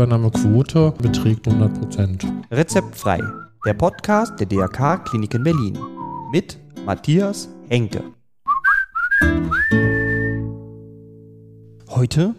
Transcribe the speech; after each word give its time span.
Übernahmequote 0.00 0.94
beträgt 1.02 1.46
100 1.46 1.78
Prozent. 1.78 2.26
Rezeptfrei, 2.50 3.20
der 3.66 3.74
Podcast 3.74 4.40
der 4.40 4.46
DRK 4.46 5.04
Kliniken 5.04 5.42
Berlin 5.42 5.78
mit 6.32 6.58
Matthias 6.86 7.50
Henke. 7.68 8.02
Heute 11.88 12.34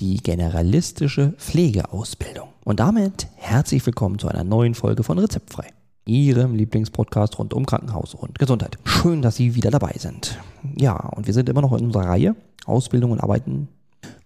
die 0.00 0.18
generalistische 0.18 1.32
Pflegeausbildung. 1.38 2.48
Und 2.64 2.80
damit 2.80 3.28
herzlich 3.36 3.86
willkommen 3.86 4.18
zu 4.18 4.28
einer 4.28 4.44
neuen 4.44 4.74
Folge 4.74 5.02
von 5.02 5.18
Rezeptfrei, 5.18 5.68
Ihrem 6.08 6.54
Lieblingspodcast 6.54 7.38
rund 7.38 7.52
um 7.52 7.66
Krankenhaus 7.66 8.14
und 8.14 8.38
Gesundheit. 8.38 8.78
Schön, 8.84 9.20
dass 9.20 9.36
Sie 9.36 9.54
wieder 9.54 9.70
dabei 9.70 9.92
sind. 9.98 10.38
Ja, 10.74 10.94
und 10.94 11.26
wir 11.26 11.34
sind 11.34 11.50
immer 11.50 11.60
noch 11.60 11.76
in 11.76 11.84
unserer 11.84 12.08
Reihe 12.08 12.34
Ausbildung 12.64 13.10
und 13.10 13.20
Arbeiten 13.20 13.68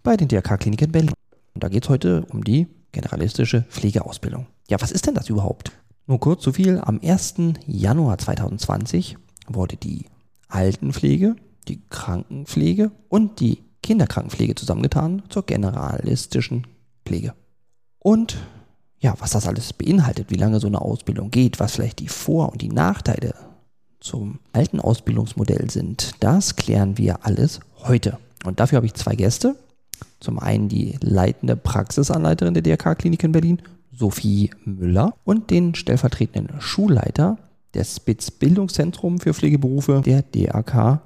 bei 0.04 0.16
den 0.16 0.28
DRK-Kliniken 0.28 0.92
Berlin. 0.92 1.12
Und 1.54 1.64
da 1.64 1.68
geht 1.68 1.82
es 1.82 1.88
heute 1.88 2.24
um 2.30 2.44
die 2.44 2.68
generalistische 2.92 3.62
Pflegeausbildung. 3.62 4.46
Ja, 4.70 4.80
was 4.80 4.92
ist 4.92 5.06
denn 5.08 5.14
das 5.14 5.28
überhaupt? 5.28 5.72
Nur 6.06 6.20
kurz 6.20 6.44
so 6.44 6.52
viel. 6.52 6.78
Am 6.78 7.00
1. 7.02 7.34
Januar 7.66 8.16
2020 8.18 9.16
wurde 9.48 9.76
die 9.76 10.06
Altenpflege, 10.48 11.34
die 11.66 11.82
Krankenpflege 11.90 12.92
und 13.08 13.40
die 13.40 13.58
Kinderkrankenpflege 13.82 14.54
zusammengetan 14.54 15.22
zur 15.28 15.44
generalistischen 15.46 16.66
Pflege. 17.04 17.34
Und 17.98 18.36
ja, 19.02 19.14
was 19.18 19.32
das 19.32 19.46
alles 19.46 19.72
beinhaltet, 19.72 20.30
wie 20.30 20.36
lange 20.36 20.60
so 20.60 20.68
eine 20.68 20.80
Ausbildung 20.80 21.30
geht, 21.30 21.60
was 21.60 21.72
vielleicht 21.72 21.98
die 21.98 22.08
Vor- 22.08 22.52
und 22.52 22.62
die 22.62 22.68
Nachteile 22.68 23.34
zum 23.98 24.38
alten 24.52 24.80
Ausbildungsmodell 24.80 25.70
sind, 25.70 26.12
das 26.20 26.56
klären 26.56 26.98
wir 26.98 27.26
alles 27.26 27.60
heute. 27.84 28.18
Und 28.44 28.60
dafür 28.60 28.76
habe 28.76 28.86
ich 28.86 28.94
zwei 28.94 29.14
Gäste. 29.14 29.56
Zum 30.20 30.38
einen 30.38 30.68
die 30.68 30.96
leitende 31.00 31.56
Praxisanleiterin 31.56 32.54
der 32.54 32.62
DRK-Klinik 32.62 33.22
in 33.24 33.32
Berlin, 33.32 33.62
Sophie 33.92 34.50
Müller, 34.64 35.14
und 35.24 35.50
den 35.50 35.74
stellvertretenden 35.74 36.60
Schulleiter 36.60 37.38
des 37.74 37.96
Spitz 37.96 38.30
Bildungszentrum 38.30 39.18
für 39.18 39.34
Pflegeberufe 39.34 40.02
der 40.04 40.22
DRK 40.22 41.02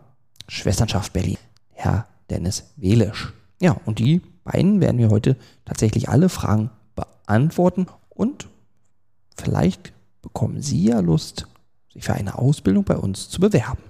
Schwesternschaft 0.49 1.13
Berlin, 1.13 1.39
Herr 1.73 2.07
Dennis 2.29 2.73
Welisch. 2.77 3.33
Ja, 3.61 3.77
und 3.87 3.99
die 3.99 4.21
beiden 4.45 4.81
werden 4.81 4.99
wir 4.99 5.11
heute 5.11 5.37
tatsächlich 5.65 6.09
alle 6.09 6.29
Fragen 6.29 6.71
beantworten 7.27 7.87
und 8.09 8.49
vielleicht 9.37 9.93
bekommen 10.23 10.63
Sie 10.63 10.85
ja 10.85 11.01
Lust, 11.01 11.47
sich 11.93 12.05
für 12.05 12.15
eine 12.15 12.39
Ausbildung 12.39 12.85
bei 12.85 12.97
uns 12.97 13.29
zu 13.29 13.41
bewerben. 13.41 13.83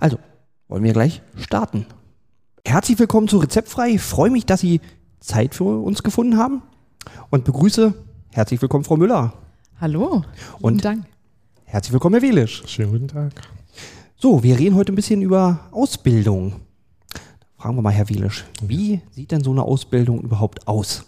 Also, 0.00 0.18
wollen 0.68 0.82
wir 0.82 0.92
gleich 0.92 1.22
starten. 1.36 1.86
Herzlich 2.64 2.98
willkommen 2.98 3.28
zu 3.28 3.38
Rezeptfrei. 3.38 3.90
Ich 3.90 4.00
freue 4.00 4.30
mich, 4.30 4.46
dass 4.46 4.60
Sie 4.60 4.80
Zeit 5.20 5.54
für 5.54 5.64
uns 5.64 6.02
gefunden 6.02 6.38
haben 6.38 6.62
und 7.30 7.44
begrüße 7.44 7.94
herzlich 8.30 8.60
willkommen 8.60 8.84
Frau 8.84 8.96
Müller. 8.96 9.34
Hallo, 9.80 10.24
Und- 10.60 10.72
und 10.72 10.84
Dank. 10.84 11.06
Herzlich 11.64 11.92
willkommen, 11.92 12.14
Herr 12.14 12.22
Welisch. 12.22 12.62
Schönen 12.66 12.92
guten 12.92 13.08
Tag. 13.08 13.32
So, 14.16 14.42
wir 14.42 14.58
reden 14.58 14.74
heute 14.74 14.92
ein 14.92 14.96
bisschen 14.96 15.22
über 15.22 15.68
Ausbildung. 15.70 16.54
Fragen 17.58 17.76
wir 17.76 17.82
mal, 17.82 17.92
Herr 17.92 18.08
Welisch, 18.08 18.44
wie 18.62 19.00
sieht 19.10 19.30
denn 19.32 19.42
so 19.42 19.50
eine 19.50 19.62
Ausbildung 19.62 20.20
überhaupt 20.20 20.66
aus? 20.66 21.04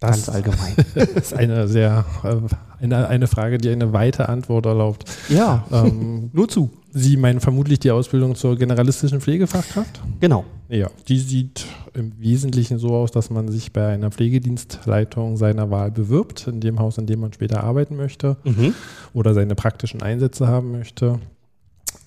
Ganz 0.00 0.26
Das 0.26 0.34
allgemein. 0.34 0.74
ist 1.16 1.34
eine 1.34 1.66
sehr 1.66 2.04
äh, 2.22 2.36
eine, 2.84 3.08
eine 3.08 3.26
Frage, 3.26 3.58
die 3.58 3.68
eine 3.70 3.92
weite 3.92 4.28
Antwort 4.28 4.66
erlaubt. 4.66 5.04
ja, 5.28 5.64
Ähm, 5.72 6.30
nur 6.32 6.48
zu. 6.48 6.70
Sie 6.90 7.16
meinen 7.16 7.40
vermutlich 7.40 7.80
die 7.80 7.90
Ausbildung 7.90 8.34
zur 8.34 8.56
generalistischen 8.56 9.20
Pflegefachkraft? 9.20 10.00
Genau. 10.20 10.44
Ja, 10.68 10.88
die 11.08 11.18
sieht 11.18 11.66
im 11.94 12.12
Wesentlichen 12.18 12.78
so 12.78 12.94
aus, 12.94 13.10
dass 13.10 13.28
man 13.30 13.48
sich 13.48 13.72
bei 13.72 13.88
einer 13.88 14.10
Pflegedienstleitung 14.10 15.36
seiner 15.36 15.70
Wahl 15.70 15.90
bewirbt, 15.90 16.46
in 16.46 16.60
dem 16.60 16.78
Haus, 16.78 16.96
in 16.98 17.06
dem 17.06 17.20
man 17.20 17.32
später 17.32 17.62
arbeiten 17.64 17.96
möchte 17.96 18.36
Mhm. 18.44 18.74
oder 19.12 19.34
seine 19.34 19.54
praktischen 19.54 20.00
Einsätze 20.02 20.48
haben 20.48 20.72
möchte. 20.72 21.18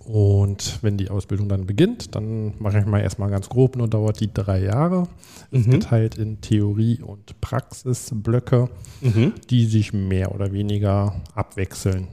Und 0.05 0.79
wenn 0.81 0.97
die 0.97 1.09
Ausbildung 1.09 1.47
dann 1.47 1.67
beginnt, 1.67 2.15
dann 2.15 2.53
mache 2.59 2.79
ich 2.79 2.85
mal 2.85 2.99
erstmal 3.01 3.29
ganz 3.29 3.49
grob, 3.49 3.75
nur 3.75 3.87
dauert 3.87 4.19
die 4.19 4.33
drei 4.33 4.63
Jahre. 4.63 5.07
Ist 5.51 5.67
Mhm. 5.67 5.71
geteilt 5.71 6.17
in 6.17 6.41
Theorie- 6.41 7.01
und 7.01 7.39
Praxisblöcke, 7.39 8.69
Mhm. 9.01 9.33
die 9.49 9.65
sich 9.65 9.93
mehr 9.93 10.33
oder 10.33 10.51
weniger 10.51 11.21
abwechseln. 11.35 12.07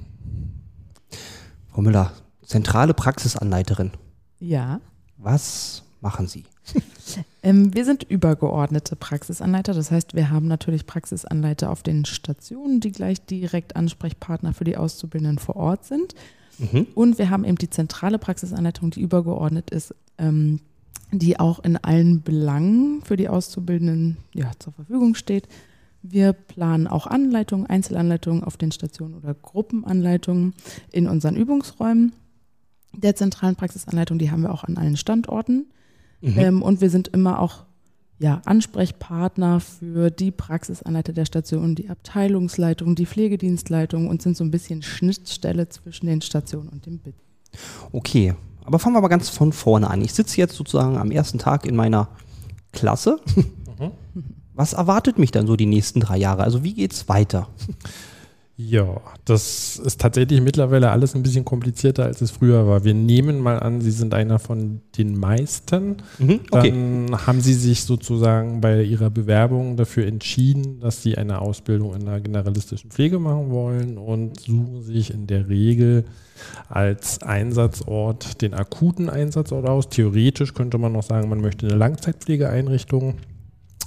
Frau 1.72 1.80
Müller, 1.82 2.12
zentrale 2.44 2.94
Praxisanleiterin. 2.94 3.92
Ja, 4.38 4.80
Was 5.20 5.82
machen 6.00 6.28
Sie? 6.28 6.44
ähm, 7.42 7.74
wir 7.74 7.84
sind 7.84 8.04
übergeordnete 8.04 8.94
Praxisanleiter. 8.94 9.74
Das 9.74 9.90
heißt, 9.90 10.14
wir 10.14 10.30
haben 10.30 10.46
natürlich 10.46 10.86
Praxisanleiter 10.86 11.70
auf 11.70 11.82
den 11.82 12.04
Stationen, 12.04 12.78
die 12.80 12.92
gleich 12.92 13.20
direkt 13.26 13.74
Ansprechpartner 13.74 14.52
für 14.54 14.62
die 14.64 14.76
Auszubildenden 14.76 15.38
vor 15.40 15.56
Ort 15.56 15.86
sind. 15.86 16.14
Mhm. 16.58 16.86
Und 16.94 17.18
wir 17.18 17.30
haben 17.30 17.44
eben 17.44 17.56
die 17.56 17.70
zentrale 17.70 18.18
Praxisanleitung, 18.18 18.90
die 18.90 19.00
übergeordnet 19.00 19.70
ist, 19.70 19.94
ähm, 20.18 20.60
die 21.12 21.38
auch 21.40 21.60
in 21.60 21.76
allen 21.76 22.22
Belangen 22.22 23.02
für 23.02 23.16
die 23.16 23.28
Auszubildenden 23.28 24.18
ja, 24.34 24.50
zur 24.58 24.72
Verfügung 24.72 25.14
steht. 25.14 25.48
Wir 26.02 26.32
planen 26.32 26.86
auch 26.86 27.06
Anleitungen, 27.06 27.66
Einzelanleitungen 27.66 28.44
auf 28.44 28.56
den 28.56 28.72
Stationen 28.72 29.14
oder 29.14 29.34
Gruppenanleitungen 29.34 30.54
in 30.92 31.08
unseren 31.08 31.36
Übungsräumen 31.36 32.12
der 32.92 33.14
zentralen 33.16 33.56
Praxisanleitung. 33.56 34.18
Die 34.18 34.30
haben 34.30 34.42
wir 34.42 34.52
auch 34.52 34.64
an 34.64 34.76
allen 34.76 34.96
Standorten. 34.96 35.66
Mhm. 36.20 36.38
Ähm, 36.38 36.62
und 36.62 36.80
wir 36.80 36.90
sind 36.90 37.08
immer 37.08 37.40
auch 37.40 37.64
ja, 38.18 38.42
Ansprechpartner 38.44 39.60
für 39.60 40.10
die 40.10 40.30
Praxisanleiter 40.30 41.12
der 41.12 41.24
Station, 41.24 41.74
die 41.74 41.88
Abteilungsleitung, 41.88 42.94
die 42.94 43.06
Pflegedienstleitung 43.06 44.08
und 44.08 44.22
sind 44.22 44.36
so 44.36 44.44
ein 44.44 44.50
bisschen 44.50 44.82
Schnittstelle 44.82 45.68
zwischen 45.68 46.06
den 46.06 46.20
Stationen 46.20 46.68
und 46.68 46.86
dem 46.86 46.98
BIT. 46.98 47.14
Okay, 47.92 48.34
aber 48.64 48.78
fangen 48.78 48.96
wir 48.96 49.00
mal 49.00 49.08
ganz 49.08 49.28
von 49.28 49.52
vorne 49.52 49.88
an. 49.88 50.02
Ich 50.02 50.12
sitze 50.12 50.36
jetzt 50.38 50.56
sozusagen 50.56 50.96
am 50.96 51.10
ersten 51.10 51.38
Tag 51.38 51.64
in 51.64 51.76
meiner 51.76 52.08
Klasse. 52.72 53.20
Was 54.54 54.72
erwartet 54.72 55.18
mich 55.18 55.30
dann 55.30 55.46
so 55.46 55.54
die 55.54 55.66
nächsten 55.66 56.00
drei 56.00 56.18
Jahre? 56.18 56.42
Also 56.42 56.64
wie 56.64 56.74
geht's 56.74 57.08
weiter? 57.08 57.48
Ja, 58.60 59.00
das 59.24 59.76
ist 59.76 60.00
tatsächlich 60.00 60.40
mittlerweile 60.40 60.90
alles 60.90 61.14
ein 61.14 61.22
bisschen 61.22 61.44
komplizierter, 61.44 62.06
als 62.06 62.20
es 62.20 62.32
früher 62.32 62.66
war. 62.66 62.82
Wir 62.82 62.92
nehmen 62.92 63.38
mal 63.38 63.60
an, 63.60 63.80
Sie 63.80 63.92
sind 63.92 64.14
einer 64.14 64.40
von 64.40 64.80
den 64.96 65.16
meisten. 65.16 65.98
Mhm. 66.18 66.40
Okay. 66.50 66.70
Dann 66.70 67.24
haben 67.24 67.40
Sie 67.40 67.54
sich 67.54 67.84
sozusagen 67.84 68.60
bei 68.60 68.82
Ihrer 68.82 69.10
Bewerbung 69.10 69.76
dafür 69.76 70.08
entschieden, 70.08 70.80
dass 70.80 71.04
Sie 71.04 71.16
eine 71.16 71.40
Ausbildung 71.40 71.94
in 71.94 72.04
der 72.04 72.20
generalistischen 72.20 72.90
Pflege 72.90 73.20
machen 73.20 73.50
wollen 73.50 73.96
und 73.96 74.40
suchen 74.40 74.82
sich 74.82 75.14
in 75.14 75.28
der 75.28 75.48
Regel 75.48 76.04
als 76.68 77.22
Einsatzort 77.22 78.42
den 78.42 78.54
akuten 78.54 79.08
Einsatzort 79.08 79.68
aus. 79.68 79.88
Theoretisch 79.88 80.52
könnte 80.52 80.78
man 80.78 80.90
noch 80.90 81.04
sagen, 81.04 81.28
man 81.28 81.40
möchte 81.40 81.68
eine 81.68 81.76
Langzeitpflegeeinrichtung 81.76 83.18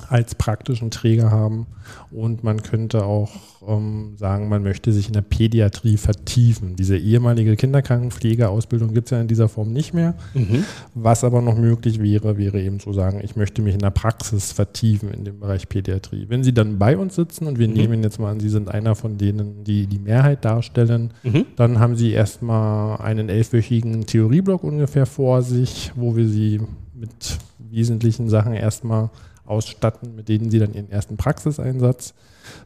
als 0.10 0.36
praktischen 0.36 0.92
Träger 0.92 1.32
haben 1.32 1.68
und 2.12 2.44
man 2.44 2.62
könnte 2.64 3.06
auch 3.06 3.30
ähm, 3.68 4.14
sagen, 4.18 4.50
man 4.50 4.64
möchte 4.64 4.92
sich 4.92 5.08
in 5.08 5.14
der 5.14 5.22
Pädiatrie 5.22 5.98
vertiefen. 5.98 6.76
Diese 6.76 6.98
ehemalige 6.98 7.56
Kinderkrankenpflegeausbildung 7.56 8.94
gibt 8.94 9.08
es 9.08 9.12
ja 9.12 9.22
in 9.22 9.28
dieser 9.28 9.50
Form 9.50 9.72
nicht 9.72 9.94
mehr. 9.94 10.16
Mhm. 10.34 10.64
Was 10.96 11.24
aber 11.24 11.42
noch 11.42 11.58
möglich 11.58 12.02
wäre, 12.02 12.38
wäre 12.38 12.62
eben 12.62 12.80
zu 12.80 12.94
sagen, 12.94 13.22
ich 13.24 13.36
möchte 13.36 13.62
mich 13.62 13.74
in 13.74 13.80
der 13.82 13.92
Praxis 13.92 14.52
vertiefen 14.52 15.12
in 15.12 15.24
dem 15.26 15.40
Bereich 15.40 15.70
Pädiatrie. 15.70 16.26
Wenn 16.30 16.44
Sie 16.44 16.54
dann 16.54 16.80
bei 16.80 16.98
uns 16.98 17.16
sitzen 17.16 17.48
und 17.48 17.60
wir 17.60 17.68
Mhm. 17.68 17.74
nehmen 17.74 18.04
jetzt 18.04 18.20
mal 18.20 18.32
an, 18.32 18.40
Sie 18.40 18.50
sind 18.50 18.70
einer 18.70 18.96
von 18.96 19.18
denen, 19.18 19.64
die 19.64 19.88
die 19.88 20.00
Mehrheit 20.00 20.44
darstellen, 20.46 21.12
Mhm. 21.24 21.46
dann 21.56 21.80
haben 21.80 21.96
Sie 21.96 22.12
erstmal 22.12 23.00
einen 23.02 23.30
elfwöchigen 23.30 24.06
Theorieblock 24.06 24.64
ungefähr 24.64 25.06
vor 25.06 25.42
sich, 25.42 25.92
wo 25.96 26.16
wir 26.16 26.28
Sie 26.28 26.62
mit 26.94 27.38
wesentlichen 27.58 28.30
Sachen 28.30 28.54
erstmal 28.54 29.09
ausstatten, 29.46 30.16
mit 30.16 30.29
denen 30.29 30.49
Sie 30.52 30.59
dann 30.59 30.73
Ihren 30.73 30.90
ersten 30.90 31.17
Praxiseinsatz 31.17 32.14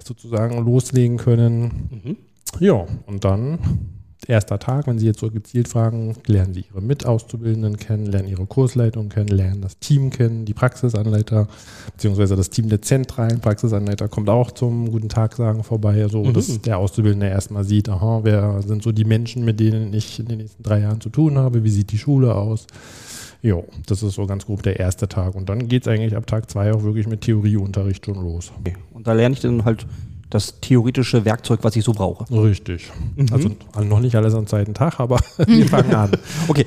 sozusagen 0.04 0.64
loslegen 0.64 1.18
können. 1.18 1.90
Mhm. 2.04 2.18
Ja, 2.60 2.86
und 3.06 3.24
dann 3.26 3.60
erster 4.28 4.58
Tag, 4.58 4.88
wenn 4.88 4.98
Sie 4.98 5.06
jetzt 5.06 5.20
so 5.20 5.30
gezielt 5.30 5.68
fragen, 5.68 6.16
lernen 6.26 6.54
Sie 6.54 6.66
Ihre 6.72 6.82
Mitauszubildenden 6.82 7.78
kennen, 7.78 8.06
lernen 8.08 8.28
Ihre 8.30 8.46
Kursleitung 8.46 9.10
kennen, 9.10 9.28
lernen 9.28 9.62
das 9.62 9.78
Team 9.80 10.10
kennen, 10.10 10.46
die 10.46 10.54
Praxisanleiter, 10.54 11.48
beziehungsweise 11.92 12.36
das 12.36 12.50
Team 12.50 12.70
der 12.70 12.82
zentralen 12.82 13.40
Praxisanleiter 13.40 14.08
kommt 14.08 14.30
auch 14.30 14.52
zum 14.52 14.90
Guten 14.90 15.10
Tag 15.10 15.36
sagen 15.36 15.64
vorbei, 15.64 16.08
so 16.08 16.24
Mhm. 16.24 16.34
dass 16.34 16.62
der 16.62 16.78
Auszubildende 16.80 17.28
erstmal 17.28 17.66
sieht, 17.66 17.90
aha, 17.90 18.22
wer 18.24 18.62
sind 18.64 18.82
so 18.82 18.92
die 18.92 19.06
Menschen, 19.06 19.46
mit 19.46 19.60
denen 19.60 19.94
ich 19.94 20.20
in 20.20 20.28
den 20.28 20.38
nächsten 20.40 20.64
drei 20.64 20.80
Jahren 20.80 21.02
zu 21.02 21.10
tun 21.10 21.38
habe, 21.38 21.64
wie 21.64 21.70
sieht 21.70 21.92
die 21.92 21.98
Schule 22.00 22.34
aus. 22.36 22.66
Jo, 23.46 23.64
das 23.86 24.02
ist 24.02 24.16
so 24.16 24.26
ganz 24.26 24.48
grob 24.48 24.64
der 24.64 24.80
erste 24.80 25.08
Tag. 25.08 25.36
Und 25.36 25.50
dann 25.50 25.68
geht 25.68 25.84
es 25.84 25.88
eigentlich 25.88 26.16
ab 26.16 26.26
Tag 26.26 26.50
zwei 26.50 26.74
auch 26.74 26.82
wirklich 26.82 27.06
mit 27.06 27.22
Theorieunterricht 27.22 28.04
schon 28.04 28.16
los. 28.16 28.52
Okay. 28.60 28.76
Und 28.92 29.06
da 29.06 29.14
lerne 29.14 29.34
ich 29.36 29.42
dann 29.42 29.64
halt 29.66 29.86
das 30.32 30.60
theoretische 30.62 31.26
Werkzeug, 31.26 31.60
was 31.62 31.76
ich 31.76 31.84
so 31.84 31.94
brauche. 31.94 32.26
Richtig. 32.34 32.92
Mhm. 33.16 33.28
Also 33.32 33.50
noch 33.88 34.00
nicht 34.00 34.16
alles 34.16 34.34
am 34.34 34.48
zweiten 34.48 34.74
Tag, 34.74 35.00
aber 35.00 35.20
wir 35.46 35.66
fangen 35.70 35.94
an. 35.94 36.12
Okay. 36.48 36.66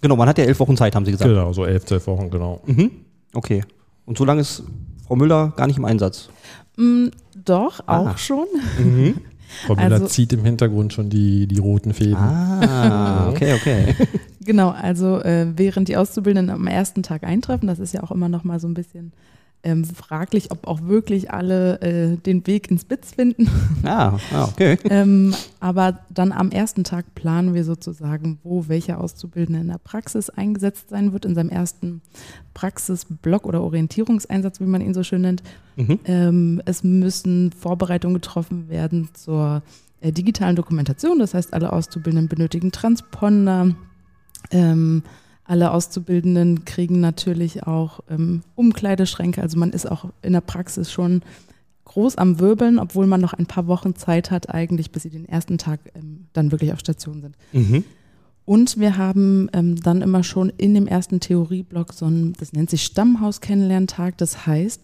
Genau, 0.00 0.14
man 0.14 0.28
hat 0.28 0.38
ja 0.38 0.44
elf 0.44 0.60
Wochen 0.60 0.76
Zeit, 0.76 0.94
haben 0.94 1.04
Sie 1.04 1.10
gesagt. 1.10 1.28
Genau, 1.28 1.52
so 1.52 1.64
elf, 1.64 1.84
zwölf 1.84 2.06
Wochen, 2.06 2.30
genau. 2.30 2.60
Mhm. 2.64 2.92
Okay. 3.34 3.64
Und 4.06 4.16
so 4.16 4.24
lange 4.24 4.42
ist 4.42 4.62
Frau 5.08 5.16
Müller 5.16 5.52
gar 5.56 5.66
nicht 5.66 5.78
im 5.78 5.84
Einsatz. 5.84 6.28
Mm, 6.76 7.06
doch, 7.44 7.80
Ah. 7.86 8.12
auch 8.12 8.18
schon. 8.18 8.46
Frau 8.76 9.20
Müller 9.68 9.80
Also- 9.82 10.06
zieht 10.06 10.32
im 10.32 10.44
Hintergrund 10.44 10.92
schon 10.92 11.10
die, 11.10 11.46
die 11.46 11.58
roten 11.58 11.92
Fäden. 11.94 12.16
Ah, 12.16 13.28
okay, 13.30 13.54
okay. 13.54 13.94
Genau, 14.42 14.70
also 14.70 15.20
äh, 15.20 15.46
während 15.56 15.88
die 15.88 15.96
Auszubildenden 15.98 16.54
am 16.56 16.66
ersten 16.66 17.02
Tag 17.02 17.24
eintreffen, 17.24 17.68
das 17.68 17.78
ist 17.78 17.92
ja 17.92 18.02
auch 18.02 18.10
immer 18.10 18.28
noch 18.30 18.42
mal 18.42 18.58
so 18.58 18.66
ein 18.66 18.74
bisschen 18.74 19.12
ähm, 19.62 19.84
fraglich, 19.84 20.50
ob 20.50 20.66
auch 20.66 20.82
wirklich 20.82 21.30
alle 21.30 21.80
äh, 21.80 22.16
den 22.16 22.46
Weg 22.46 22.70
ins 22.70 22.84
BITS 22.84 23.12
finden. 23.12 23.48
Ah, 23.82 24.18
ah 24.32 24.44
okay. 24.44 24.76
ähm, 24.90 25.34
aber 25.58 26.00
dann 26.10 26.32
am 26.32 26.50
ersten 26.50 26.84
Tag 26.84 27.14
planen 27.14 27.54
wir 27.54 27.64
sozusagen, 27.64 28.38
wo 28.42 28.68
welcher 28.68 29.00
Auszubildende 29.00 29.60
in 29.60 29.68
der 29.68 29.78
Praxis 29.78 30.28
eingesetzt 30.28 30.90
sein 30.90 31.12
wird, 31.12 31.24
in 31.24 31.34
seinem 31.34 31.48
ersten 31.48 32.02
Praxisblock 32.52 33.46
oder 33.46 33.62
Orientierungseinsatz, 33.62 34.60
wie 34.60 34.66
man 34.66 34.82
ihn 34.82 34.92
so 34.92 35.02
schön 35.02 35.22
nennt. 35.22 35.42
Mhm. 35.76 35.98
Ähm, 36.04 36.62
es 36.66 36.84
müssen 36.84 37.52
Vorbereitungen 37.52 38.14
getroffen 38.14 38.68
werden 38.68 39.08
zur 39.14 39.62
äh, 40.00 40.12
digitalen 40.12 40.56
Dokumentation. 40.56 41.18
Das 41.18 41.32
heißt, 41.32 41.54
alle 41.54 41.72
Auszubildenden 41.72 42.28
benötigen 42.28 42.70
Transponder. 42.72 43.74
Alle 45.50 45.72
Auszubildenden 45.72 46.64
kriegen 46.64 47.00
natürlich 47.00 47.64
auch 47.66 47.98
ähm, 48.08 48.42
Umkleideschränke. 48.54 49.42
Also 49.42 49.58
man 49.58 49.72
ist 49.72 49.90
auch 49.90 50.04
in 50.22 50.32
der 50.32 50.42
Praxis 50.42 50.92
schon 50.92 51.22
groß 51.86 52.18
am 52.18 52.38
Wirbeln, 52.38 52.78
obwohl 52.78 53.08
man 53.08 53.20
noch 53.20 53.32
ein 53.32 53.46
paar 53.46 53.66
Wochen 53.66 53.96
Zeit 53.96 54.30
hat, 54.30 54.48
eigentlich, 54.48 54.92
bis 54.92 55.02
sie 55.02 55.10
den 55.10 55.28
ersten 55.28 55.58
Tag 55.58 55.80
ähm, 55.96 56.26
dann 56.34 56.52
wirklich 56.52 56.72
auf 56.72 56.78
Station 56.78 57.20
sind. 57.20 57.36
Mhm. 57.52 57.82
Und 58.44 58.78
wir 58.78 58.96
haben 58.96 59.50
ähm, 59.52 59.74
dann 59.82 60.02
immer 60.02 60.22
schon 60.22 60.50
in 60.56 60.72
dem 60.72 60.86
ersten 60.86 61.18
Theorieblock 61.18 61.94
so 61.94 62.06
ein, 62.06 62.32
das 62.38 62.52
nennt 62.52 62.70
sich 62.70 62.84
Stammhaus-Kennenlerntag. 62.84 64.18
Das 64.18 64.46
heißt, 64.46 64.80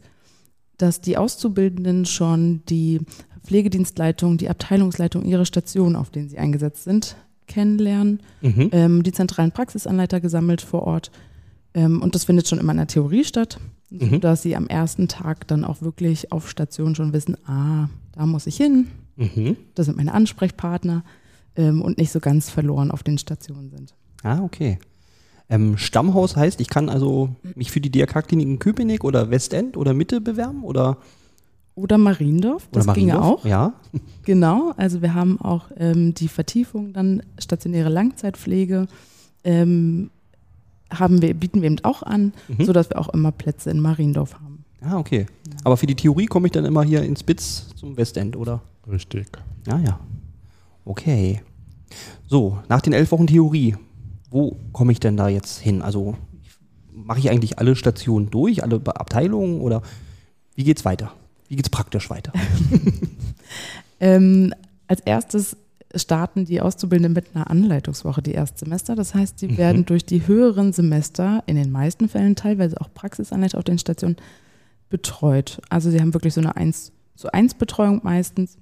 dass 0.78 1.00
die 1.00 1.16
Auszubildenden 1.16 2.06
schon 2.06 2.62
die 2.68 3.02
Pflegedienstleitung, 3.44 4.36
die 4.36 4.48
Abteilungsleitung 4.48 5.26
ihrer 5.26 5.44
Station, 5.44 5.94
auf 5.94 6.10
denen 6.10 6.28
sie 6.28 6.38
eingesetzt 6.38 6.82
sind, 6.82 7.14
kennenlernen, 7.46 8.20
Mhm. 8.42 8.68
ähm, 8.72 9.02
die 9.02 9.12
zentralen 9.12 9.52
Praxisanleiter 9.52 10.20
gesammelt 10.20 10.60
vor 10.62 10.82
Ort. 10.82 11.10
Ähm, 11.74 12.02
und 12.02 12.14
das 12.14 12.24
findet 12.24 12.48
schon 12.48 12.58
immer 12.58 12.72
in 12.72 12.78
der 12.78 12.86
Theorie 12.86 13.24
statt, 13.24 13.58
Mhm. 13.90 14.10
sodass 14.10 14.42
sie 14.42 14.56
am 14.56 14.66
ersten 14.66 15.08
Tag 15.08 15.46
dann 15.48 15.64
auch 15.64 15.82
wirklich 15.82 16.32
auf 16.32 16.48
Station 16.50 16.94
schon 16.94 17.12
wissen, 17.12 17.36
ah, 17.46 17.88
da 18.12 18.26
muss 18.26 18.46
ich 18.46 18.56
hin, 18.56 18.88
Mhm. 19.16 19.56
das 19.74 19.86
sind 19.86 19.96
meine 19.96 20.12
Ansprechpartner 20.14 21.04
ähm, 21.56 21.80
und 21.82 21.96
nicht 21.98 22.12
so 22.12 22.20
ganz 22.20 22.50
verloren 22.50 22.90
auf 22.90 23.02
den 23.02 23.16
Stationen 23.18 23.70
sind. 23.70 23.94
Ah, 24.22 24.40
okay. 24.42 24.78
Ähm, 25.48 25.78
Stammhaus 25.78 26.34
heißt, 26.36 26.60
ich 26.60 26.68
kann 26.68 26.88
also 26.88 27.30
mich 27.54 27.70
für 27.70 27.80
die 27.80 27.90
DRK-Klinik 27.90 28.46
in 28.48 28.58
Köpenick 28.58 29.04
oder 29.04 29.30
Westend 29.30 29.76
oder 29.76 29.94
Mitte 29.94 30.20
bewerben 30.20 30.64
oder, 30.64 30.98
Oder 31.76 31.98
Mariendorf, 31.98 32.66
das 32.72 32.84
oder 32.86 32.94
ginge 32.94 33.12
Mariendorf? 33.12 33.40
auch. 33.40 33.46
Ja. 33.46 33.72
Genau, 34.24 34.72
also 34.76 35.02
wir 35.02 35.14
haben 35.14 35.40
auch 35.40 35.70
ähm, 35.76 36.12
die 36.14 36.26
Vertiefung, 36.26 36.92
dann 36.92 37.22
stationäre 37.38 37.88
Langzeitpflege, 37.90 38.88
ähm, 39.44 40.10
haben 40.90 41.22
wir, 41.22 41.32
bieten 41.34 41.62
wir 41.62 41.66
eben 41.70 41.84
auch 41.84 42.02
an, 42.02 42.32
Mhm. 42.48 42.64
sodass 42.64 42.90
wir 42.90 42.98
auch 42.98 43.08
immer 43.10 43.30
Plätze 43.30 43.70
in 43.70 43.78
Mariendorf 43.80 44.34
haben. 44.34 44.64
Ah, 44.80 44.98
okay. 44.98 45.26
Aber 45.62 45.76
für 45.76 45.86
die 45.86 45.94
Theorie 45.94 46.26
komme 46.26 46.46
ich 46.48 46.52
dann 46.52 46.64
immer 46.64 46.82
hier 46.82 47.02
ins 47.04 47.20
Spitz 47.20 47.68
zum 47.76 47.96
Westend, 47.96 48.34
oder? 48.36 48.62
Richtig. 48.90 49.28
Ja, 49.66 49.78
ja. 49.78 50.00
Okay. 50.84 51.42
So, 52.26 52.58
nach 52.68 52.80
den 52.80 52.92
elf 52.92 53.12
Wochen 53.12 53.26
Theorie, 53.28 53.76
wo 54.30 54.56
komme 54.72 54.90
ich 54.92 54.98
denn 55.00 55.16
da 55.16 55.28
jetzt 55.28 55.58
hin? 55.60 55.82
Also 55.82 56.16
mache 56.92 57.18
ich 57.20 57.30
eigentlich 57.30 57.58
alle 57.60 57.76
Stationen 57.76 58.30
durch, 58.30 58.62
alle 58.64 58.80
Abteilungen 58.86 59.60
oder 59.60 59.82
wie 60.56 60.64
geht's 60.64 60.84
weiter? 60.84 61.12
Wie 61.48 61.56
geht's 61.56 61.70
praktisch 61.70 62.10
weiter? 62.10 62.32
Ähm, 64.00 64.52
als 64.88 65.00
erstes 65.00 65.56
starten 65.94 66.44
die 66.44 66.60
Auszubildenden 66.60 67.14
mit 67.14 67.34
einer 67.34 67.48
Anleitungswoche, 67.50 68.20
die 68.20 68.32
Erstsemester. 68.32 68.94
Das 68.94 69.14
heißt, 69.14 69.38
sie 69.38 69.48
Mhm. 69.48 69.56
werden 69.56 69.86
durch 69.86 70.04
die 70.04 70.26
höheren 70.26 70.72
Semester, 70.74 71.42
in 71.46 71.56
den 71.56 71.70
meisten 71.70 72.08
Fällen 72.08 72.36
teilweise 72.36 72.78
auch 72.80 72.92
Praxisanleiter 72.92 73.56
auf 73.56 73.64
den 73.64 73.78
Stationen, 73.78 74.16
betreut. 74.90 75.60
Also 75.70 75.90
sie 75.90 76.00
haben 76.00 76.12
wirklich 76.12 76.34
so 76.34 76.40
eine 76.40 76.56
1 76.56 76.92
zu 77.14 77.32
1 77.32 77.54
Betreuung 77.54 78.00
meistens, 78.04 78.58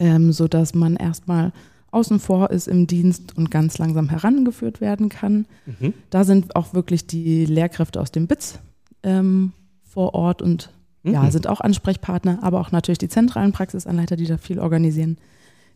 ähm, 0.00 0.32
sodass 0.32 0.74
man 0.74 0.96
erstmal 0.96 1.52
außen 1.92 2.18
vor 2.18 2.50
ist 2.50 2.66
im 2.66 2.86
Dienst 2.88 3.36
und 3.36 3.50
ganz 3.50 3.78
langsam 3.78 4.08
herangeführt 4.08 4.80
werden 4.80 5.08
kann. 5.08 5.46
Mhm. 5.66 5.94
Da 6.10 6.24
sind 6.24 6.56
auch 6.56 6.74
wirklich 6.74 7.06
die 7.06 7.46
Lehrkräfte 7.46 8.00
aus 8.00 8.10
dem 8.10 8.26
BITS 8.26 8.58
ähm, 9.04 9.52
vor 9.84 10.14
Ort 10.14 10.42
und 10.42 10.70
ja, 11.04 11.22
Mhm. 11.22 11.30
sind 11.30 11.46
auch 11.48 11.60
Ansprechpartner, 11.60 12.38
aber 12.42 12.60
auch 12.60 12.70
natürlich 12.72 12.98
die 12.98 13.08
zentralen 13.08 13.52
Praxisanleiter, 13.52 14.16
die 14.16 14.26
da 14.26 14.38
viel 14.38 14.58
organisieren. 14.58 15.18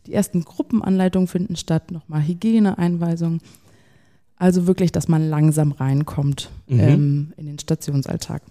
Die 0.05 0.13
ersten 0.13 0.43
Gruppenanleitungen 0.45 1.27
finden 1.27 1.55
statt, 1.57 1.91
nochmal 1.91 2.25
Hygieneeinweisungen. 2.25 3.41
Also 4.37 4.67
wirklich, 4.67 4.91
dass 4.91 5.07
man 5.07 5.29
langsam 5.29 5.71
reinkommt 5.71 6.49
Mhm. 6.67 6.79
ähm, 6.79 7.33
in 7.37 7.45
den 7.47 7.59
Stationsalltag. 7.59 8.41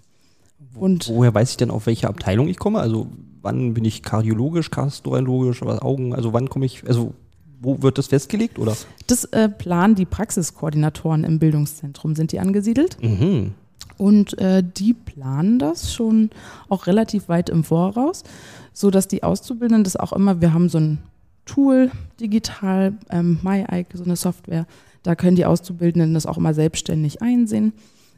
Und 0.75 1.09
Woher 1.09 1.33
weiß 1.33 1.51
ich 1.53 1.57
denn, 1.57 1.71
auf 1.71 1.87
welche 1.87 2.09
Abteilung 2.09 2.49
ich 2.49 2.59
komme? 2.59 2.81
Also 2.81 3.07
wann 3.41 3.73
bin 3.73 3.85
ich 3.85 4.03
kardiologisch, 4.03 4.71
gastroenterologisch, 4.71 5.63
was 5.63 5.81
Augen? 5.81 6.15
Also 6.15 6.33
wann 6.33 6.51
komme 6.51 6.67
ich, 6.67 6.87
also 6.87 7.15
wo 7.63 7.81
wird 7.83 7.97
das 7.97 8.09
festgelegt 8.09 8.59
oder? 8.59 8.77
das 9.07 9.25
äh, 9.27 9.49
planen 9.49 9.95
die 9.95 10.05
Praxiskoordinatoren 10.05 11.25
im 11.25 11.39
Bildungszentrum, 11.39 12.15
sind 12.15 12.33
die 12.33 12.41
angesiedelt. 12.41 12.99
Mhm. 13.03 13.53
Und 13.99 14.39
äh, 14.39 14.63
die 14.63 14.95
planen 14.95 15.59
das 15.59 15.93
schon 15.93 16.31
auch 16.69 16.87
relativ 16.87 17.29
weit 17.29 17.49
im 17.49 17.65
Voraus, 17.65 18.25
so 18.73 18.91
dass 18.91 19.09
die 19.09 19.23
Auszubildenden 19.23 19.85
das 19.85 19.97
auch 19.97 20.13
immer, 20.13 20.41
wir 20.41 20.53
haben 20.53 20.69
so 20.69 20.79
ein 20.79 20.99
Tool 21.47 21.91
digital, 22.21 22.95
ähm, 23.11 23.39
MyIke, 23.43 23.97
so 23.97 24.05
eine 24.05 24.17
Software, 24.17 24.67
da 25.03 25.15
können 25.15 25.37
die 25.37 25.47
Auszubildenden 25.47 26.15
das 26.15 26.27
auch 26.27 26.37
immer 26.37 26.53
selbstständig 26.53 27.23
einsehen. 27.23 27.73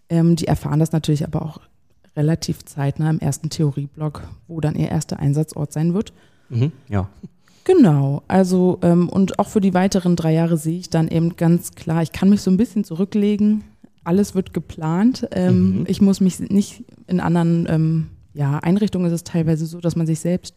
Ähm, 0.08 0.36
die 0.36 0.46
erfahren 0.46 0.80
das 0.80 0.92
natürlich 0.92 1.24
aber 1.24 1.42
auch 1.42 1.60
relativ 2.16 2.64
zeitnah 2.64 3.10
im 3.10 3.20
ersten 3.20 3.50
Theorieblock, 3.50 4.22
wo 4.48 4.60
dann 4.60 4.74
ihr 4.74 4.88
erster 4.88 5.18
Einsatzort 5.18 5.72
sein 5.72 5.94
wird. 5.94 6.12
Mhm. 6.48 6.72
Ja. 6.88 7.08
Genau, 7.64 8.22
also 8.26 8.78
ähm, 8.80 9.10
und 9.10 9.38
auch 9.38 9.48
für 9.48 9.60
die 9.60 9.74
weiteren 9.74 10.16
drei 10.16 10.32
Jahre 10.32 10.56
sehe 10.56 10.78
ich 10.78 10.88
dann 10.88 11.08
eben 11.08 11.36
ganz 11.36 11.74
klar, 11.74 12.02
ich 12.02 12.12
kann 12.12 12.30
mich 12.30 12.40
so 12.40 12.50
ein 12.50 12.56
bisschen 12.56 12.82
zurücklegen, 12.82 13.62
alles 14.08 14.34
wird 14.34 14.52
geplant. 14.54 15.28
Ähm, 15.32 15.80
Mhm. 15.80 15.84
Ich 15.88 16.00
muss 16.00 16.20
mich 16.20 16.40
nicht 16.40 16.84
in 17.06 17.20
anderen 17.20 17.66
ähm, 17.68 18.06
ja, 18.34 18.58
Einrichtungen 18.58 19.06
ist 19.06 19.12
es 19.12 19.24
teilweise 19.24 19.66
so, 19.66 19.80
dass 19.80 19.96
man 19.96 20.06
sich 20.06 20.20
selbst 20.20 20.54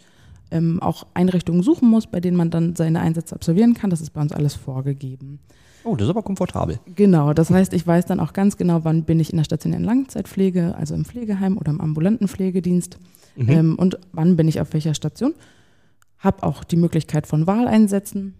ähm, 0.51 0.81
auch 0.81 1.05
Einrichtungen 1.13 1.63
suchen 1.63 1.89
muss, 1.89 2.07
bei 2.07 2.19
denen 2.19 2.37
man 2.37 2.49
dann 2.49 2.75
seine 2.75 2.99
Einsätze 2.99 3.35
absolvieren 3.35 3.73
kann. 3.73 3.89
Das 3.89 4.01
ist 4.01 4.11
bei 4.11 4.21
uns 4.21 4.31
alles 4.31 4.55
vorgegeben. 4.55 5.39
Oh, 5.83 5.95
das 5.95 6.05
ist 6.05 6.09
aber 6.11 6.21
komfortabel. 6.21 6.79
Genau, 6.95 7.33
das 7.33 7.49
heißt, 7.49 7.73
ich 7.73 7.87
weiß 7.87 8.05
dann 8.05 8.19
auch 8.19 8.33
ganz 8.33 8.55
genau, 8.57 8.83
wann 8.83 9.03
bin 9.03 9.19
ich 9.19 9.31
in 9.31 9.37
der 9.37 9.45
stationären 9.45 9.83
Langzeitpflege, 9.83 10.75
also 10.75 10.93
im 10.93 11.05
Pflegeheim 11.05 11.57
oder 11.57 11.71
im 11.71 11.81
ambulanten 11.81 12.27
Pflegedienst 12.27 12.97
Mhm. 13.35 13.49
ähm, 13.49 13.75
und 13.79 13.97
wann 14.11 14.35
bin 14.35 14.47
ich 14.47 14.59
auf 14.61 14.73
welcher 14.73 14.93
Station. 14.93 15.33
Habe 16.19 16.43
auch 16.43 16.63
die 16.65 16.75
Möglichkeit 16.75 17.25
von 17.27 17.47
Wahleinsätzen 17.47 18.33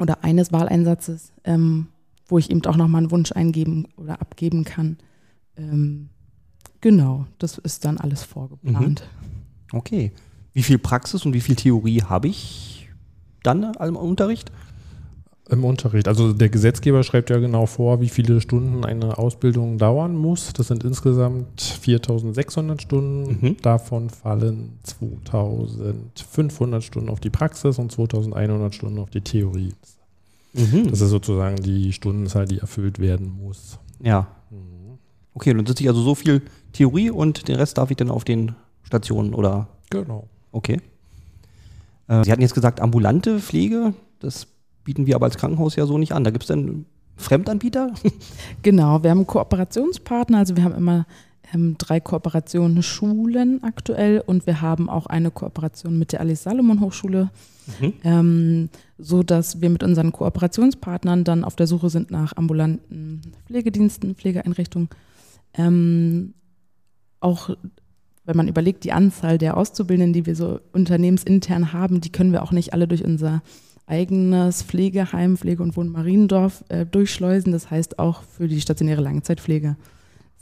oder 0.00 0.22
eines 0.24 0.52
Wahleinsatzes, 0.52 1.32
ähm, 1.44 1.86
wo 2.28 2.38
ich 2.38 2.50
eben 2.50 2.64
auch 2.66 2.76
nochmal 2.76 3.02
einen 3.02 3.10
Wunsch 3.10 3.32
eingeben 3.32 3.88
oder 3.96 4.20
abgeben 4.20 4.64
kann. 4.64 4.98
Ähm, 5.56 6.08
genau, 6.80 7.26
das 7.38 7.58
ist 7.58 7.84
dann 7.84 7.98
alles 7.98 8.22
vorgeplant. 8.22 9.08
Okay. 9.72 10.12
Wie 10.52 10.62
viel 10.62 10.78
Praxis 10.78 11.26
und 11.26 11.34
wie 11.34 11.40
viel 11.40 11.56
Theorie 11.56 12.02
habe 12.02 12.28
ich 12.28 12.88
dann 13.42 13.74
im 13.74 13.96
Unterricht? 13.96 14.50
Im 15.48 15.64
Unterricht. 15.64 16.08
Also 16.08 16.32
der 16.32 16.48
Gesetzgeber 16.48 17.04
schreibt 17.04 17.30
ja 17.30 17.38
genau 17.38 17.66
vor, 17.66 18.00
wie 18.00 18.08
viele 18.08 18.40
Stunden 18.40 18.84
eine 18.84 19.16
Ausbildung 19.16 19.78
dauern 19.78 20.16
muss. 20.16 20.52
Das 20.52 20.66
sind 20.66 20.82
insgesamt 20.82 21.60
4600 21.60 22.82
Stunden. 22.82 23.38
Mhm. 23.40 23.56
Davon 23.62 24.10
fallen 24.10 24.80
2500 24.82 26.82
Stunden 26.82 27.10
auf 27.10 27.20
die 27.20 27.30
Praxis 27.30 27.78
und 27.78 27.92
2100 27.92 28.74
Stunden 28.74 28.98
auf 28.98 29.10
die 29.10 29.20
Theorie. 29.20 29.72
Mhm. 30.56 30.90
Das 30.90 31.00
ist 31.00 31.10
sozusagen 31.10 31.56
die 31.56 31.92
Stundenzahl, 31.92 32.46
die 32.46 32.58
erfüllt 32.58 32.98
werden 32.98 33.30
muss. 33.30 33.78
Ja. 34.02 34.28
Mhm. 34.50 34.98
Okay, 35.34 35.52
dann 35.52 35.66
sitze 35.66 35.82
ich 35.82 35.88
also 35.88 36.02
so 36.02 36.14
viel 36.14 36.42
Theorie 36.72 37.10
und 37.10 37.48
den 37.48 37.56
Rest 37.56 37.78
darf 37.78 37.90
ich 37.90 37.96
dann 37.96 38.10
auf 38.10 38.24
den 38.24 38.54
Stationen 38.82 39.34
oder 39.34 39.68
Genau. 39.90 40.28
okay. 40.52 40.80
Äh, 42.08 42.24
Sie 42.24 42.32
hatten 42.32 42.42
jetzt 42.42 42.54
gesagt, 42.54 42.80
ambulante 42.80 43.38
Pflege, 43.40 43.94
das 44.20 44.46
bieten 44.84 45.06
wir 45.06 45.16
aber 45.16 45.26
als 45.26 45.36
Krankenhaus 45.36 45.76
ja 45.76 45.86
so 45.86 45.98
nicht 45.98 46.12
an. 46.12 46.24
Da 46.24 46.30
gibt 46.30 46.44
es 46.44 46.48
dann 46.48 46.86
Fremdanbieter? 47.16 47.92
Genau, 48.62 49.02
wir 49.02 49.10
haben 49.10 49.18
einen 49.18 49.26
Kooperationspartner, 49.26 50.38
also 50.38 50.56
wir 50.56 50.64
haben 50.64 50.74
immer 50.74 51.06
ähm, 51.54 51.76
drei 51.78 52.00
Kooperationen 52.00 52.82
Schulen 52.82 53.62
aktuell 53.62 54.22
und 54.24 54.46
wir 54.46 54.60
haben 54.60 54.88
auch 54.88 55.06
eine 55.06 55.30
Kooperation 55.30 55.98
mit 55.98 56.12
der 56.12 56.20
Alice 56.20 56.42
Salomon 56.42 56.80
Hochschule, 56.80 57.30
Mhm. 57.80 57.92
ähm, 58.04 58.68
so 58.96 59.22
dass 59.24 59.60
wir 59.60 59.70
mit 59.70 59.82
unseren 59.82 60.12
Kooperationspartnern 60.12 61.24
dann 61.24 61.42
auf 61.42 61.56
der 61.56 61.66
Suche 61.66 61.90
sind 61.90 62.10
nach 62.12 62.36
ambulanten 62.36 63.22
Pflegediensten, 63.46 64.14
Pflegeeinrichtungen. 64.14 64.88
Ähm, 65.54 66.34
auch 67.18 67.50
wenn 68.24 68.36
man 68.36 68.48
überlegt, 68.48 68.84
die 68.84 68.92
Anzahl 68.92 69.38
der 69.38 69.56
Auszubildenden, 69.56 70.12
die 70.12 70.26
wir 70.26 70.36
so 70.36 70.60
unternehmensintern 70.72 71.72
haben, 71.72 72.00
die 72.00 72.10
können 72.10 72.32
wir 72.32 72.42
auch 72.42 72.52
nicht 72.52 72.72
alle 72.72 72.86
durch 72.86 73.04
unser 73.04 73.42
eigenes 73.86 74.62
Pflegeheim, 74.62 75.36
Pflege- 75.36 75.62
und 75.62 75.76
Wohn 75.76 75.88
Mariendorf 75.88 76.64
äh, 76.68 76.84
durchschleusen. 76.86 77.52
Das 77.52 77.70
heißt, 77.70 77.98
auch 77.98 78.22
für 78.22 78.48
die 78.48 78.60
stationäre 78.60 79.00
Langzeitpflege 79.00 79.76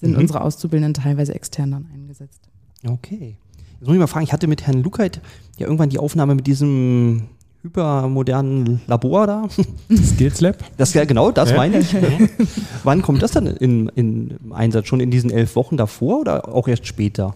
sind 0.04 0.14
Mhm. 0.14 0.20
unsere 0.20 0.40
Auszubildenden 0.42 0.94
teilweise 1.02 1.34
extern 1.34 1.70
dann 1.72 1.86
eingesetzt. 1.92 2.42
Okay. 2.86 3.36
Jetzt 3.80 3.86
muss 3.86 3.94
ich 3.94 4.00
mal 4.00 4.06
fragen, 4.06 4.24
ich 4.24 4.32
hatte 4.32 4.46
mit 4.46 4.66
Herrn 4.66 4.82
Lukait 4.82 5.20
ja 5.58 5.66
irgendwann 5.66 5.90
die 5.90 5.98
Aufnahme 5.98 6.34
mit 6.34 6.46
diesem 6.46 7.22
hypermodernen 7.62 8.80
Labor 8.86 9.26
da. 9.26 9.48
Skills 9.94 10.40
Lab? 10.40 10.58
Das 10.76 10.94
ja 10.94 11.04
genau, 11.04 11.30
das 11.30 11.50
Ja. 11.50 11.56
meine 11.56 11.78
ich. 11.78 11.94
Wann 12.84 13.02
kommt 13.02 13.22
das 13.22 13.32
dann 13.32 13.46
in, 13.46 13.88
in 13.94 14.30
im 14.44 14.52
Einsatz? 14.52 14.86
Schon 14.86 15.00
in 15.00 15.10
diesen 15.10 15.30
elf 15.30 15.56
Wochen 15.56 15.76
davor 15.76 16.20
oder 16.20 16.48
auch 16.54 16.68
erst 16.68 16.86
später? 16.86 17.34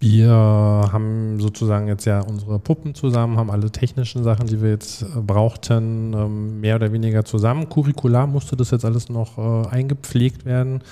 Wir 0.00 0.28
haben 0.28 1.40
sozusagen 1.40 1.88
jetzt 1.88 2.04
ja 2.04 2.20
unsere 2.20 2.58
Puppen 2.58 2.94
zusammen, 2.94 3.38
haben 3.38 3.50
alle 3.50 3.70
technischen 3.70 4.22
Sachen, 4.22 4.46
die 4.46 4.60
wir 4.60 4.68
jetzt 4.68 5.02
äh, 5.02 5.06
brauchten, 5.26 6.12
ähm, 6.12 6.60
mehr 6.60 6.76
oder 6.76 6.92
weniger 6.92 7.24
zusammen. 7.24 7.70
Curricular 7.70 8.26
musste 8.26 8.54
das 8.54 8.70
jetzt 8.70 8.84
alles 8.84 9.08
noch 9.08 9.38
äh, 9.38 9.68
eingepflegt 9.68 10.44
werden. 10.44 10.82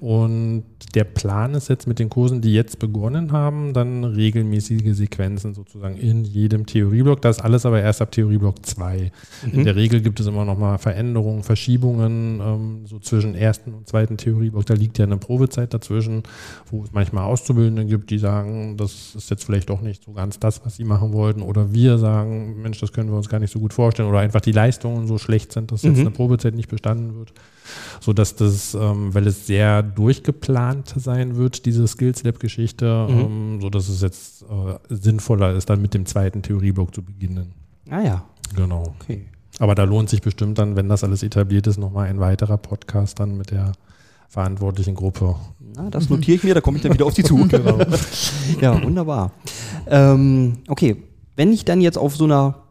Und 0.00 0.64
der 0.94 1.04
Plan 1.04 1.54
ist 1.54 1.68
jetzt 1.68 1.86
mit 1.86 1.98
den 1.98 2.10
Kursen, 2.10 2.40
die 2.40 2.52
jetzt 2.52 2.78
begonnen 2.78 3.30
haben, 3.30 3.72
dann 3.72 4.04
regelmäßige 4.04 4.96
Sequenzen 4.96 5.54
sozusagen 5.54 5.96
in 5.96 6.24
jedem 6.24 6.66
Theorieblock. 6.66 7.22
Das 7.22 7.40
alles 7.40 7.66
aber 7.66 7.80
erst 7.80 8.02
ab 8.02 8.10
Theorieblock 8.10 8.66
2. 8.66 9.12
In 9.52 9.64
der 9.64 9.76
Regel 9.76 10.00
gibt 10.00 10.18
es 10.18 10.26
immer 10.26 10.44
noch 10.44 10.58
mal 10.58 10.78
Veränderungen, 10.78 11.44
Verschiebungen, 11.44 12.40
ähm, 12.40 12.86
so 12.86 12.98
zwischen 12.98 13.34
ersten 13.34 13.74
und 13.74 13.86
zweiten 13.86 14.16
Theorieblock. 14.16 14.66
Da 14.66 14.74
liegt 14.74 14.98
ja 14.98 15.04
eine 15.04 15.18
Probezeit 15.18 15.72
dazwischen, 15.72 16.24
wo 16.70 16.82
es 16.82 16.92
manchmal 16.92 17.24
Auszubildende 17.24 17.84
gibt, 17.84 18.10
die 18.10 18.18
sagen, 18.18 18.55
das 18.76 19.14
ist 19.14 19.30
jetzt 19.30 19.44
vielleicht 19.44 19.70
doch 19.70 19.80
nicht 19.80 20.04
so 20.04 20.12
ganz 20.12 20.38
das, 20.38 20.64
was 20.64 20.76
sie 20.76 20.84
machen 20.84 21.12
wollten. 21.12 21.42
Oder 21.42 21.72
wir 21.72 21.98
sagen, 21.98 22.60
Mensch, 22.62 22.78
das 22.80 22.92
können 22.92 23.10
wir 23.10 23.16
uns 23.16 23.28
gar 23.28 23.38
nicht 23.40 23.52
so 23.52 23.58
gut 23.60 23.72
vorstellen. 23.72 24.08
Oder 24.08 24.20
einfach 24.20 24.40
die 24.40 24.52
Leistungen 24.52 25.06
so 25.06 25.18
schlecht 25.18 25.52
sind, 25.52 25.72
dass 25.72 25.82
jetzt 25.82 25.94
Mhm. 25.96 26.00
eine 26.02 26.10
Probezeit 26.10 26.54
nicht 26.54 26.68
bestanden 26.68 27.16
wird. 27.16 27.32
So 28.00 28.12
dass 28.12 28.36
das, 28.36 28.74
ähm, 28.74 29.12
weil 29.14 29.26
es 29.26 29.46
sehr 29.46 29.82
durchgeplant 29.82 30.94
sein 30.96 31.36
wird, 31.36 31.66
diese 31.66 31.86
Skills 31.88 32.22
Lab-Geschichte, 32.22 33.06
Mhm. 33.10 33.18
ähm, 33.20 33.58
so 33.60 33.70
dass 33.70 33.88
es 33.88 34.02
jetzt 34.02 34.42
äh, 34.42 34.78
sinnvoller 34.94 35.52
ist, 35.54 35.68
dann 35.70 35.82
mit 35.82 35.94
dem 35.94 36.06
zweiten 36.06 36.42
Theorieblock 36.42 36.94
zu 36.94 37.02
beginnen. 37.02 37.52
Ah 37.90 38.00
ja, 38.00 38.24
Genau. 38.54 38.94
okay. 39.00 39.26
Aber 39.58 39.74
da 39.74 39.84
lohnt 39.84 40.08
sich 40.10 40.20
bestimmt 40.22 40.58
dann, 40.58 40.76
wenn 40.76 40.88
das 40.88 41.02
alles 41.02 41.22
etabliert 41.22 41.66
ist, 41.66 41.78
nochmal 41.78 42.08
ein 42.08 42.20
weiterer 42.20 42.58
Podcast 42.58 43.18
dann 43.20 43.36
mit 43.38 43.50
der 43.50 43.72
verantwortlichen 44.28 44.94
Gruppe. 44.94 45.36
Na, 45.74 45.90
das 45.90 46.08
notiere 46.08 46.36
ich 46.36 46.44
mir, 46.44 46.54
da 46.54 46.60
komme 46.60 46.76
ich 46.76 46.82
dann 46.82 46.92
wieder 46.92 47.06
auf 47.06 47.14
Sie 47.14 47.22
zu. 47.22 47.36
genau. 47.48 47.78
Ja, 48.60 48.82
wunderbar. 48.82 49.32
Ähm, 49.86 50.58
okay, 50.68 51.02
wenn 51.36 51.52
ich 51.52 51.64
dann 51.64 51.80
jetzt 51.80 51.98
auf 51.98 52.16
so 52.16 52.24
einer 52.24 52.65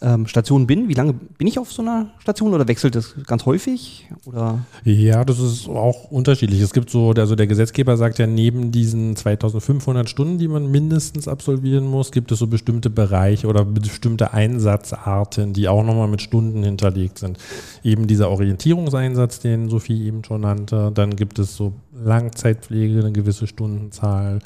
ähm, 0.00 0.26
Station 0.26 0.66
bin, 0.66 0.88
wie 0.88 0.94
lange 0.94 1.12
bin 1.12 1.46
ich 1.46 1.58
auf 1.58 1.72
so 1.72 1.82
einer 1.82 2.10
Station 2.18 2.54
oder 2.54 2.66
wechselt 2.68 2.94
das 2.94 3.14
ganz 3.26 3.44
häufig? 3.44 4.08
Oder? 4.24 4.60
Ja, 4.84 5.24
das 5.24 5.38
ist 5.38 5.68
auch 5.68 6.10
unterschiedlich. 6.10 6.60
Es 6.60 6.72
gibt 6.72 6.90
so, 6.90 7.10
also 7.10 7.34
der 7.34 7.46
Gesetzgeber 7.46 7.96
sagt 7.96 8.18
ja, 8.18 8.26
neben 8.26 8.72
diesen 8.72 9.16
2500 9.16 10.08
Stunden, 10.08 10.38
die 10.38 10.48
man 10.48 10.70
mindestens 10.70 11.28
absolvieren 11.28 11.86
muss, 11.86 12.12
gibt 12.12 12.32
es 12.32 12.38
so 12.38 12.46
bestimmte 12.46 12.90
Bereiche 12.90 13.46
oder 13.46 13.64
bestimmte 13.64 14.32
Einsatzarten, 14.32 15.52
die 15.52 15.68
auch 15.68 15.84
nochmal 15.84 16.08
mit 16.08 16.22
Stunden 16.22 16.62
hinterlegt 16.62 17.18
sind. 17.18 17.38
Eben 17.84 18.06
dieser 18.06 18.30
Orientierungseinsatz, 18.30 19.40
den 19.40 19.68
Sophie 19.68 20.06
eben 20.06 20.24
schon 20.24 20.42
nannte. 20.42 20.90
Dann 20.94 21.16
gibt 21.16 21.38
es 21.38 21.56
so 21.56 21.72
Langzeitpflege, 21.92 23.00
eine 23.00 23.12
gewisse 23.12 23.46
Stundenzahl. 23.46 24.40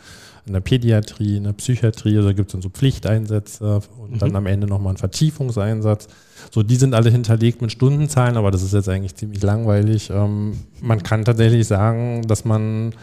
In 0.46 0.52
der 0.52 0.60
Pädiatrie, 0.60 1.38
in 1.38 1.44
der 1.44 1.52
Psychiatrie, 1.54 2.16
also 2.16 2.28
gibt 2.28 2.48
es 2.48 2.52
dann 2.52 2.62
so 2.62 2.68
Pflichteinsätze 2.68 3.80
und 3.98 4.22
dann 4.22 4.36
am 4.36 4.46
Ende 4.46 4.68
nochmal 4.68 4.94
ein 4.94 4.96
Vertiefungseinsatz. 4.96 6.06
So, 6.52 6.62
die 6.62 6.76
sind 6.76 6.94
alle 6.94 7.10
hinterlegt 7.10 7.62
mit 7.62 7.72
Stundenzahlen, 7.72 8.36
aber 8.36 8.52
das 8.52 8.62
ist 8.62 8.72
jetzt 8.72 8.88
eigentlich 8.88 9.16
ziemlich 9.16 9.42
langweilig. 9.42 10.10
Ähm, 10.10 10.52
man 10.80 11.02
kann 11.02 11.24
tatsächlich 11.24 11.66
sagen, 11.66 12.22
dass 12.28 12.44
man 12.44 12.94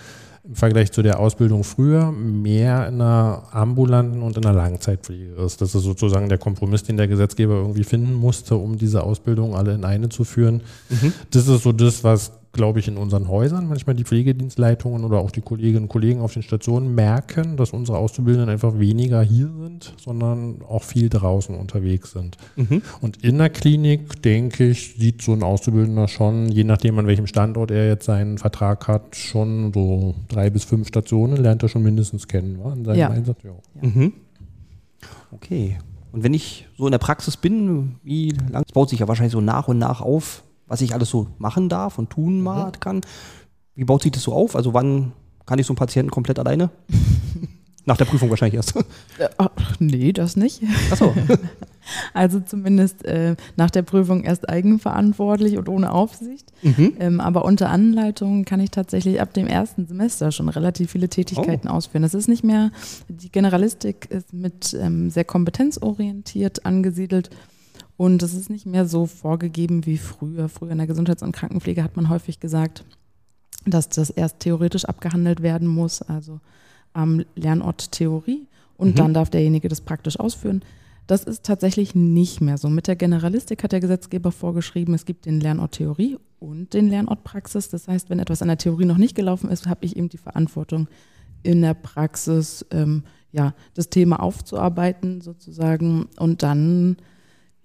im 0.45 0.55
Vergleich 0.55 0.91
zu 0.91 1.01
der 1.01 1.19
Ausbildung 1.19 1.63
früher 1.63 2.11
mehr 2.11 2.87
in 2.87 2.95
einer 2.95 3.43
ambulanten 3.51 4.21
und 4.21 4.37
in 4.37 4.45
einer 4.45 4.55
Langzeitpflege 4.55 5.33
ist. 5.35 5.61
Das 5.61 5.73
ist 5.73 5.83
sozusagen 5.83 6.27
der 6.27 6.37
Kompromiss, 6.37 6.83
den 6.83 6.97
der 6.97 7.07
Gesetzgeber 7.07 7.55
irgendwie 7.55 7.85
finden 7.85 8.13
musste, 8.13 8.55
um 8.55 8.77
diese 8.77 9.03
Ausbildung 9.03 9.55
alle 9.55 9.73
in 9.73 9.85
eine 9.85 10.09
zu 10.09 10.25
führen. 10.25 10.61
Das 11.31 11.47
ist 11.47 11.63
so 11.63 11.71
das, 11.71 12.03
was, 12.03 12.33
glaube 12.53 12.79
ich, 12.79 12.87
in 12.87 12.97
unseren 12.97 13.27
Häusern 13.27 13.67
manchmal 13.67 13.95
die 13.95 14.03
Pflegedienstleitungen 14.03 15.03
oder 15.03 15.19
auch 15.19 15.31
die 15.31 15.41
Kolleginnen 15.41 15.83
und 15.83 15.89
Kollegen 15.89 16.21
auf 16.21 16.33
den 16.33 16.43
Stationen 16.43 16.93
merken, 16.93 17.57
dass 17.57 17.71
unsere 17.71 17.97
Auszubildenden 17.97 18.49
einfach 18.49 18.77
weniger 18.77 19.21
hier 19.23 19.51
sind, 19.59 19.93
sondern 19.99 20.61
auch 20.61 20.83
viel 20.83 21.09
draußen 21.09 21.55
unterwegs 21.55 22.11
sind. 22.11 22.37
Und 23.01 23.23
in 23.23 23.39
der 23.39 23.49
Klinik, 23.49 24.21
denke 24.21 24.69
ich, 24.69 24.95
sieht 24.97 25.23
so 25.23 25.33
ein 25.33 25.41
Auszubildender 25.41 26.07
schon, 26.07 26.49
je 26.49 26.63
nachdem 26.63 26.99
an 26.99 27.07
welchem 27.07 27.25
Standort 27.25 27.71
er 27.71 27.87
jetzt 27.87 28.05
seinen 28.05 28.37
Vertrag 28.37 28.87
hat, 28.87 29.15
schon 29.15 29.73
so 29.73 30.13
drei 30.27 30.51
bis 30.51 30.63
fünf 30.63 30.87
Stationen 30.87 31.37
lernt 31.37 31.63
er 31.63 31.69
schon 31.69 31.81
mindestens 31.81 32.27
kennen, 32.27 32.59
wa? 32.63 32.71
in 32.73 32.85
seinem 32.85 32.99
Ja. 32.99 33.09
Einsatz. 33.09 33.37
Ja. 33.43 33.51
Mhm. 33.81 34.13
Okay. 35.31 35.79
Und 36.11 36.23
wenn 36.23 36.35
ich 36.35 36.67
so 36.77 36.85
in 36.85 36.91
der 36.91 36.99
Praxis 36.99 37.35
bin, 37.35 37.95
wie 38.03 38.29
lange, 38.29 38.63
es 38.67 38.71
baut 38.73 38.89
sich 38.89 38.99
ja 38.99 39.07
wahrscheinlich 39.07 39.33
so 39.33 39.41
nach 39.41 39.67
und 39.67 39.79
nach 39.79 39.99
auf, 40.01 40.43
was 40.67 40.81
ich 40.81 40.93
alles 40.93 41.09
so 41.09 41.27
machen 41.37 41.69
darf 41.69 41.97
und 41.97 42.09
tun 42.09 42.41
mal 42.41 42.71
kann. 42.79 43.01
Wie 43.75 43.85
baut 43.85 44.03
sich 44.03 44.11
das 44.11 44.23
so 44.23 44.33
auf? 44.33 44.55
Also 44.55 44.73
wann 44.73 45.13
kann 45.45 45.59
ich 45.59 45.65
so 45.65 45.71
einen 45.71 45.77
Patienten 45.77 46.11
komplett 46.11 46.39
alleine? 46.39 46.69
Nach 47.85 47.97
der 47.97 48.05
Prüfung 48.05 48.29
wahrscheinlich 48.29 48.55
erst. 48.55 48.73
Ach, 49.37 49.49
nee, 49.79 50.13
das 50.13 50.35
nicht. 50.35 50.61
Achso. 50.89 51.13
Also 52.13 52.39
zumindest 52.39 53.03
äh, 53.03 53.35
nach 53.55 53.69
der 53.69 53.81
Prüfung 53.81 54.23
erst 54.23 54.49
eigenverantwortlich 54.49 55.57
und 55.57 55.67
ohne 55.67 55.91
Aufsicht. 55.91 56.51
Mhm. 56.61 56.93
Ähm, 56.99 57.19
aber 57.19 57.43
unter 57.43 57.69
Anleitung 57.69 58.45
kann 58.45 58.61
ich 58.61 58.71
tatsächlich 58.71 59.19
ab 59.19 59.33
dem 59.33 59.47
ersten 59.47 59.85
Semester 59.85 60.31
schon 60.31 60.47
relativ 60.47 60.91
viele 60.91 61.09
Tätigkeiten 61.09 61.67
ausführen. 61.67 62.03
Das 62.03 62.13
ist 62.13 62.29
nicht 62.29 62.43
mehr, 62.43 62.71
die 63.09 63.29
Generalistik 63.29 64.07
ist 64.09 64.31
mit 64.31 64.73
ähm, 64.79 65.09
sehr 65.09 65.25
kompetenzorientiert 65.25 66.65
angesiedelt 66.65 67.29
und 67.97 68.23
es 68.23 68.33
ist 68.33 68.49
nicht 68.49 68.65
mehr 68.65 68.85
so 68.85 69.05
vorgegeben 69.05 69.85
wie 69.85 69.97
früher. 69.97 70.49
Früher 70.49 70.71
in 70.71 70.77
der 70.79 70.87
Gesundheits- 70.87 71.23
und 71.23 71.31
Krankenpflege 71.31 71.83
hat 71.83 71.95
man 71.95 72.09
häufig 72.09 72.39
gesagt, 72.39 72.83
dass 73.65 73.89
das 73.89 74.09
erst 74.09 74.39
theoretisch 74.39 74.85
abgehandelt 74.85 75.41
werden 75.41 75.67
muss, 75.67 76.01
also 76.01 76.39
am 76.93 77.23
Lernort 77.35 77.91
Theorie 77.91 78.47
und 78.77 78.89
Mhm. 78.89 78.95
dann 78.95 79.13
darf 79.13 79.29
derjenige 79.29 79.69
das 79.69 79.81
praktisch 79.81 80.19
ausführen. 80.19 80.63
Das 81.07 81.23
ist 81.23 81.43
tatsächlich 81.43 81.95
nicht 81.95 82.39
mehr 82.39 82.57
so. 82.57 82.69
Mit 82.69 82.87
der 82.87 82.95
Generalistik 82.95 83.63
hat 83.63 83.73
der 83.73 83.79
Gesetzgeber 83.81 84.31
vorgeschrieben, 84.31 84.93
es 84.93 85.05
gibt 85.05 85.25
den 85.25 85.39
Lernort 85.39 85.73
Theorie 85.73 86.17
und 86.39 86.73
den 86.73 86.89
Lernort 86.89 87.23
Praxis. 87.23 87.69
Das 87.69 87.87
heißt, 87.87 88.09
wenn 88.09 88.19
etwas 88.19 88.41
an 88.41 88.47
der 88.47 88.57
Theorie 88.57 88.85
noch 88.85 88.97
nicht 88.97 89.15
gelaufen 89.15 89.49
ist, 89.49 89.67
habe 89.67 89.85
ich 89.85 89.97
eben 89.97 90.09
die 90.09 90.17
Verantwortung, 90.17 90.87
in 91.41 91.61
der 91.61 91.73
Praxis 91.73 92.65
ähm, 92.71 93.03
ja, 93.33 93.53
das 93.73 93.89
Thema 93.89 94.21
aufzuarbeiten 94.21 95.19
sozusagen. 95.19 96.07
Und 96.17 96.41
dann 96.41 96.95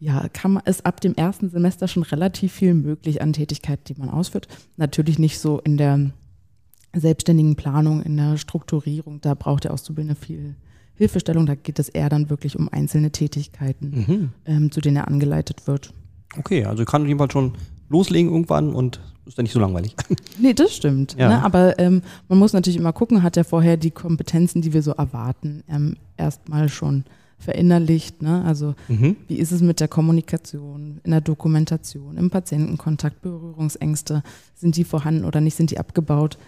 ja, 0.00 0.28
kann 0.32 0.52
man, 0.52 0.62
ist 0.64 0.86
ab 0.86 1.00
dem 1.00 1.14
ersten 1.14 1.50
Semester 1.50 1.88
schon 1.88 2.04
relativ 2.04 2.52
viel 2.52 2.74
möglich 2.74 3.20
an 3.20 3.32
Tätigkeiten, 3.32 3.82
die 3.86 4.00
man 4.00 4.10
ausführt. 4.10 4.46
Natürlich 4.76 5.18
nicht 5.18 5.38
so 5.40 5.58
in 5.60 5.76
der 5.76 6.10
selbstständigen 6.94 7.56
Planung, 7.56 8.02
in 8.02 8.16
der 8.16 8.36
Strukturierung. 8.36 9.20
Da 9.20 9.34
braucht 9.34 9.64
der 9.64 9.72
Auszubildende 9.72 10.14
viel 10.20 10.54
Hilfestellung. 10.94 11.46
Da 11.46 11.54
geht 11.54 11.78
es 11.78 11.88
eher 11.88 12.08
dann 12.08 12.30
wirklich 12.30 12.58
um 12.58 12.68
einzelne 12.72 13.10
Tätigkeiten, 13.10 14.04
Mhm. 14.06 14.28
ähm, 14.46 14.70
zu 14.72 14.80
denen 14.80 14.96
er 14.96 15.08
angeleitet 15.08 15.66
wird. 15.66 15.92
Okay, 16.36 16.64
also 16.64 16.84
kann 16.84 17.06
jedenfalls 17.06 17.32
schon 17.32 17.52
loslegen 17.88 18.30
irgendwann 18.30 18.74
und 18.74 19.00
ist 19.26 19.36
dann 19.38 19.44
nicht 19.44 19.52
so 19.52 19.60
langweilig. 19.60 19.94
Nee, 20.40 20.54
das 20.54 20.74
stimmt. 20.74 21.16
Ja. 21.18 21.28
Ne? 21.28 21.44
Aber 21.44 21.78
ähm, 21.78 22.02
man 22.28 22.38
muss 22.38 22.52
natürlich 22.52 22.76
immer 22.78 22.92
gucken, 22.92 23.22
hat 23.22 23.36
er 23.36 23.44
vorher 23.44 23.76
die 23.76 23.90
Kompetenzen, 23.90 24.62
die 24.62 24.72
wir 24.72 24.82
so 24.82 24.92
erwarten, 24.92 25.62
ähm, 25.68 25.96
erstmal 26.16 26.68
schon 26.68 27.04
verinnerlicht. 27.38 28.22
Ne? 28.22 28.44
Also 28.44 28.74
Mhm. 28.88 29.16
wie 29.28 29.36
ist 29.36 29.52
es 29.52 29.60
mit 29.60 29.80
der 29.80 29.88
Kommunikation, 29.88 31.00
in 31.04 31.10
der 31.10 31.20
Dokumentation, 31.20 32.16
im 32.16 32.30
Patientenkontakt, 32.30 33.22
Berührungsängste, 33.22 34.22
sind 34.54 34.76
die 34.76 34.84
vorhanden 34.84 35.24
oder 35.24 35.40
nicht, 35.40 35.54
sind 35.56 35.70
die 35.70 35.78
abgebaut? 35.78 36.38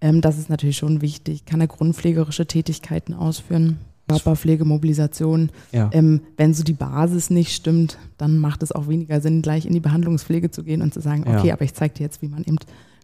Ähm, 0.00 0.20
das 0.20 0.38
ist 0.38 0.50
natürlich 0.50 0.76
schon 0.78 1.00
wichtig. 1.02 1.44
Kann 1.44 1.60
er 1.60 1.66
grundpflegerische 1.66 2.46
Tätigkeiten 2.46 3.14
ausführen? 3.14 3.78
Körperpflege, 4.08 4.64
Mobilisation. 4.64 5.50
Ja. 5.70 5.88
Ähm, 5.92 6.22
wenn 6.36 6.52
so 6.52 6.64
die 6.64 6.72
Basis 6.72 7.30
nicht 7.30 7.54
stimmt, 7.54 7.96
dann 8.18 8.38
macht 8.38 8.62
es 8.64 8.72
auch 8.72 8.88
weniger 8.88 9.20
Sinn, 9.20 9.40
gleich 9.40 9.66
in 9.66 9.72
die 9.72 9.78
Behandlungspflege 9.80 10.50
zu 10.50 10.64
gehen 10.64 10.82
und 10.82 10.92
zu 10.92 11.00
sagen, 11.00 11.24
Ja. 11.26 11.38
okay, 11.38 11.52
aber 11.52 11.62
ich 11.64 11.74
zeige 11.74 11.94
dir 11.94 12.02
jetzt, 12.04 12.20
wie 12.22 12.28
man 12.28 12.42
eben 12.42 12.56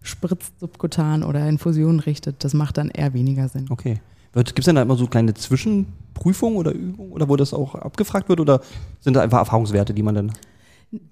spritzt 0.03 0.59
subkutan 0.59 1.23
oder 1.23 1.49
Infusionen 1.49 2.01
richtet, 2.01 2.43
das 2.43 2.55
macht 2.55 2.77
dann 2.79 2.89
eher 2.91 3.15
weniger 3.15 3.49
Sinn. 3.49 3.67
Okay. 3.71 4.01
Gibt 4.45 4.59
es 4.61 4.65
denn 4.67 4.75
da 4.77 4.83
immer 4.83 4.97
so 4.97 5.07
kleine 5.07 5.35
Zwischenprüfungen 5.35 6.57
oder 6.59 6.73
Übungen 6.73 7.13
oder 7.13 7.29
wo 7.29 7.37
das 7.37 7.55
auch 7.55 7.75
abgefragt 7.75 8.29
wird 8.29 8.41
oder 8.41 8.61
sind 9.01 9.15
da 9.15 9.21
einfach 9.23 9.39
Erfahrungswerte, 9.39 9.95
die 9.95 10.03
man 10.03 10.15
dann. 10.15 10.33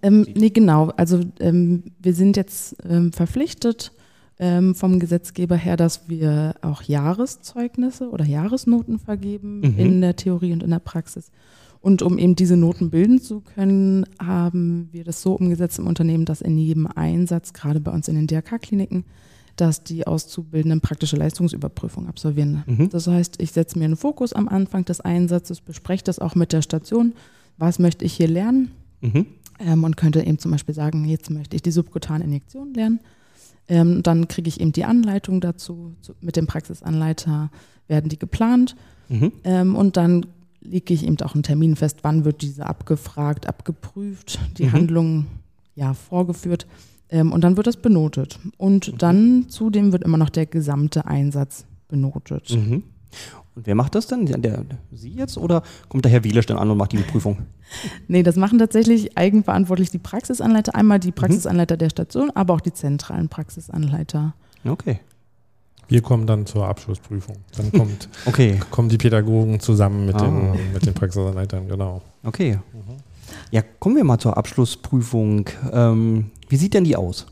Ähm, 0.02 0.26
nee, 0.34 0.50
genau. 0.50 0.92
Also 0.96 1.20
ähm, 1.40 1.84
wir 2.00 2.14
sind 2.14 2.36
jetzt 2.36 2.76
ähm, 2.88 3.12
verpflichtet 3.12 3.92
ähm, 4.38 4.74
vom 4.74 4.98
Gesetzgeber 5.00 5.56
her, 5.56 5.76
dass 5.76 6.08
wir 6.08 6.54
auch 6.62 6.82
Jahreszeugnisse 6.82 8.10
oder 8.10 8.24
Jahresnoten 8.24 8.98
vergeben 8.98 9.60
Mhm. 9.60 9.78
in 9.78 10.00
der 10.00 10.16
Theorie 10.16 10.52
und 10.52 10.62
in 10.62 10.70
der 10.70 10.78
Praxis. 10.78 11.30
Und 11.80 12.00
um 12.02 12.18
eben 12.18 12.34
diese 12.34 12.56
Noten 12.56 12.88
bilden 12.90 13.20
zu 13.20 13.40
können, 13.40 14.06
haben 14.18 14.88
wir 14.92 15.04
das 15.04 15.20
so 15.20 15.34
umgesetzt 15.34 15.78
im 15.78 15.86
Unternehmen, 15.86 16.24
dass 16.24 16.40
in 16.40 16.56
jedem 16.56 16.86
Einsatz, 16.86 17.52
gerade 17.52 17.78
bei 17.80 17.90
uns 17.90 18.08
in 18.08 18.14
den 18.14 18.26
DRK-Kliniken, 18.26 19.04
dass 19.56 19.84
die 19.84 20.06
Auszubildenden 20.06 20.80
praktische 20.80 21.16
Leistungsüberprüfung 21.16 22.08
absolvieren. 22.08 22.64
Mhm. 22.66 22.88
Das 22.90 23.06
heißt, 23.06 23.40
ich 23.40 23.52
setze 23.52 23.78
mir 23.78 23.84
einen 23.86 23.96
Fokus 23.96 24.32
am 24.32 24.48
Anfang 24.48 24.84
des 24.84 25.00
Einsatzes, 25.00 25.60
bespreche 25.60 26.04
das 26.04 26.18
auch 26.18 26.34
mit 26.34 26.52
der 26.52 26.62
Station, 26.62 27.12
was 27.56 27.78
möchte 27.78 28.04
ich 28.04 28.14
hier 28.14 28.28
lernen 28.28 28.70
Mhm. 29.00 29.26
ähm, 29.60 29.84
und 29.84 29.96
könnte 29.96 30.24
eben 30.26 30.38
zum 30.38 30.50
Beispiel 30.50 30.74
sagen, 30.74 31.04
jetzt 31.04 31.30
möchte 31.30 31.54
ich 31.56 31.62
die 31.62 31.70
subkutane 31.70 32.24
Injektion 32.24 32.74
lernen. 32.74 33.00
Ähm, 33.68 34.02
dann 34.02 34.28
kriege 34.28 34.48
ich 34.48 34.60
eben 34.60 34.72
die 34.72 34.84
Anleitung 34.84 35.40
dazu, 35.40 35.94
zu, 36.00 36.12
mit 36.20 36.36
dem 36.36 36.46
Praxisanleiter 36.46 37.50
werden 37.88 38.08
die 38.08 38.18
geplant 38.18 38.74
Mhm. 39.08 39.32
ähm, 39.44 39.76
und 39.76 39.96
dann 39.98 40.26
lege 40.62 40.94
ich 40.94 41.04
eben 41.06 41.20
auch 41.20 41.34
einen 41.34 41.42
Termin 41.42 41.76
fest, 41.76 41.98
wann 42.02 42.24
wird 42.24 42.40
diese 42.40 42.64
abgefragt, 42.64 43.46
abgeprüft, 43.46 44.38
die 44.56 44.64
Mhm. 44.64 44.72
Handlung 44.72 45.26
ja 45.76 45.92
vorgeführt 45.92 46.66
ähm, 47.14 47.32
und 47.32 47.42
dann 47.44 47.56
wird 47.56 47.66
das 47.66 47.76
benotet. 47.76 48.38
Und 48.58 48.92
Mhm. 48.92 48.98
dann 48.98 49.46
zudem 49.48 49.92
wird 49.92 50.02
immer 50.02 50.18
noch 50.18 50.30
der 50.30 50.46
gesamte 50.46 51.06
Einsatz 51.06 51.64
benotet. 51.88 52.50
Mhm. 52.50 52.82
Und 53.54 53.66
wer 53.68 53.76
macht 53.76 53.94
das 53.94 54.08
denn? 54.08 54.26
Der, 54.26 54.38
der, 54.38 54.64
Sie 54.90 55.10
jetzt 55.10 55.38
oder 55.38 55.62
kommt 55.88 56.04
der 56.04 56.10
Herr 56.10 56.24
Wielesch 56.24 56.46
dann 56.46 56.58
an 56.58 56.68
und 56.70 56.76
macht 56.76 56.90
die 56.92 56.98
Prüfung? 56.98 57.38
Nee, 58.08 58.22
das 58.22 58.36
machen 58.36 58.58
tatsächlich 58.58 59.16
eigenverantwortlich 59.16 59.90
die 59.90 59.98
Praxisanleiter. 59.98 60.74
Einmal 60.74 61.00
die 61.00 61.10
Praxisanleiter 61.12 61.76
der 61.76 61.88
Station, 61.90 62.30
aber 62.34 62.54
auch 62.54 62.60
die 62.60 62.72
zentralen 62.72 63.28
Praxisanleiter. 63.28 64.34
Okay. 64.64 65.00
Wir 65.88 66.00
kommen 66.02 66.26
dann 66.26 66.46
zur 66.46 66.66
Abschlussprüfung. 66.68 67.36
Dann 67.56 67.72
kommt, 67.78 68.08
Okay. 68.26 68.60
kommen 68.70 68.88
die 68.90 68.98
Pädagogen 68.98 69.58
zusammen 69.60 70.06
mit, 70.06 70.14
Ah. 70.16 70.24
den, 70.24 70.72
mit 70.72 70.84
den 70.86 70.94
Praxisanleitern, 70.94 71.66
genau. 71.68 72.02
Okay. 72.22 72.58
Ja, 73.50 73.62
kommen 73.78 73.96
wir 73.96 74.04
mal 74.04 74.18
zur 74.18 74.36
Abschlussprüfung. 74.36 75.48
Ähm, 75.72 76.30
wie 76.48 76.56
sieht 76.56 76.74
denn 76.74 76.84
die 76.84 76.96
aus? 76.96 77.26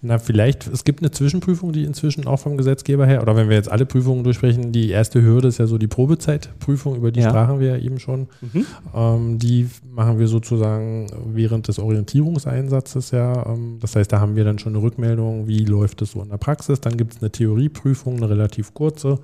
Na, 0.00 0.18
vielleicht, 0.18 0.68
es 0.68 0.84
gibt 0.84 1.00
eine 1.00 1.10
Zwischenprüfung, 1.10 1.72
die 1.72 1.84
inzwischen 1.84 2.26
auch 2.28 2.38
vom 2.38 2.56
Gesetzgeber 2.56 3.04
her, 3.06 3.20
oder 3.22 3.34
wenn 3.34 3.48
wir 3.48 3.56
jetzt 3.56 3.70
alle 3.70 3.84
Prüfungen 3.84 4.22
durchsprechen, 4.22 4.70
die 4.70 4.90
erste 4.90 5.22
Hürde 5.22 5.48
ist 5.48 5.58
ja 5.58 5.66
so 5.66 5.76
die 5.76 5.88
Probezeitprüfung, 5.88 6.94
über 6.96 7.10
die 7.10 7.20
Ja. 7.20 7.30
sprachen 7.30 7.58
wir 7.58 7.68
ja 7.68 7.76
eben 7.78 7.98
schon. 7.98 8.28
Mhm. 8.42 8.66
Ähm, 8.94 9.38
die 9.40 9.68
machen 9.90 10.20
wir 10.20 10.28
sozusagen 10.28 11.08
während 11.32 11.66
des 11.66 11.78
Orientierungseinsatzes 11.80 13.10
ja. 13.10 13.46
Ähm, 13.46 13.78
das 13.80 13.96
heißt, 13.96 14.12
da 14.12 14.20
haben 14.20 14.36
wir 14.36 14.44
dann 14.44 14.58
schon 14.60 14.74
eine 14.74 14.82
Rückmeldung, 14.82 15.48
wie 15.48 15.64
läuft 15.64 16.00
es 16.02 16.12
so 16.12 16.22
in 16.22 16.28
der 16.28 16.36
Praxis. 16.36 16.80
Dann 16.80 16.96
gibt 16.96 17.14
es 17.14 17.22
eine 17.22 17.32
Theorieprüfung, 17.32 18.16
eine 18.18 18.28
relativ 18.28 18.72
kurze 18.74 19.18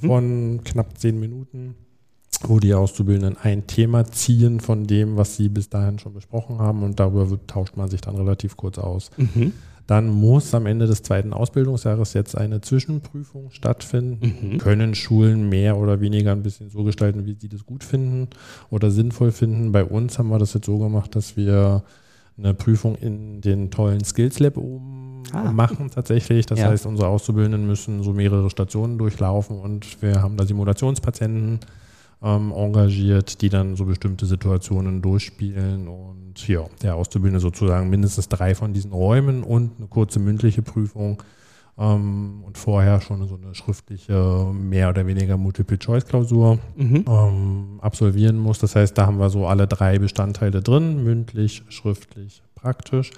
Mhm. 0.00 0.06
von 0.06 0.60
knapp 0.64 0.96
zehn 0.96 1.18
Minuten, 1.20 1.74
wo 2.46 2.58
die 2.58 2.74
Auszubildenden 2.74 3.36
ein 3.42 3.66
Thema 3.66 4.04
ziehen 4.06 4.60
von 4.60 4.86
dem, 4.86 5.16
was 5.16 5.36
sie 5.36 5.48
bis 5.48 5.68
dahin 5.68 5.98
schon 5.98 6.14
besprochen 6.14 6.58
haben 6.58 6.82
und 6.82 6.98
darüber 6.98 7.30
wird, 7.30 7.46
tauscht 7.48 7.76
man 7.76 7.88
sich 7.88 8.00
dann 8.00 8.16
relativ 8.16 8.56
kurz 8.56 8.78
aus. 8.78 9.10
Mhm. 9.16 9.52
Dann 9.86 10.08
muss 10.08 10.54
am 10.54 10.66
Ende 10.66 10.86
des 10.86 11.02
zweiten 11.02 11.32
Ausbildungsjahres 11.32 12.14
jetzt 12.14 12.36
eine 12.38 12.60
Zwischenprüfung 12.60 13.50
stattfinden. 13.50 14.52
Mhm. 14.54 14.58
Können 14.58 14.94
Schulen 14.94 15.48
mehr 15.48 15.76
oder 15.76 16.00
weniger 16.00 16.32
ein 16.32 16.42
bisschen 16.42 16.70
so 16.70 16.84
gestalten, 16.84 17.26
wie 17.26 17.36
sie 17.38 17.48
das 17.48 17.66
gut 17.66 17.84
finden 17.84 18.28
oder 18.70 18.90
sinnvoll 18.90 19.32
finden. 19.32 19.72
Bei 19.72 19.84
uns 19.84 20.18
haben 20.18 20.28
wir 20.28 20.38
das 20.38 20.54
jetzt 20.54 20.66
so 20.66 20.78
gemacht, 20.78 21.14
dass 21.16 21.36
wir 21.36 21.82
eine 22.38 22.54
Prüfung 22.54 22.94
in 22.96 23.40
den 23.40 23.70
tollen 23.70 24.02
Skills 24.04 24.38
Lab 24.38 24.56
oben 24.56 25.22
Ah. 25.32 25.52
machen 25.52 25.90
tatsächlich. 25.90 26.46
Das 26.46 26.58
Ja. 26.60 26.68
heißt, 26.68 26.86
unsere 26.86 27.08
Auszubildenden 27.08 27.66
müssen 27.66 28.02
so 28.02 28.12
mehrere 28.12 28.50
Stationen 28.50 28.98
durchlaufen 28.98 29.58
und 29.58 30.00
wir 30.02 30.22
haben 30.22 30.36
da 30.36 30.44
Simulationspatienten 30.46 31.60
ähm, 32.22 32.52
engagiert, 32.52 33.40
die 33.42 33.48
dann 33.48 33.76
so 33.76 33.84
bestimmte 33.84 34.26
Situationen 34.26 35.02
durchspielen 35.02 35.88
und 35.88 36.46
ja, 36.46 36.64
der 36.82 36.96
Auszubildende 36.96 37.40
sozusagen 37.40 37.90
mindestens 37.90 38.28
drei 38.28 38.54
von 38.54 38.72
diesen 38.72 38.92
Räumen 38.92 39.42
und 39.42 39.72
eine 39.78 39.88
kurze 39.88 40.18
mündliche 40.20 40.62
Prüfung 40.62 41.22
ähm, 41.78 42.42
und 42.44 42.58
vorher 42.58 43.00
schon 43.00 43.26
so 43.26 43.38
eine 43.42 43.54
schriftliche, 43.54 44.46
mehr 44.52 44.90
oder 44.90 45.06
weniger 45.06 45.36
Multiple-Choice-Klausur 45.36 46.58
Mhm. 46.76 47.04
ähm, 47.08 47.78
absolvieren 47.80 48.38
muss. 48.38 48.58
Das 48.58 48.76
heißt, 48.76 48.96
da 48.96 49.06
haben 49.06 49.18
wir 49.18 49.30
so 49.30 49.46
alle 49.46 49.66
drei 49.66 49.98
Bestandteile 49.98 50.62
drin, 50.62 51.02
mündlich, 51.02 51.64
schriftlich, 51.68 52.42
praktisch. 52.54 53.10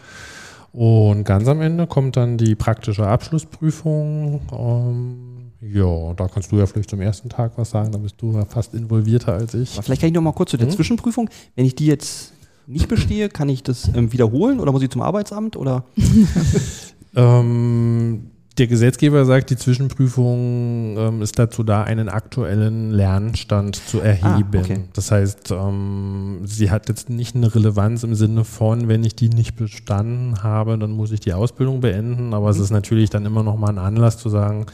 Und 0.72 1.22
ganz 1.24 1.46
am 1.46 1.60
Ende 1.60 1.86
kommt 1.86 2.16
dann 2.16 2.36
die 2.36 2.56
praktische 2.56 3.06
Abschlussprüfung. 3.06 4.40
Ähm, 4.52 5.33
ja, 5.72 6.12
da 6.14 6.29
kannst 6.29 6.53
du 6.53 6.57
ja 6.57 6.66
vielleicht 6.66 6.90
zum 6.90 7.00
ersten 7.00 7.29
Tag 7.29 7.53
was 7.57 7.70
sagen, 7.70 7.90
da 7.92 7.98
bist 7.98 8.16
du 8.20 8.33
ja 8.33 8.44
fast 8.44 8.74
involvierter 8.74 9.35
als 9.35 9.55
ich. 9.55 9.72
Aber 9.74 9.83
vielleicht 9.83 10.00
kann 10.03 10.09
ich 10.09 10.14
noch 10.14 10.22
mal 10.22 10.33
kurz 10.33 10.50
zu 10.50 10.57
der 10.57 10.66
Mhm. 10.66 10.72
Zwischenprüfung. 10.72 11.31
Wenn 11.57 11.64
ich 11.64 11.74
die 11.74 11.87
jetzt 11.87 12.33
nicht 12.66 12.88
bestehe, 12.88 13.29
kann 13.29 13.48
ich 13.48 13.62
das 13.62 13.88
ähm, 13.94 14.12
wiederholen 14.12 14.59
oder 14.61 14.72
muss 14.72 14.83
ich 14.83 14.90
zum 14.90 15.03
Arbeitsamt 15.03 15.57
oder? 15.57 15.85
Ähm, 17.16 18.31
der 18.59 18.66
Gesetzgeber 18.68 19.24
sagt, 19.24 19.50
die 19.50 19.57
Zwischenprüfung 19.57 20.96
ähm, 20.96 21.22
ist 21.22 21.38
dazu 21.38 21.62
da, 21.64 21.83
einen 21.85 22.09
aktuellen 22.09 22.90
Lernstand 22.92 23.77
zu 23.77 24.00
erheben. 24.00 24.48
Ah, 24.55 24.59
okay. 24.61 24.81
Das 24.92 25.11
heißt, 25.11 25.50
ähm, 25.53 26.40
sie 26.44 26.70
hat 26.70 26.88
jetzt 26.88 27.11
nicht 27.11 27.35
eine 27.35 27.53
Relevanz 27.55 28.03
im 28.05 28.14
Sinne 28.14 28.44
von, 28.44 28.88
wenn 28.88 29.03
ich 29.05 29.16
die 29.16 29.29
nicht 29.29 29.57
bestanden 29.57 30.42
habe, 30.42 30.79
dann 30.79 30.92
muss 30.92 31.11
ich 31.12 31.20
die 31.20 31.33
Ausbildung 31.33 31.81
beenden. 31.81 32.33
Aber 32.35 32.48
es 32.50 32.59
Mhm. 32.59 32.64
ist 32.64 32.70
natürlich 32.70 33.11
dann 33.11 33.27
immer 33.27 33.42
noch 33.42 33.57
mal 33.57 33.68
ein 33.70 33.79
Anlass 33.79 34.18
zu 34.18 34.29
sagen, 34.29 34.66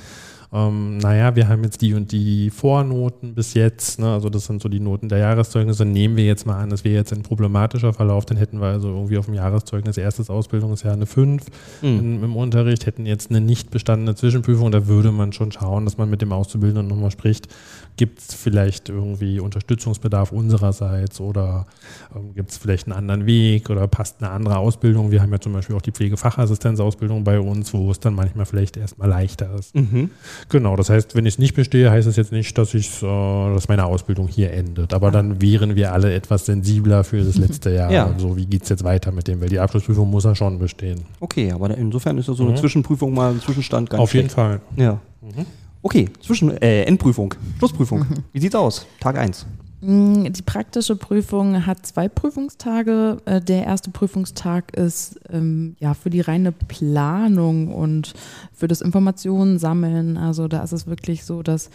ähm, 0.52 0.98
naja, 0.98 1.36
wir 1.36 1.48
haben 1.48 1.62
jetzt 1.62 1.80
die 1.80 1.94
und 1.94 2.10
die 2.10 2.50
Vornoten 2.50 3.34
bis 3.34 3.54
jetzt, 3.54 4.00
ne? 4.00 4.12
also 4.12 4.28
das 4.30 4.46
sind 4.46 4.60
so 4.60 4.68
die 4.68 4.80
Noten 4.80 5.08
der 5.08 5.18
Jahreszeugnisse, 5.18 5.84
nehmen 5.84 6.16
wir 6.16 6.24
jetzt 6.24 6.44
mal 6.46 6.60
an, 6.60 6.70
das 6.70 6.84
wäre 6.84 6.96
jetzt 6.96 7.12
ein 7.12 7.22
problematischer 7.22 7.92
Verlauf, 7.92 8.26
dann 8.26 8.36
hätten 8.36 8.60
wir 8.60 8.66
also 8.68 8.88
irgendwie 8.88 9.18
auf 9.18 9.26
dem 9.26 9.34
Jahreszeugnis 9.34 9.96
erstes 9.96 10.28
Ausbildungsjahr 10.28 10.94
eine 10.94 11.06
5 11.06 11.44
Mhm. 11.82 11.98
in, 11.98 12.24
im 12.24 12.36
Unterricht, 12.36 12.86
hätten 12.86 13.06
jetzt 13.06 13.30
eine 13.30 13.40
nicht 13.40 13.70
bestandene 13.70 14.14
Zwischenprüfung, 14.14 14.72
da 14.72 14.86
würde 14.86 15.12
man 15.12 15.32
schon 15.32 15.52
schauen, 15.52 15.84
dass 15.84 15.98
man 15.98 16.10
mit 16.10 16.20
dem 16.20 16.32
Auszubildenden 16.32 16.88
nochmal 16.88 17.10
spricht, 17.10 17.48
gibt 17.96 18.18
es 18.18 18.34
vielleicht 18.34 18.88
irgendwie 18.88 19.40
Unterstützungsbedarf 19.40 20.32
unsererseits 20.32 21.20
oder 21.20 21.66
ähm, 22.14 22.34
gibt 22.34 22.50
es 22.50 22.56
vielleicht 22.56 22.86
einen 22.86 22.96
anderen 22.96 23.26
Weg 23.26 23.70
oder 23.70 23.86
passt 23.88 24.22
eine 24.22 24.30
andere 24.30 24.56
Ausbildung. 24.58 25.10
Wir 25.10 25.22
haben 25.22 25.32
ja 25.32 25.38
zum 25.38 25.52
Beispiel 25.52 25.76
auch 25.76 25.82
die 25.82 25.92
Pflegefachassistenzausbildung 25.92 27.24
bei 27.24 27.38
uns, 27.38 27.72
wo 27.74 27.90
es 27.90 28.00
dann 28.00 28.14
manchmal 28.14 28.46
vielleicht 28.46 28.76
erstmal 28.76 29.08
leichter 29.08 29.54
ist. 29.54 29.74
Mhm. 29.74 30.10
Genau, 30.48 30.76
das 30.76 30.90
heißt, 30.90 31.14
wenn 31.14 31.26
ich 31.26 31.35
es 31.35 31.38
nicht 31.38 31.55
bestehe, 31.55 31.90
heißt 31.90 32.09
es 32.09 32.16
jetzt 32.16 32.33
nicht, 32.33 32.57
dass 32.59 32.74
ich, 32.74 33.03
äh, 33.03 33.07
dass 33.55 33.68
meine 33.68 33.85
Ausbildung 33.85 34.26
hier 34.29 34.53
endet. 34.53 34.94
Aber 34.94 35.11
dann 35.11 35.40
wären 35.42 35.76
wir 35.76 35.92
alle 35.92 36.12
etwas 36.14 36.46
sensibler 36.46 37.05
für 37.05 37.22
das 37.22 37.37
letzte 37.37 37.70
Jahr. 37.74 37.90
Ja. 37.92 38.14
So, 38.18 38.37
wie 38.37 38.46
geht 38.46 38.62
es 38.64 38.68
jetzt 38.68 38.85
weiter 38.85 39.12
mit 39.12 39.29
dem? 39.29 39.40
Weil 39.40 39.48
die 39.48 39.59
Abschlussprüfung 39.61 40.11
muss 40.11 40.24
ja 40.24 40.35
schon 40.35 40.59
bestehen. 40.59 41.03
Okay, 41.20 41.53
aber 41.53 41.76
insofern 41.76 42.18
ist 42.18 42.29
ja 42.29 42.35
so 42.35 42.42
eine 42.44 42.53
Mhm. 42.53 42.57
Zwischenprüfung 42.57 43.12
mal 43.14 43.33
ein 43.33 43.40
Zwischenstand 43.40 43.90
ganz 43.90 44.00
Auf 44.03 44.14
jeden 44.14 44.31
schlecht. 44.31 44.35
Fall. 44.35 44.61
Ja. 44.76 45.00
Mhm. 45.20 45.46
Okay, 45.83 46.09
Zwischen 46.20 46.50
äh, 46.61 46.83
Endprüfung, 46.85 47.35
Schlussprüfung. 47.59 48.05
Wie 48.33 48.40
sieht's 48.40 48.55
aus? 48.55 48.87
Tag 49.00 49.16
1. 49.16 49.46
Mm, 49.80 50.24
Die 50.32 50.42
praktische 50.42 50.96
Prüfung 50.96 51.64
hat 51.66 51.86
zwei 51.86 52.08
Prüfungstage. 52.08 53.18
Äh, 53.24 53.40
Der 53.40 53.64
erste 53.64 53.90
Prüfungstag 53.90 54.76
ist 54.76 55.18
ähm, 55.30 55.76
ja 55.78 55.94
für 55.94 56.10
die 56.10 56.20
reine 56.20 56.52
Planung 56.52 57.72
und 57.72 58.12
für 58.52 58.68
das 58.68 58.80
Informationen 58.82 59.58
sammeln. 59.58 60.16
Also 60.16 60.48
da 60.48 60.62
ist 60.62 60.72
es 60.72 60.86
wirklich 60.86 61.24
so, 61.24 61.42
dass 61.42 61.70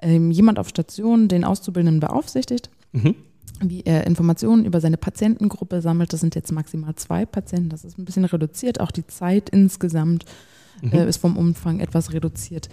ähm, 0.00 0.30
jemand 0.30 0.58
auf 0.58 0.68
Station 0.68 1.28
den 1.28 1.44
Auszubildenden 1.44 2.00
beaufsichtigt, 2.00 2.70
Mhm. 2.92 3.14
wie 3.62 3.82
er 3.84 4.06
Informationen 4.06 4.64
über 4.64 4.80
seine 4.80 4.96
Patientengruppe 4.96 5.82
sammelt. 5.82 6.12
Das 6.12 6.20
sind 6.20 6.34
jetzt 6.34 6.52
maximal 6.52 6.94
zwei 6.94 7.26
Patienten. 7.26 7.68
Das 7.70 7.84
ist 7.84 7.98
ein 7.98 8.04
bisschen 8.04 8.24
reduziert. 8.24 8.80
Auch 8.80 8.90
die 8.90 9.06
Zeit 9.06 9.48
insgesamt 9.50 10.24
Mhm. 10.82 10.92
äh, 10.92 11.08
ist 11.08 11.16
vom 11.16 11.36
Umfang 11.36 11.80
etwas 11.80 12.12
reduziert. 12.12 12.68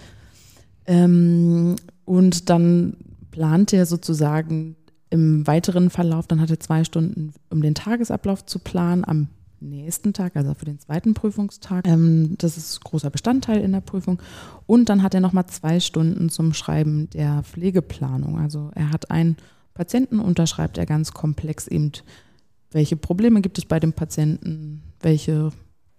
Ähm, 0.85 1.75
und 2.05 2.49
dann 2.49 2.97
plant 3.35 3.73
er 3.73 3.85
sozusagen 3.85 4.77
im 5.09 5.45
weiteren 5.45 5.89
Verlauf, 5.89 6.25
dann 6.25 6.39
hat 6.39 6.49
er 6.49 6.59
zwei 6.59 6.85
Stunden, 6.85 7.33
um 7.49 7.61
den 7.61 7.75
Tagesablauf 7.75 8.45
zu 8.45 8.59
planen, 8.59 9.03
am 9.05 9.27
nächsten 9.59 10.13
Tag, 10.13 10.37
also 10.37 10.53
für 10.53 10.63
den 10.63 10.79
zweiten 10.79 11.13
Prüfungstag. 11.13 11.85
Ähm, 11.85 12.35
das 12.37 12.55
ist 12.55 12.81
großer 12.83 13.09
Bestandteil 13.09 13.61
in 13.61 13.73
der 13.73 13.81
Prüfung. 13.81 14.21
Und 14.67 14.87
dann 14.87 15.03
hat 15.03 15.13
er 15.13 15.19
nochmal 15.19 15.47
zwei 15.47 15.81
Stunden 15.81 16.29
zum 16.29 16.53
Schreiben 16.53 17.09
der 17.09 17.43
Pflegeplanung. 17.43 18.39
Also 18.39 18.71
er 18.73 18.91
hat 18.91 19.11
einen 19.11 19.35
Patienten, 19.73 20.19
unterschreibt 20.19 20.77
er 20.77 20.85
ganz 20.85 21.11
komplex 21.11 21.67
eben, 21.67 21.91
welche 22.71 22.95
Probleme 22.95 23.41
gibt 23.41 23.57
es 23.57 23.65
bei 23.65 23.81
dem 23.81 23.91
Patienten, 23.91 24.81
welche 25.01 25.51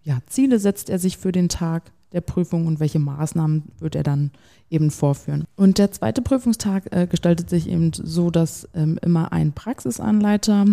ja, 0.03 0.21
Ziele 0.27 0.59
setzt 0.59 0.89
er 0.89 0.99
sich 0.99 1.19
für 1.19 1.33
den 1.33 1.51
Tag, 1.51 1.93
der 2.17 2.23
Prüfung 2.23 2.67
und 2.67 2.81
welche 2.81 2.99
Maßnahmen 2.99 3.65
wird 3.79 3.95
er 3.95 4.03
dann 4.03 4.31
eben 4.71 4.91
vorführen. 4.91 5.45
Und 5.55 5.77
der 5.79 5.93
zweite 5.93 6.23
Prüfungstag 6.23 6.85
äh, 6.91 7.07
gestaltet 7.07 7.51
sich 7.51 7.69
eben 7.69 7.93
so, 7.93 8.31
dass 8.31 8.67
ähm, 8.75 8.99
immer 9.03 9.33
ein 9.33 9.53
Praxisanleiter 9.53 10.65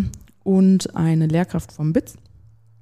und 0.44 0.96
eine 0.96 1.28
Lehrkraft 1.28 1.72
vom 1.72 1.94
BITS, 1.94 2.16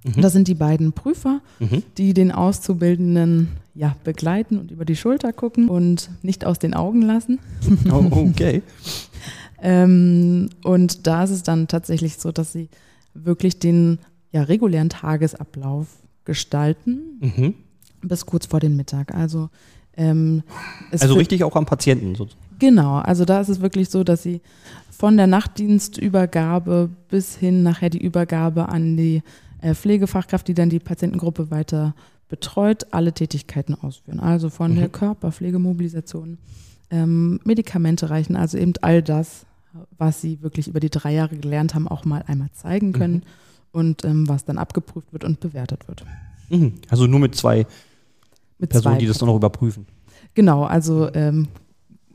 Mhm. 0.03 0.21
das 0.21 0.33
sind 0.33 0.47
die 0.47 0.55
beiden 0.55 0.93
Prüfer, 0.93 1.41
Mhm. 1.59 1.83
die 1.99 2.15
den 2.15 2.31
Auszubildenden 2.31 3.49
ja, 3.75 3.95
begleiten 4.03 4.57
und 4.57 4.71
über 4.71 4.83
die 4.83 4.95
Schulter 4.95 5.31
gucken 5.31 5.69
und 5.69 6.09
nicht 6.23 6.43
aus 6.43 6.57
den 6.57 6.73
Augen 6.73 7.01
lassen. 7.03 7.37
Oh, 7.91 8.05
okay. 8.29 8.61
Ähm, 9.63 10.49
und 10.63 11.05
da 11.05 11.23
ist 11.23 11.29
es 11.29 11.43
dann 11.43 11.67
tatsächlich 11.67 12.17
so, 12.17 12.31
dass 12.31 12.51
sie 12.51 12.67
wirklich 13.13 13.59
den 13.59 13.99
ja, 14.31 14.41
regulären 14.41 14.89
Tagesablauf 14.89 15.85
gestalten 16.25 17.19
Mhm. 17.21 17.53
Bis 18.01 18.25
kurz 18.25 18.45
vor 18.45 18.59
den 18.59 18.75
Mittag. 18.75 19.13
Also, 19.13 19.49
ähm, 19.97 20.43
Also 20.91 21.15
richtig 21.15 21.43
auch 21.43 21.55
am 21.55 21.65
Patienten. 21.65 22.15
So. 22.15 22.27
Genau, 22.59 22.97
also 22.97 23.25
da 23.25 23.41
ist 23.41 23.49
es 23.49 23.61
wirklich 23.61 23.89
so, 23.89 24.03
dass 24.03 24.23
sie 24.23 24.41
von 24.89 25.17
der 25.17 25.27
Nachtdienstübergabe 25.27 26.89
bis 27.09 27.35
hin 27.35 27.63
nachher 27.63 27.89
die 27.89 28.01
Übergabe 28.03 28.69
an 28.69 28.97
die 28.97 29.23
äh, 29.61 29.73
Pflegefachkraft, 29.75 30.47
die 30.47 30.53
dann 30.53 30.69
die 30.69 30.79
Patientengruppe 30.79 31.51
weiter 31.51 31.93
betreut, 32.29 32.87
alle 32.91 33.11
Tätigkeiten 33.13 33.75
ausführen. 33.75 34.19
Also 34.19 34.49
von 34.49 34.75
der 34.75 34.87
Mhm. 34.87 34.91
Körperpflegemobilisation, 34.93 36.37
ähm, 36.89 37.39
Medikamente 37.43 38.09
reichen, 38.09 38.35
also 38.35 38.57
eben 38.57 38.73
all 38.81 39.01
das, 39.01 39.45
was 39.97 40.21
sie 40.21 40.41
wirklich 40.41 40.67
über 40.67 40.79
die 40.79 40.89
drei 40.89 41.13
Jahre 41.13 41.35
gelernt 41.37 41.75
haben, 41.75 41.87
auch 41.87 42.05
mal 42.05 42.23
einmal 42.27 42.49
zeigen 42.53 42.93
können 42.93 43.15
Mhm. 43.15 43.21
und 43.71 44.05
ähm, 44.05 44.27
was 44.29 44.45
dann 44.45 44.57
abgeprüft 44.57 45.11
wird 45.13 45.23
und 45.23 45.39
bewertet 45.39 45.87
wird. 45.87 46.05
Mhm. 46.49 46.73
Also 46.89 47.07
nur 47.07 47.19
mit 47.19 47.35
zwei 47.35 47.65
Mit 48.61 48.69
Personen, 48.69 48.99
die 48.99 49.07
das 49.07 49.17
dann 49.17 49.27
noch 49.27 49.35
überprüfen. 49.35 49.85
Genau, 50.33 50.63
also 50.63 51.13
ähm, 51.13 51.47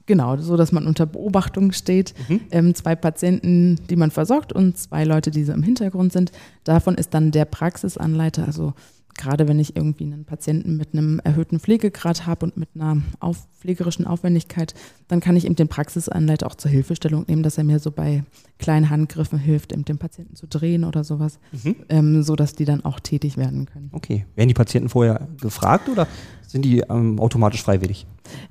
genau, 0.07 0.37
so 0.39 0.57
dass 0.57 0.73
man 0.73 0.87
unter 0.87 1.05
Beobachtung 1.05 1.73
steht. 1.73 2.15
Mhm. 2.29 2.41
Ähm, 2.51 2.75
zwei 2.75 2.95
Patienten, 2.95 3.79
die 3.91 3.97
man 3.97 4.11
versorgt 4.11 4.53
und 4.53 4.79
zwei 4.79 5.05
Leute, 5.05 5.31
die 5.31 5.45
so 5.45 5.53
im 5.53 5.63
Hintergrund 5.63 6.13
sind. 6.13 6.33
Davon 6.65 6.95
ist 6.95 7.13
dann 7.13 7.33
der 7.33 7.45
Praxisanleiter, 7.45 8.47
also 8.47 8.73
gerade 9.17 9.49
wenn 9.49 9.59
ich 9.59 9.77
irgendwie 9.77 10.05
einen 10.05 10.25
Patienten 10.25 10.77
mit 10.77 10.93
einem 10.93 11.21
erhöhten 11.25 11.59
Pflegegrad 11.61 12.27
habe 12.27 12.47
und 12.47 12.57
mit 12.57 12.69
einer 12.75 13.03
auf, 13.21 13.47
pflegerischen 13.61 14.07
Aufwendigkeit, 14.07 14.75
dann 15.09 15.21
kann 15.21 15.37
ich 15.37 15.45
eben 15.45 15.57
den 15.57 15.69
Praxisanleiter 15.69 16.47
auch 16.47 16.55
zur 16.55 16.71
Hilfestellung 16.71 17.25
nehmen, 17.27 17.43
dass 17.43 17.59
er 17.59 17.65
mir 17.65 17.79
so 17.79 17.91
bei 17.91 18.25
kleinen 18.59 18.91
Handgriffen 18.91 19.39
hilft, 19.39 19.73
eben 19.73 19.85
den 19.85 19.99
Patienten 19.99 20.37
zu 20.37 20.47
drehen 20.47 20.85
oder 20.85 21.05
sowas, 21.05 21.39
Mhm. 21.65 21.77
ähm, 21.89 22.23
so 22.23 22.37
dass 22.37 22.55
die 22.55 22.65
dann 22.65 22.85
auch 22.85 23.01
tätig 23.01 23.37
werden 23.37 23.67
können. 23.67 23.91
Okay. 23.93 24.27
Werden 24.35 24.49
die 24.49 24.55
Patienten 24.55 24.89
vorher 24.89 25.27
gefragt 25.41 25.89
oder 25.89 26.07
sind 26.47 26.65
die 26.65 26.81
ähm, 26.81 27.19
automatisch 27.19 27.63
freiwillig? 27.63 28.07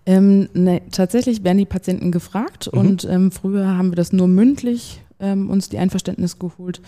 Ähm, 0.05 0.49
ne, 0.53 0.81
tatsächlich 0.91 1.43
werden 1.43 1.57
die 1.57 1.65
Patienten 1.65 2.11
gefragt 2.11 2.69
Mhm. 2.73 2.79
und 2.79 3.05
ähm, 3.05 3.31
früher 3.31 3.67
haben 3.77 3.91
wir 3.91 3.95
das 3.95 4.11
nur 4.13 4.27
mündlich 4.27 5.01
ähm, 5.19 5.49
uns 5.49 5.69
die 5.69 5.77
Einverständnis 5.77 6.39
geholt. 6.39 6.81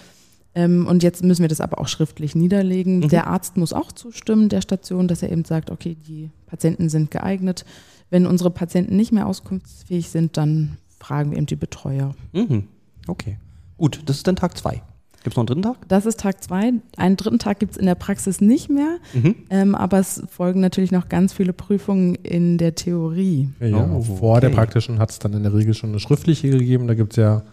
Ähm, 0.58 0.88
und 0.88 1.04
jetzt 1.04 1.24
müssen 1.24 1.44
wir 1.44 1.50
das 1.50 1.62
aber 1.62 1.80
auch 1.80 1.88
schriftlich 1.88 2.34
niederlegen. 2.34 3.00
Mhm. 3.00 3.10
Der 3.10 3.28
Arzt 3.28 3.58
muss 3.58 3.74
auch 3.74 3.92
zustimmen 3.92 4.50
der 4.50 4.62
Station, 4.62 5.08
dass 5.08 5.22
er 5.22 5.32
eben 5.32 5.46
sagt, 5.46 5.70
okay, 5.70 5.96
die 6.08 6.32
Patienten 6.48 6.90
sind 6.90 7.12
geeignet. 7.12 7.64
Wenn 8.10 8.26
unsere 8.26 8.50
Patienten 8.50 8.96
nicht 8.96 9.12
mehr 9.12 9.28
auskunftsfähig 9.28 10.10
sind, 10.10 10.36
dann 10.36 10.78
fragen 11.00 11.30
wir 11.32 11.38
eben 11.38 11.46
die 11.46 11.56
Betreuer. 11.58 12.16
Mhm. 12.34 12.64
Okay. 13.08 13.38
Gut, 13.78 14.02
das 14.08 14.18
ist 14.18 14.28
dann 14.28 14.36
Tag 14.36 14.58
zwei. 14.58 14.82
Gibt 15.24 15.34
es 15.34 15.36
noch 15.36 15.42
einen 15.42 15.48
dritten 15.48 15.62
Tag? 15.62 15.78
Das 15.90 16.06
ist 16.08 16.20
Tag 16.22 16.44
zwei. 16.44 16.74
Einen 16.96 17.18
dritten 17.18 17.38
Tag 17.38 17.60
gibt 17.60 17.74
es 17.74 17.78
in 17.78 17.86
der 17.86 17.96
Praxis 17.96 18.42
nicht 18.42 18.70
mehr, 18.70 18.98
Mhm. 19.14 19.36
ähm, 19.52 19.76
aber 19.76 20.00
es 20.00 20.24
folgen 20.30 20.62
natürlich 20.62 20.92
noch 20.92 21.08
ganz 21.10 21.34
viele 21.34 21.54
Prüfungen 21.54 22.16
in 22.16 22.58
der 22.58 22.74
Theorie. 22.76 23.50
Ja, 23.60 23.90
Oh, 23.94 24.02
vor 24.02 24.40
der 24.42 24.50
okay. 24.50 24.56
praktischen 24.58 24.98
hat 25.00 25.12
es 25.12 25.20
dann 25.20 25.34
in 25.34 25.44
der 25.44 25.54
Regel 25.54 25.74
schon 25.74 25.90
eine 25.92 26.00
schriftliche 26.00 26.50
gegeben. 26.50 26.88
Da 26.88 26.94
gibt 26.96 27.14
es 27.14 27.18
ja, 27.18 27.44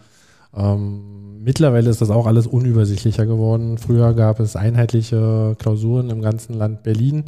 ähm, 0.55 1.34
mittlerweile 1.45 1.89
ist 1.89 2.01
das 2.01 2.09
auch 2.09 2.25
alles 2.25 2.47
unübersichtlicher 2.47 3.25
geworden. 3.25 3.77
Früher 3.77 4.13
gab 4.13 4.39
es 4.39 4.55
einheitliche 4.55 5.55
Klausuren 5.59 6.09
im 6.09 6.21
ganzen 6.21 6.53
Land 6.55 6.83
Berlin 6.83 7.25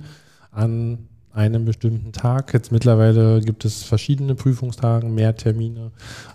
an 0.52 0.98
einem 1.32 1.66
bestimmten 1.66 2.12
Tag. 2.14 2.52
Jetzt 2.54 2.72
mittlerweile 2.72 3.42
gibt 3.42 3.64
es 3.64 3.84
verschiedene 3.84 4.34
Prüfungstage, 4.34 5.08
mehr 5.08 5.36
Termine. 5.36 5.92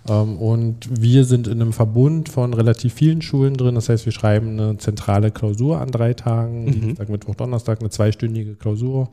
Ähm, 0.07 0.37
und 0.37 0.87
wir 0.89 1.25
sind 1.25 1.47
in 1.47 1.61
einem 1.61 1.73
Verbund 1.73 2.29
von 2.29 2.53
relativ 2.53 2.93
vielen 2.93 3.21
Schulen 3.21 3.55
drin. 3.55 3.75
Das 3.75 3.89
heißt, 3.89 4.05
wir 4.05 4.13
schreiben 4.13 4.57
eine 4.57 4.77
zentrale 4.77 5.29
Klausur 5.29 5.81
an 5.81 5.91
drei 5.91 6.13
Tagen, 6.13 6.63
Mhm. 6.63 6.71
Dienstag, 6.71 7.09
Mittwoch, 7.09 7.35
Donnerstag, 7.35 7.81
eine 7.81 7.89
zweistündige 7.89 8.55
Klausur. 8.55 9.09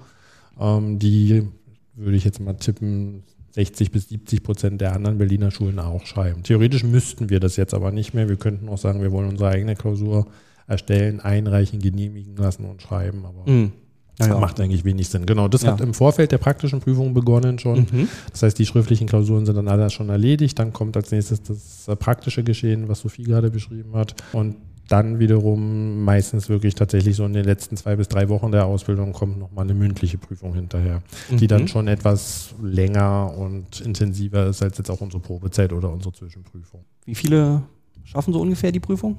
Ähm, 0.61 1.01
die 1.01 1.49
würde 1.97 2.17
ich 2.17 2.25
jetzt 2.25 2.41
mal 2.41 2.55
tippen, 2.55 3.25
60 3.53 3.91
bis 3.91 4.09
70 4.09 4.43
Prozent 4.43 4.81
der 4.81 4.95
anderen 4.95 5.19
Berliner 5.19 5.51
Schulen 5.51 5.79
auch 5.79 6.07
schreiben. 6.07 6.43
Theoretisch 6.43 6.85
müssten 6.85 7.31
wir 7.31 7.41
das 7.41 7.57
jetzt 7.57 7.75
aber 7.75 7.91
nicht 7.93 8.15
mehr. 8.15 8.29
Wir 8.29 8.37
könnten 8.37 8.69
auch 8.69 8.79
sagen, 8.79 9.03
wir 9.03 9.13
wollen 9.13 9.29
unsere 9.29 9.51
eigene 9.51 9.75
Klausur 9.75 10.27
erstellen, 10.67 11.21
einreichen, 11.21 11.81
genehmigen 11.81 12.37
lassen 12.37 12.65
und 12.65 12.81
schreiben. 12.81 13.25
Aber 13.27 13.51
Mhm. 13.51 13.73
das 14.19 14.29
Ja, 14.29 14.39
macht 14.39 14.61
eigentlich 14.61 14.85
wenig 14.85 15.09
Sinn. 15.09 15.27
Genau, 15.27 15.49
das 15.49 15.63
Ja. 15.63 15.73
hat 15.73 15.81
im 15.81 15.95
Vorfeld 15.95 16.31
der 16.31 16.39
praktischen 16.39 16.79
Prüfung 16.81 17.13
begonnen 17.13 17.59
schon. 17.59 17.81
Mhm. 17.91 18.09
Das 18.31 18.43
heißt, 18.45 18.57
die 18.59 18.67
schriftlichen 18.67 19.09
Klausuren 19.09 19.47
sind 19.47 19.57
dann 19.57 19.67
alle 19.67 19.91
schon 19.91 20.11
erledigt. 20.11 20.59
Dann 20.59 20.73
kommt 20.73 20.97
als 20.97 21.11
nächstes 21.11 21.43
das 21.43 21.89
praktische 21.99 22.45
Geschehen, 22.45 22.89
was 22.89 23.01
Sophie 23.01 23.25
gerade 23.25 23.51
beschrieben 23.51 23.95
hat. 23.95 24.15
Und 24.33 24.57
dann 24.91 25.19
wiederum 25.21 26.03
meistens 26.05 26.49
wirklich 26.49 26.75
tatsächlich 26.75 27.15
so 27.17 27.25
in 27.25 27.33
den 27.33 27.45
letzten 27.45 27.77
zwei 27.77 27.97
bis 27.97 28.09
drei 28.09 28.29
Wochen 28.29 28.51
der 28.51 28.67
Ausbildung 28.67 29.13
kommt 29.13 29.39
nochmal 29.39 29.65
eine 29.65 29.75
mündliche 29.75 30.19
Prüfung 30.19 30.53
hinterher, 30.55 31.01
die 31.31 31.45
Mhm. 31.45 31.49
dann 31.49 31.69
schon 31.69 31.89
etwas 31.89 32.55
länger 32.61 33.33
und 33.39 33.81
intensiver 33.81 34.47
ist 34.47 34.63
als 34.63 34.79
jetzt 34.79 34.91
auch 34.91 35.01
unsere 35.01 35.23
Probezeit 35.23 35.73
oder 35.73 35.91
unsere 35.93 36.13
Zwischenprüfung. 36.13 36.81
Wie 37.05 37.15
viele 37.15 37.63
schaffen 38.05 38.33
so 38.33 38.41
ungefähr 38.41 38.73
die 38.73 38.81
Prüfung? 38.81 39.17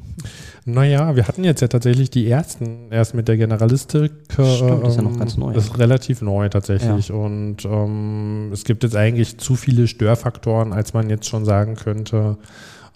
Naja, 0.66 1.16
wir 1.16 1.26
hatten 1.28 1.46
jetzt 1.46 1.62
ja 1.62 1.70
tatsächlich 1.70 2.10
die 2.10 2.28
ersten 2.30 2.92
erst 2.92 3.14
mit 3.14 3.30
der 3.30 3.38
Generalistik. 3.38 4.12
Stimmt, 4.30 4.86
ist 4.86 4.98
ja 4.98 5.02
noch 5.02 5.14
ähm, 5.14 5.20
ganz 5.20 5.38
neu. 5.38 5.54
Ist 5.54 5.78
relativ 5.80 6.22
neu 6.22 6.50
tatsächlich. 6.50 7.14
Und 7.14 7.64
ähm, 7.64 8.50
es 8.52 8.66
gibt 8.66 8.84
jetzt 8.84 8.98
eigentlich 8.98 9.38
zu 9.38 9.56
viele 9.56 9.88
Störfaktoren, 9.88 10.74
als 10.74 10.94
man 10.94 11.10
jetzt 11.10 11.28
schon 11.30 11.46
sagen 11.46 11.76
könnte, 11.76 12.38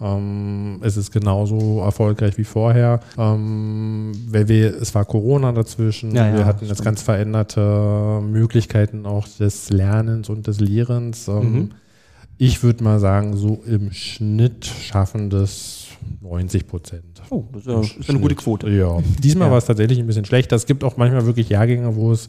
ähm, 0.02 0.80
es 0.82 0.98
ist 0.98 1.12
genauso 1.12 1.80
erfolgreich 1.82 2.38
wie 2.38 2.44
vorher. 2.44 3.00
Ähm, 3.18 4.12
weil 4.30 4.48
wir, 4.48 4.76
es 4.82 4.94
war 4.96 5.06
Corona 5.06 5.52
dazwischen. 5.52 6.14
Ja, 6.16 6.28
ja, 6.28 6.38
wir 6.38 6.46
hatten 6.46 6.66
jetzt 6.66 6.84
ganz 6.84 7.02
veränderte 7.02 8.22
Möglichkeiten 8.22 9.06
auch 9.06 9.28
des 9.28 9.70
Lernens 9.70 10.30
und 10.30 10.48
des 10.48 10.60
Lehrens. 10.60 11.28
Ähm, 11.28 11.36
Mhm. 11.54 11.70
Ich 12.38 12.64
würde 12.64 12.84
mal 12.84 13.00
sagen, 13.00 13.38
so 13.38 13.64
im 13.66 13.94
Schnitt 13.94 14.66
schaffen 14.66 15.30
das 15.30 15.86
90 16.22 16.68
Prozent. 16.68 17.22
Oh, 17.30 17.46
das 17.54 17.62
ist 17.62 17.68
ja, 17.70 17.80
ist 17.80 17.96
ja 18.02 18.10
eine 18.10 18.20
gute 18.20 18.36
Quote. 18.36 18.70
Ja, 18.70 18.98
diesmal 19.24 19.48
Ja. 19.48 19.52
war 19.52 19.58
es 19.58 19.64
tatsächlich 19.66 20.00
ein 20.00 20.06
bisschen 20.08 20.26
schlechter. 20.26 20.58
Es 20.58 20.66
gibt 20.66 20.84
auch 20.84 20.98
manchmal 20.98 21.26
wirklich 21.26 21.48
Jahrgänge, 21.48 21.96
wo 21.96 22.12
es 22.12 22.28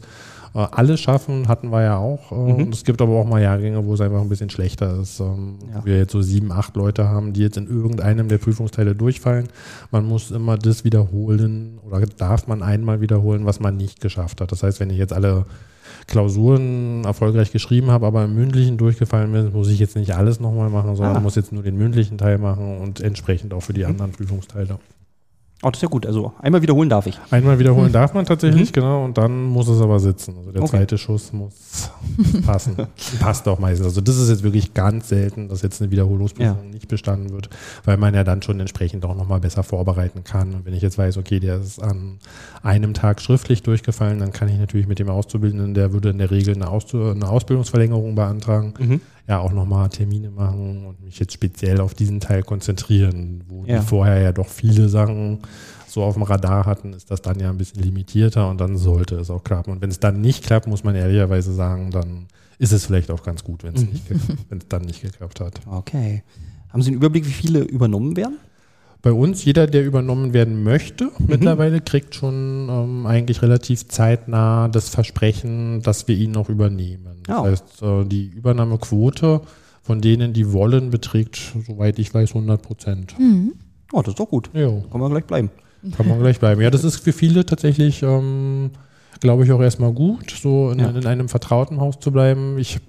äh, 0.53 0.59
alle 0.71 0.97
schaffen, 0.97 1.47
hatten 1.47 1.69
wir 1.71 1.83
ja 1.83 1.97
auch. 1.97 2.31
Äh, 2.31 2.35
Mhm. 2.35 2.53
Und 2.63 2.73
es 2.73 2.83
gibt 2.83 3.01
aber 3.01 3.13
auch 3.13 3.25
mal 3.27 3.41
Jahrgänge, 3.41 3.85
wo 3.85 3.93
es 3.93 4.01
einfach 4.01 4.21
ein 4.21 4.29
bisschen 4.29 4.49
schlechter 4.49 4.99
ist. 5.01 5.19
Ähm, 5.19 5.55
Ja. 5.73 5.85
Wir 5.85 5.97
jetzt 5.97 6.11
so 6.11 6.21
sieben, 6.21 6.51
acht 6.51 6.75
Leute 6.75 7.07
haben, 7.09 7.33
die 7.33 7.41
jetzt 7.41 7.57
in 7.57 7.67
irgendeinem 7.67 8.27
der 8.29 8.37
Prüfungsteile 8.37 8.95
durchfallen. 8.95 9.47
Man 9.91 10.05
muss 10.05 10.31
immer 10.31 10.57
das 10.57 10.83
wiederholen 10.83 11.79
oder 11.85 12.01
darf 12.17 12.47
man 12.47 12.63
einmal 12.63 13.01
wiederholen, 13.01 13.45
was 13.45 13.59
man 13.59 13.77
nicht 13.77 14.01
geschafft 14.01 14.41
hat. 14.41 14.51
Das 14.51 14.63
heißt, 14.63 14.79
wenn 14.79 14.89
ich 14.89 14.97
jetzt 14.97 15.13
alle 15.13 15.45
Klausuren 16.07 17.03
erfolgreich 17.05 17.51
geschrieben 17.51 17.91
habe, 17.91 18.05
aber 18.05 18.23
im 18.23 18.33
mündlichen 18.35 18.77
durchgefallen 18.77 19.31
bin, 19.31 19.51
muss 19.51 19.69
ich 19.69 19.79
jetzt 19.79 19.95
nicht 19.95 20.15
alles 20.15 20.39
nochmal 20.39 20.69
machen, 20.69 20.95
sondern 20.95 21.17
Ah. 21.17 21.19
muss 21.19 21.35
jetzt 21.35 21.51
nur 21.51 21.63
den 21.63 21.77
mündlichen 21.77 22.17
Teil 22.17 22.37
machen 22.37 22.77
und 22.79 23.01
entsprechend 23.01 23.53
auch 23.53 23.61
für 23.61 23.73
die 23.73 23.81
Mhm. 23.83 23.89
anderen 23.91 24.11
Prüfungsteile. 24.13 24.79
Oh, 25.63 25.69
das 25.71 25.79
ist 25.79 25.81
ja 25.81 25.87
gut. 25.87 26.05
Also 26.05 26.33
einmal 26.39 26.61
wiederholen 26.61 26.87
darf 26.87 27.07
ich. 27.07 27.19
Einmal 27.31 27.57
wiederholen 27.57 27.91
darf 27.91 28.13
man 28.13 28.25
tatsächlich, 28.25 28.69
Mhm. 28.69 28.73
genau, 28.73 29.03
und 29.05 29.17
dann 29.17 29.41
muss 29.43 29.67
es 29.67 29.81
aber 29.81 29.99
sitzen. 29.99 30.35
Also 30.37 30.51
der 30.51 30.61
Okay. 30.61 30.69
zweite 30.77 30.99
Schuss 30.99 31.33
muss 31.33 31.89
passen. 32.45 32.75
Passt 33.19 33.47
auch 33.47 33.57
meistens. 33.57 33.87
Also 33.87 34.01
das 34.01 34.17
ist 34.17 34.29
jetzt 34.29 34.43
wirklich 34.43 34.75
ganz 34.75 35.09
selten, 35.09 35.47
dass 35.49 35.63
jetzt 35.63 35.81
eine 35.81 35.89
Wiederholungsprüfung 35.89 36.69
nicht 36.69 36.87
bestanden 36.87 37.31
wird, 37.31 37.49
weil 37.85 37.97
man 37.97 38.13
ja 38.13 38.23
dann 38.23 38.43
schon 38.43 38.59
entsprechend 38.59 39.03
auch 39.03 39.15
nochmal 39.15 39.39
besser 39.39 39.63
vorbereiten 39.63 40.23
kann. 40.23 40.53
Und 40.53 40.65
wenn 40.65 40.75
ich 40.75 40.83
jetzt 40.83 40.99
weiß, 40.99 41.17
okay, 41.17 41.39
der 41.39 41.57
ist 41.59 41.81
an 41.81 42.19
einem 42.61 42.93
Tag 42.93 43.19
schriftlich 43.19 43.63
durchgefallen, 43.63 44.19
dann 44.19 44.31
kann 44.31 44.49
ich 44.49 44.59
natürlich 44.59 44.85
mit 44.87 44.99
dem 44.99 45.09
Auszubildenden, 45.09 45.73
der 45.73 45.91
würde 45.91 46.09
in 46.11 46.19
der 46.19 46.29
Regel 46.29 46.53
eine, 46.53 46.67
Auszu 46.69 47.01
eine 47.01 47.27
Ausbildungsverlängerung 47.27 48.13
beantragen, 48.13 48.75
Mhm. 48.77 49.01
Ja 49.27 49.39
auch 49.39 49.51
nochmal 49.51 49.89
Termine 49.89 50.29
machen 50.31 50.85
und 50.85 51.03
mich 51.03 51.19
jetzt 51.19 51.33
speziell 51.33 51.81
auf 51.81 51.93
diesen 51.93 52.19
Teil 52.19 52.43
konzentrieren, 52.43 53.43
wo 53.47 53.65
Ja. 53.65 53.79
die 53.79 53.85
vorher 53.85 54.21
ja 54.21 54.31
doch 54.31 54.47
viele 54.47 54.87
Sachen 54.89 55.39
so 55.87 56.03
auf 56.03 56.13
dem 56.13 56.23
Radar 56.23 56.65
hatten, 56.65 56.93
ist 56.93 57.11
das 57.11 57.21
dann 57.21 57.39
ja 57.39 57.49
ein 57.49 57.57
bisschen 57.57 57.81
limitierter 57.83 58.49
und 58.49 58.59
dann 58.61 58.77
sollte 58.77 59.15
es 59.15 59.29
auch 59.29 59.43
klappen. 59.43 59.71
Und 59.71 59.81
wenn 59.81 59.89
es 59.89 59.99
dann 59.99 60.21
nicht 60.21 60.43
klappt, 60.45 60.67
muss 60.67 60.83
man 60.83 60.95
ehrlicherweise 60.95 61.53
sagen, 61.53 61.91
dann 61.91 62.27
ist 62.59 62.71
es 62.71 62.85
vielleicht 62.85 63.11
auch 63.11 63.23
ganz 63.23 63.43
gut, 63.43 63.63
wenn 63.63 63.75
es 63.75 63.81
Mhm. 63.83 64.59
dann 64.69 64.81
nicht 64.83 65.01
geklappt 65.01 65.39
hat. 65.41 65.59
Okay. 65.67 66.23
Haben 66.69 66.81
Sie 66.81 66.89
einen 66.89 66.97
Überblick, 66.97 67.25
wie 67.25 67.31
viele 67.31 67.59
übernommen 67.61 68.15
werden? 68.17 68.37
Bei 69.07 69.13
uns, 69.13 69.45
jeder, 69.45 69.67
der 69.67 69.85
übernommen 69.85 70.33
werden 70.33 70.63
möchte, 70.63 71.05
Mhm. 71.05 71.11
mittlerweile 71.27 71.79
kriegt 71.79 72.13
schon 72.13 72.67
ähm, 72.69 73.05
eigentlich 73.05 73.41
relativ 73.41 73.87
zeitnah 73.87 74.67
das 74.67 74.89
Versprechen, 74.89 75.81
dass 75.81 76.09
wir 76.09 76.17
ihn 76.17 76.31
noch 76.31 76.49
übernehmen. 76.49 77.21
Das 77.25 77.35
Ja. 77.37 77.43
heißt, 77.43 77.81
äh, 77.83 78.03
die 78.05 78.25
Übernahmequote 78.25 79.39
von 79.81 80.01
denen, 80.01 80.33
die 80.33 80.51
wollen, 80.51 80.89
beträgt, 80.89 81.39
soweit 81.65 81.99
ich 81.99 82.13
weiß, 82.13 82.33
100 82.33 82.61
Prozent. 82.61 83.17
Mhm. 83.17 83.53
Oh, 83.93 84.01
das 84.01 84.09
ist 84.09 84.19
doch 84.19 84.27
gut. 84.29 84.49
Ja, 84.53 84.69
Kann 84.91 84.99
man 84.99 85.09
gleich 85.11 85.23
bleiben. 85.23 85.51
kann 85.95 86.05
man 86.09 86.19
gleich 86.19 86.37
bleiben. 86.41 86.59
Ja, 86.59 86.69
das 86.69 86.83
ist 86.83 86.97
für 86.97 87.13
viele 87.13 87.45
tatsächlich, 87.45 88.03
ähm, 88.03 88.71
glaube 89.21 89.45
ich, 89.45 89.53
auch 89.53 89.61
erstmal 89.61 89.93
gut, 89.93 90.31
so 90.31 90.69
in, 90.71 90.79
Ja. 90.79 90.89
in 90.89 91.05
einem 91.05 91.29
vertrauten 91.29 91.79
Haus 91.79 91.97
zu 92.01 92.11
bleiben. 92.11 92.57
Ich 92.59 92.79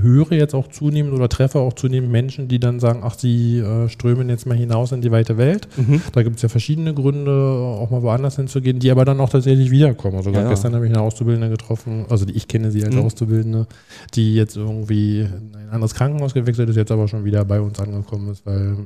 höre 0.00 0.32
jetzt 0.32 0.54
auch 0.54 0.68
zunehmend 0.68 1.14
oder 1.14 1.28
treffe 1.28 1.58
auch 1.58 1.72
zunehmend 1.72 2.10
Menschen, 2.12 2.48
die 2.48 2.58
dann 2.60 2.80
sagen, 2.80 3.00
ach, 3.02 3.14
sie 3.18 3.58
äh, 3.58 3.88
strömen 3.88 4.28
jetzt 4.28 4.46
mal 4.46 4.56
hinaus 4.56 4.92
in 4.92 5.00
die 5.00 5.10
weite 5.10 5.36
Welt. 5.38 5.68
Mhm. 5.76 6.02
Da 6.12 6.22
gibt 6.22 6.36
es 6.36 6.42
ja 6.42 6.48
verschiedene 6.48 6.92
Gründe, 6.94 7.30
auch 7.32 7.90
mal 7.90 8.02
woanders 8.02 8.36
hinzugehen, 8.36 8.78
die 8.78 8.90
aber 8.90 9.04
dann 9.04 9.18
auch 9.20 9.30
tatsächlich 9.30 9.70
wiederkommen. 9.70 10.16
Also 10.18 10.30
Ja, 10.30 10.48
gestern 10.48 10.74
habe 10.74 10.86
ich 10.86 10.92
eine 10.92 11.00
Auszubildende 11.02 11.48
getroffen, 11.48 12.04
also 12.08 12.24
die- 12.24 12.34
ich 12.34 12.46
kenne 12.48 12.70
sie 12.70 12.84
als 12.84 12.94
Mhm. 12.94 13.02
Auszubildende, 13.02 13.66
die 14.14 14.34
jetzt 14.34 14.56
irgendwie 14.56 15.20
in 15.20 15.52
ein 15.56 15.70
anderes 15.70 15.94
Krankenhaus 15.94 16.34
gewechselt 16.34 16.68
ist, 16.68 16.76
jetzt 16.76 16.90
aber 16.92 17.08
schon 17.08 17.24
wieder 17.24 17.44
bei 17.44 17.60
uns 17.60 17.78
angekommen 17.80 18.30
ist, 18.30 18.44
weil 18.46 18.76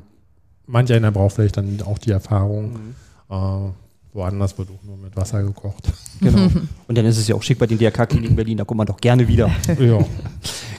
manch 0.66 0.92
einer 0.92 1.10
braucht 1.10 1.34
vielleicht 1.34 1.56
dann 1.56 1.78
auch 1.84 1.98
die 1.98 2.10
Erfahrung. 2.12 2.72
Mhm. 2.72 3.34
Äh, 3.34 3.70
woanders 4.12 4.58
wird 4.58 4.68
auch 4.70 4.82
nur 4.84 4.96
mit 4.96 5.16
Wasser 5.16 5.40
gekocht. 5.42 5.88
Genau. 6.20 6.48
Und 6.88 6.98
dann 6.98 7.06
ist 7.06 7.16
es 7.18 7.28
ja 7.28 7.36
auch 7.36 7.42
schick 7.42 7.58
bei 7.60 7.66
den 7.68 7.78
DRK-Kliniken 7.78 8.34
Berlin, 8.34 8.56
da 8.58 8.64
kommt 8.64 8.78
man 8.78 8.86
doch 8.88 8.96
gerne 9.00 9.26
wieder. 9.28 9.48
ja. 9.78 10.04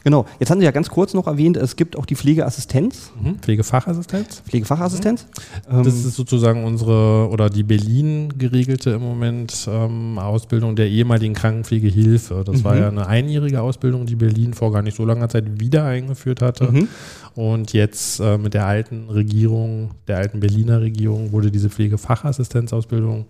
Genau. 0.03 0.25
Jetzt 0.39 0.49
haben 0.49 0.59
Sie 0.59 0.65
ja 0.65 0.71
ganz 0.71 0.89
kurz 0.89 1.13
noch 1.13 1.27
erwähnt, 1.27 1.57
es 1.57 1.75
gibt 1.75 1.95
auch 1.95 2.05
die 2.07 2.15
Pflegeassistenz, 2.15 3.11
Mhm. 3.21 3.37
Pflegefachassistenz. 3.39 4.41
Pflegefachassistenz. 4.47 5.27
Ähm, 5.69 5.83
Das 5.83 5.93
ist 5.93 6.15
sozusagen 6.15 6.63
unsere 6.63 7.29
oder 7.29 7.49
die 7.49 7.63
Berlin 7.63 8.33
geregelte 8.37 8.91
im 8.91 9.01
Moment 9.01 9.67
ähm, 9.71 10.17
Ausbildung 10.17 10.75
der 10.75 10.89
ehemaligen 10.89 11.33
Krankenpflegehilfe. 11.35 12.43
Das 12.45 12.63
war 12.63 12.73
Mhm. 12.75 12.79
ja 12.81 12.87
eine 12.89 13.07
einjährige 13.07 13.61
Ausbildung, 13.61 14.05
die 14.07 14.15
Berlin 14.15 14.53
vor 14.53 14.71
gar 14.71 14.81
nicht 14.81 14.97
so 14.97 15.05
langer 15.05 15.29
Zeit 15.29 15.59
wieder 15.59 15.85
eingeführt 15.85 16.41
hatte. 16.41 16.71
mhm. 16.71 16.87
Und 17.35 17.71
jetzt 17.73 18.19
äh, 18.19 18.37
mit 18.37 18.53
der 18.53 18.65
alten 18.65 19.09
Regierung, 19.09 19.91
der 20.07 20.17
alten 20.17 20.39
Berliner 20.39 20.81
Regierung, 20.81 21.31
wurde 21.31 21.51
diese 21.51 21.69
Pflegefachassistenzausbildung 21.69 23.25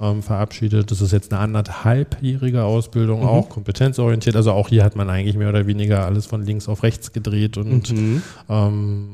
ähm, 0.00 0.22
verabschiedet. 0.22 0.90
Das 0.90 1.00
ist 1.00 1.12
jetzt 1.12 1.32
eine 1.32 1.40
anderthalbjährige 1.40 2.64
Ausbildung, 2.64 3.20
Mhm. 3.20 3.26
auch 3.28 3.48
kompetenzorientiert. 3.48 4.36
Also 4.36 4.52
auch 4.52 4.68
hier 4.68 4.84
hat 4.84 4.94
man 4.96 5.08
eigentlich 5.08 5.36
mehr 5.36 5.48
oder 5.48 5.66
weniger 5.66 6.04
alles 6.04 6.26
von 6.26 6.42
links 6.44 6.68
auf 6.68 6.82
rechts 6.82 7.12
gedreht 7.12 7.56
und 7.56 7.90
Mhm. 7.92 8.22
ähm, 8.48 9.08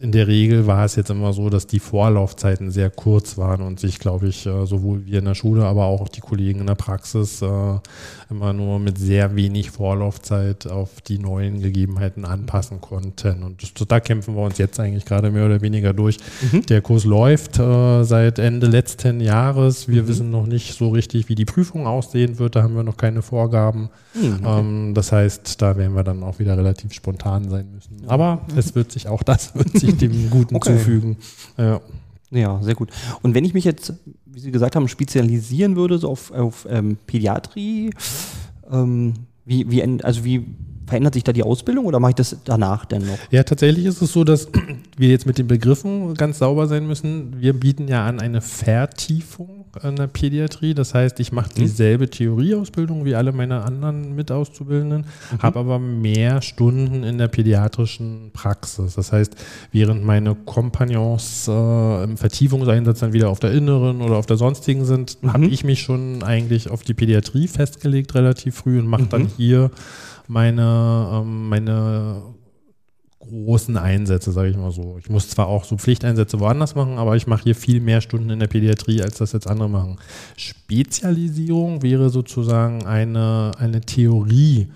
in 0.00 0.12
der 0.12 0.26
Regel 0.26 0.66
war 0.66 0.84
es 0.84 0.96
jetzt 0.96 1.10
immer 1.10 1.32
so, 1.32 1.48
dass 1.50 1.66
die 1.66 1.78
Vorlaufzeiten 1.80 2.70
sehr 2.70 2.90
kurz 2.90 3.38
waren 3.38 3.62
und 3.62 3.80
sich, 3.80 3.98
glaube 3.98 4.28
ich, 4.28 4.44
äh, 4.46 4.66
sowohl 4.66 5.06
wir 5.06 5.20
in 5.20 5.24
der 5.24 5.34
Schule, 5.34 5.64
aber 5.64 5.86
auch 5.86 6.08
die 6.08 6.20
Kollegen 6.20 6.60
in 6.60 6.66
der 6.66 6.74
Praxis 6.74 7.40
äh, 7.40 7.46
immer 8.28 8.52
nur 8.52 8.78
mit 8.78 8.98
sehr 8.98 9.34
wenig 9.36 9.70
Vorlaufzeit 9.70 10.66
auf 10.66 11.00
die 11.00 11.18
neuen 11.18 11.60
Gegebenheiten 11.62 12.24
anpassen 12.24 12.80
konnten. 12.80 13.42
Und 13.42 13.62
das, 13.62 13.72
da 13.88 14.00
kämpfen 14.00 14.34
wir 14.36 14.42
uns 14.42 14.58
jetzt 14.58 14.78
eigentlich 14.80 15.04
gerade 15.06 15.30
mehr 15.30 15.46
oder 15.46 15.60
weniger 15.62 15.92
durch. 15.92 16.18
Mhm. 16.52 16.66
Der 16.66 16.82
Kurs 16.82 17.04
läuft 17.04 17.58
äh, 17.58 18.02
seit 18.04 18.38
Ende 18.38 18.66
letzten 18.66 19.20
Jahres. 19.20 19.88
Wir 19.88 20.02
Mhm. 20.02 20.08
wissen 20.08 20.30
noch 20.30 20.46
nicht 20.46 20.76
so 20.76 20.90
richtig, 20.90 21.28
wie 21.28 21.34
die 21.34 21.44
Prüfung 21.46 21.86
aussehen 21.86 22.38
wird. 22.38 22.56
Da 22.56 22.62
haben 22.62 22.74
wir 22.76 22.82
noch 22.82 22.96
keine 22.96 23.22
Vorgaben. 23.22 23.88
Mhm. 24.14 24.40
Ähm, 24.44 24.94
das 24.94 25.12
heißt, 25.12 25.62
da 25.62 25.76
werden 25.76 25.94
wir 25.94 26.04
dann 26.04 26.22
auch 26.22 26.38
wieder 26.38 26.56
relativ 26.58 26.92
spontan 26.92 27.48
sein 27.48 27.66
müssen. 27.74 28.08
Aber 28.08 28.40
es 28.56 28.74
wird 28.74 28.92
sich 28.92 29.08
auch 29.08 29.22
das 29.22 29.54
wird 29.54 29.70
sich 29.78 29.85
dem 29.92 30.30
Guten 30.30 30.56
Okay. 30.56 30.76
zufügen. 30.76 31.16
Ja. 31.56 31.80
Ja, 32.30 32.60
sehr 32.62 32.74
gut. 32.74 32.90
Und 33.22 33.34
wenn 33.34 33.44
ich 33.44 33.54
mich 33.54 33.64
jetzt, 33.64 33.92
wie 34.24 34.40
Sie 34.40 34.50
gesagt 34.50 34.74
haben, 34.74 34.88
spezialisieren 34.88 35.76
würde, 35.76 35.98
so 35.98 36.10
auf, 36.10 36.32
auf 36.32 36.66
ähm, 36.68 36.96
Pädiatrie, 37.06 37.90
ähm, 38.70 39.14
wie, 39.44 39.70
wie, 39.70 39.82
also 40.02 40.24
wie 40.24 40.44
verändert 40.86 41.14
sich 41.14 41.24
da 41.24 41.32
die 41.32 41.42
Ausbildung 41.42 41.84
oder 41.86 41.98
mache 42.00 42.10
ich 42.10 42.16
das 42.16 42.36
danach 42.44 42.84
denn 42.84 43.02
noch? 43.02 43.18
ja, 43.30 43.42
tatsächlich 43.42 43.84
ist 43.86 44.00
es 44.02 44.12
so, 44.12 44.24
dass 44.24 44.48
wir 44.96 45.08
jetzt 45.08 45.26
mit 45.26 45.38
den 45.38 45.46
Begriffen 45.46 46.14
ganz 46.14 46.38
sauber 46.38 46.66
sein 46.66 46.86
müssen. 46.86 47.40
Wir 47.40 47.52
bieten 47.52 47.88
ja 47.88 48.06
an 48.06 48.20
eine 48.20 48.40
Vertiefung 48.40 49.64
in 49.82 49.96
der 49.96 50.06
Pädiatrie. 50.06 50.74
Das 50.74 50.94
heißt, 50.94 51.20
ich 51.20 51.32
mache 51.32 51.50
dieselbe 51.54 52.08
Theorieausbildung 52.08 53.04
wie 53.04 53.14
alle 53.14 53.32
meine 53.32 53.62
anderen 53.62 54.14
Mitauszubildenden, 54.14 55.04
habe 55.40 55.58
aber 55.58 55.78
mehr 55.78 56.40
Stunden 56.40 57.02
in 57.04 57.18
der 57.18 57.28
pädiatrischen 57.28 58.30
Praxis. 58.32 58.94
Das 58.94 59.12
heißt, 59.12 59.34
während 59.72 60.04
meine 60.04 60.34
Kompagnons 60.34 61.48
äh, 61.48 62.04
im 62.04 62.16
Vertiefungseinsatz 62.16 63.00
dann 63.00 63.12
wieder 63.12 63.28
auf 63.28 63.40
der 63.40 63.52
inneren 63.52 64.00
oder 64.00 64.16
auf 64.16 64.26
der 64.26 64.36
sonstigen 64.36 64.84
sind, 64.84 65.18
Mhm. 65.22 65.32
habe 65.32 65.46
ich 65.46 65.64
mich 65.64 65.80
schon 65.82 66.22
eigentlich 66.22 66.70
auf 66.70 66.82
die 66.82 66.94
Pädiatrie 66.94 67.48
festgelegt 67.48 68.14
relativ 68.14 68.56
früh 68.56 68.78
und 68.78 68.86
mache 68.86 69.06
dann 69.06 69.26
hier 69.36 69.70
meine, 70.28 71.22
ähm, 71.22 71.48
meine 71.48 72.22
großen 73.18 73.76
Einsätze, 73.76 74.32
sage 74.32 74.50
ich 74.50 74.56
mal 74.56 74.70
so. 74.70 74.96
Ich 74.98 75.10
muss 75.10 75.28
zwar 75.28 75.46
auch 75.48 75.64
so 75.64 75.76
Pflichteinsätze 75.76 76.38
woanders 76.40 76.74
machen, 76.74 76.98
aber 76.98 77.16
ich 77.16 77.26
mache 77.26 77.44
hier 77.44 77.54
viel 77.54 77.80
mehr 77.80 78.00
Stunden 78.00 78.30
in 78.30 78.38
der 78.38 78.46
Pädiatrie, 78.46 79.02
als 79.02 79.18
das 79.18 79.32
jetzt 79.32 79.48
andere 79.48 79.68
machen. 79.68 79.96
Spezialisierung 80.36 81.82
wäre 81.82 82.10
sozusagen 82.10 82.86
eine, 82.86 83.52
eine 83.58 83.80
Theorie. 83.80 84.68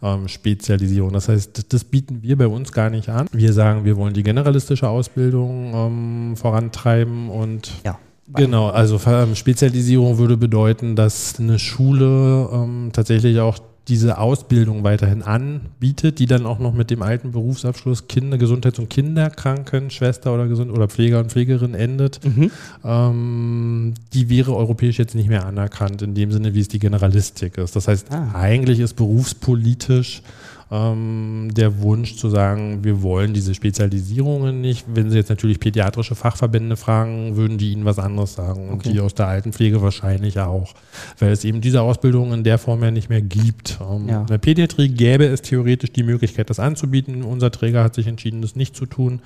Ähm, 0.00 0.28
Spezialisierung. 0.28 1.12
Das 1.12 1.28
heißt, 1.28 1.72
das 1.72 1.82
bieten 1.82 2.22
wir 2.22 2.38
bei 2.38 2.46
uns 2.46 2.70
gar 2.70 2.88
nicht 2.88 3.08
an. 3.08 3.26
Wir 3.32 3.52
sagen, 3.52 3.84
wir 3.84 3.96
wollen 3.96 4.14
die 4.14 4.22
generalistische 4.22 4.88
Ausbildung 4.88 5.72
ähm, 5.74 6.36
vorantreiben 6.36 7.28
und 7.28 7.72
Ja. 7.84 7.98
Genau, 8.34 8.68
also 8.68 9.00
ähm, 9.06 9.34
Spezialisierung 9.34 10.18
würde 10.18 10.36
bedeuten, 10.36 10.96
dass 10.96 11.40
eine 11.40 11.58
Schule 11.58 12.48
ähm, 12.52 12.90
tatsächlich 12.92 13.40
auch 13.40 13.58
diese 13.88 14.18
Ausbildung 14.18 14.84
weiterhin 14.84 15.22
anbietet, 15.22 16.18
die 16.18 16.26
dann 16.26 16.44
auch 16.46 16.58
noch 16.58 16.74
mit 16.74 16.90
dem 16.90 17.02
alten 17.02 17.32
Berufsabschluss 17.32 18.06
Kinder, 18.08 18.36
Gesundheits- 18.38 18.78
und 18.78 18.90
Kinderkrankenschwester 18.90 20.32
oder 20.34 20.46
Gesund 20.46 20.70
oder 20.70 20.88
Pfleger 20.88 21.20
und 21.20 21.30
Pflegerin 21.32 21.74
endet. 21.74 22.20
Mhm. 22.24 22.50
Ähm, 22.84 23.94
die 24.12 24.28
wäre 24.28 24.54
europäisch 24.54 24.98
jetzt 24.98 25.14
nicht 25.14 25.28
mehr 25.28 25.46
anerkannt, 25.46 26.02
in 26.02 26.14
dem 26.14 26.32
Sinne, 26.32 26.54
wie 26.54 26.60
es 26.60 26.68
die 26.68 26.78
Generalistik 26.78 27.58
ist. 27.58 27.74
Das 27.76 27.88
heißt, 27.88 28.12
Ah. 28.12 28.30
eigentlich 28.34 28.80
ist 28.80 28.94
berufspolitisch 28.94 30.22
ähm, 30.70 31.48
der 31.52 31.80
Wunsch 31.80 32.16
zu 32.16 32.28
sagen, 32.28 32.84
wir 32.84 33.02
wollen 33.02 33.32
diese 33.32 33.54
Spezialisierungen 33.54 34.60
nicht. 34.60 34.84
Wenn 34.92 35.10
Sie 35.10 35.16
jetzt 35.16 35.30
natürlich 35.30 35.60
pädiatrische 35.60 36.14
Fachverbände 36.14 36.76
fragen, 36.76 37.36
würden 37.36 37.56
die 37.56 37.72
Ihnen 37.72 37.84
was 37.86 37.98
anderes 37.98 38.34
sagen. 38.34 38.68
Und 38.68 38.74
Okay. 38.80 38.92
die 38.92 39.00
aus 39.00 39.14
der 39.14 39.28
Altenpflege 39.28 39.80
wahrscheinlich 39.80 40.38
auch. 40.40 40.74
Weil 41.18 41.32
es 41.32 41.44
eben 41.44 41.60
diese 41.60 41.80
Ausbildung 41.82 42.32
in 42.32 42.44
der 42.44 42.58
Form 42.58 42.82
ja 42.82 42.90
nicht 42.90 43.08
mehr 43.08 43.22
gibt. 43.22 43.78
Ähm, 43.80 44.08
Ja. 44.08 44.20
In 44.22 44.26
der 44.26 44.38
Pädiatrie 44.38 44.88
gäbe 44.88 45.24
es 45.24 45.40
theoretisch 45.42 45.92
die 45.92 46.02
Möglichkeit, 46.02 46.50
das 46.50 46.58
anzubieten. 46.60 47.22
Unser 47.22 47.50
Träger 47.50 47.82
hat 47.82 47.94
sich 47.94 48.06
entschieden, 48.06 48.42
das 48.42 48.54
nicht 48.54 48.76
zu 48.76 48.84
tun. 48.86 49.20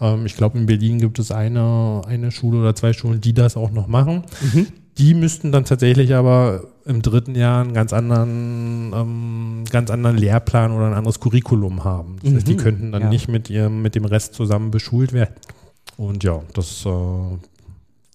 Ähm, 0.00 0.26
ich 0.26 0.36
glaube, 0.36 0.58
in 0.58 0.66
Berlin 0.66 1.00
gibt 1.00 1.18
es 1.18 1.30
eine, 1.32 2.02
eine 2.06 2.30
Schule 2.30 2.58
oder 2.60 2.74
zwei 2.76 2.92
Schulen, 2.92 3.20
die 3.20 3.32
das 3.32 3.56
auch 3.56 3.70
noch 3.72 3.88
machen. 3.88 4.22
Mhm. 4.52 4.66
Die 4.98 5.14
müssten 5.14 5.50
dann 5.50 5.64
tatsächlich 5.64 6.14
aber 6.14 6.68
im 6.84 7.02
dritten 7.02 7.34
Jahr 7.34 7.62
einen 7.62 7.72
ganz 7.74 7.92
anderen, 7.92 8.92
ähm, 8.94 9.64
ganz 9.70 9.90
anderen 9.90 10.16
Lehrplan 10.16 10.70
oder 10.72 10.86
ein 10.86 10.94
anderes 10.94 11.18
Curriculum 11.18 11.82
haben. 11.84 12.16
Das 12.22 12.34
heißt, 12.34 12.48
die 12.48 12.54
Mhm, 12.54 12.58
könnten 12.58 12.92
dann 12.92 13.02
ja. 13.02 13.08
nicht 13.08 13.28
mit 13.28 13.50
ihrem, 13.50 13.82
mit 13.82 13.94
dem 13.94 14.04
Rest 14.04 14.34
zusammen 14.34 14.70
beschult 14.70 15.12
werden. 15.12 15.34
Und 15.96 16.22
ja, 16.22 16.42
das 16.52 16.84
äh, 16.86 16.90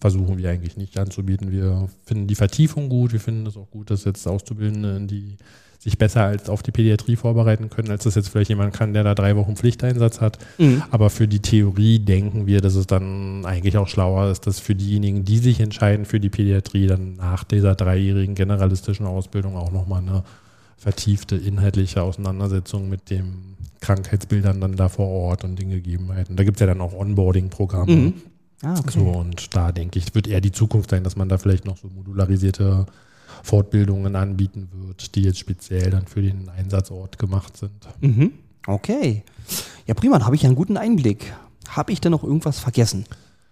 versuchen 0.00 0.38
wir 0.38 0.50
eigentlich 0.50 0.76
nicht 0.76 0.98
anzubieten. 0.98 1.50
Wir 1.50 1.88
finden 2.04 2.26
die 2.26 2.34
Vertiefung 2.34 2.88
gut. 2.88 3.12
Wir 3.12 3.20
finden 3.20 3.46
es 3.46 3.56
auch 3.56 3.70
gut, 3.70 3.90
dass 3.90 4.04
jetzt 4.04 4.26
Auszubildende, 4.26 4.96
in 4.96 5.06
die 5.08 5.36
sich 5.82 5.96
besser 5.96 6.24
als 6.24 6.50
auf 6.50 6.62
die 6.62 6.72
Pädiatrie 6.72 7.16
vorbereiten 7.16 7.70
können, 7.70 7.90
als 7.90 8.04
das 8.04 8.14
jetzt 8.14 8.28
vielleicht 8.28 8.50
jemand 8.50 8.74
kann, 8.74 8.92
der 8.92 9.02
da 9.02 9.14
drei 9.14 9.34
Wochen 9.36 9.56
Pflichteinsatz 9.56 10.20
hat. 10.20 10.38
Mhm. 10.58 10.82
Aber 10.90 11.08
für 11.08 11.26
die 11.26 11.40
Theorie 11.40 11.98
denken 11.98 12.46
wir, 12.46 12.60
dass 12.60 12.74
es 12.74 12.86
dann 12.86 13.46
eigentlich 13.46 13.78
auch 13.78 13.88
schlauer 13.88 14.30
ist, 14.30 14.46
dass 14.46 14.60
für 14.60 14.74
diejenigen, 14.74 15.24
die 15.24 15.38
sich 15.38 15.58
entscheiden 15.58 16.04
für 16.04 16.20
die 16.20 16.28
Pädiatrie, 16.28 16.86
dann 16.86 17.16
nach 17.16 17.44
dieser 17.44 17.74
dreijährigen 17.74 18.34
generalistischen 18.34 19.06
Ausbildung 19.06 19.56
auch 19.56 19.72
nochmal 19.72 20.02
eine 20.02 20.22
vertiefte 20.76 21.36
inhaltliche 21.36 22.02
Auseinandersetzung 22.02 22.90
mit 22.90 23.08
den 23.08 23.56
Krankheitsbildern 23.80 24.60
dann 24.60 24.76
da 24.76 24.90
vor 24.90 25.08
Ort 25.08 25.44
und 25.44 25.58
den 25.58 25.70
Gegebenheiten. 25.70 26.36
Da 26.36 26.44
gibt 26.44 26.58
es 26.58 26.60
ja 26.60 26.66
dann 26.66 26.82
auch 26.82 26.92
Onboarding-Programme. 26.92 27.90
Mhm. 27.90 28.12
Ah, 28.62 28.78
okay. 28.78 28.98
So, 28.98 29.06
und 29.06 29.56
da 29.56 29.72
denke 29.72 29.98
ich, 29.98 30.14
wird 30.14 30.28
eher 30.28 30.42
die 30.42 30.52
Zukunft 30.52 30.90
sein, 30.90 31.04
dass 31.04 31.16
man 31.16 31.30
da 31.30 31.38
vielleicht 31.38 31.64
noch 31.64 31.78
so 31.78 31.88
modularisierte 31.88 32.84
Fortbildungen 33.42 34.16
anbieten 34.16 34.68
wird, 34.72 35.14
die 35.14 35.22
jetzt 35.22 35.38
speziell 35.38 35.90
dann 35.90 36.06
für 36.06 36.22
den 36.22 36.48
Einsatzort 36.48 37.18
gemacht 37.18 37.56
sind. 37.56 37.88
Mhm. 38.00 38.32
Okay. 38.66 39.24
Ja, 39.86 39.94
prima, 39.94 40.18
dann 40.18 40.26
habe 40.26 40.36
ich 40.36 40.44
einen 40.44 40.54
guten 40.54 40.76
Einblick. 40.76 41.32
Habe 41.68 41.92
ich 41.92 42.00
denn 42.00 42.12
noch 42.12 42.24
irgendwas 42.24 42.58
vergessen? 42.58 43.04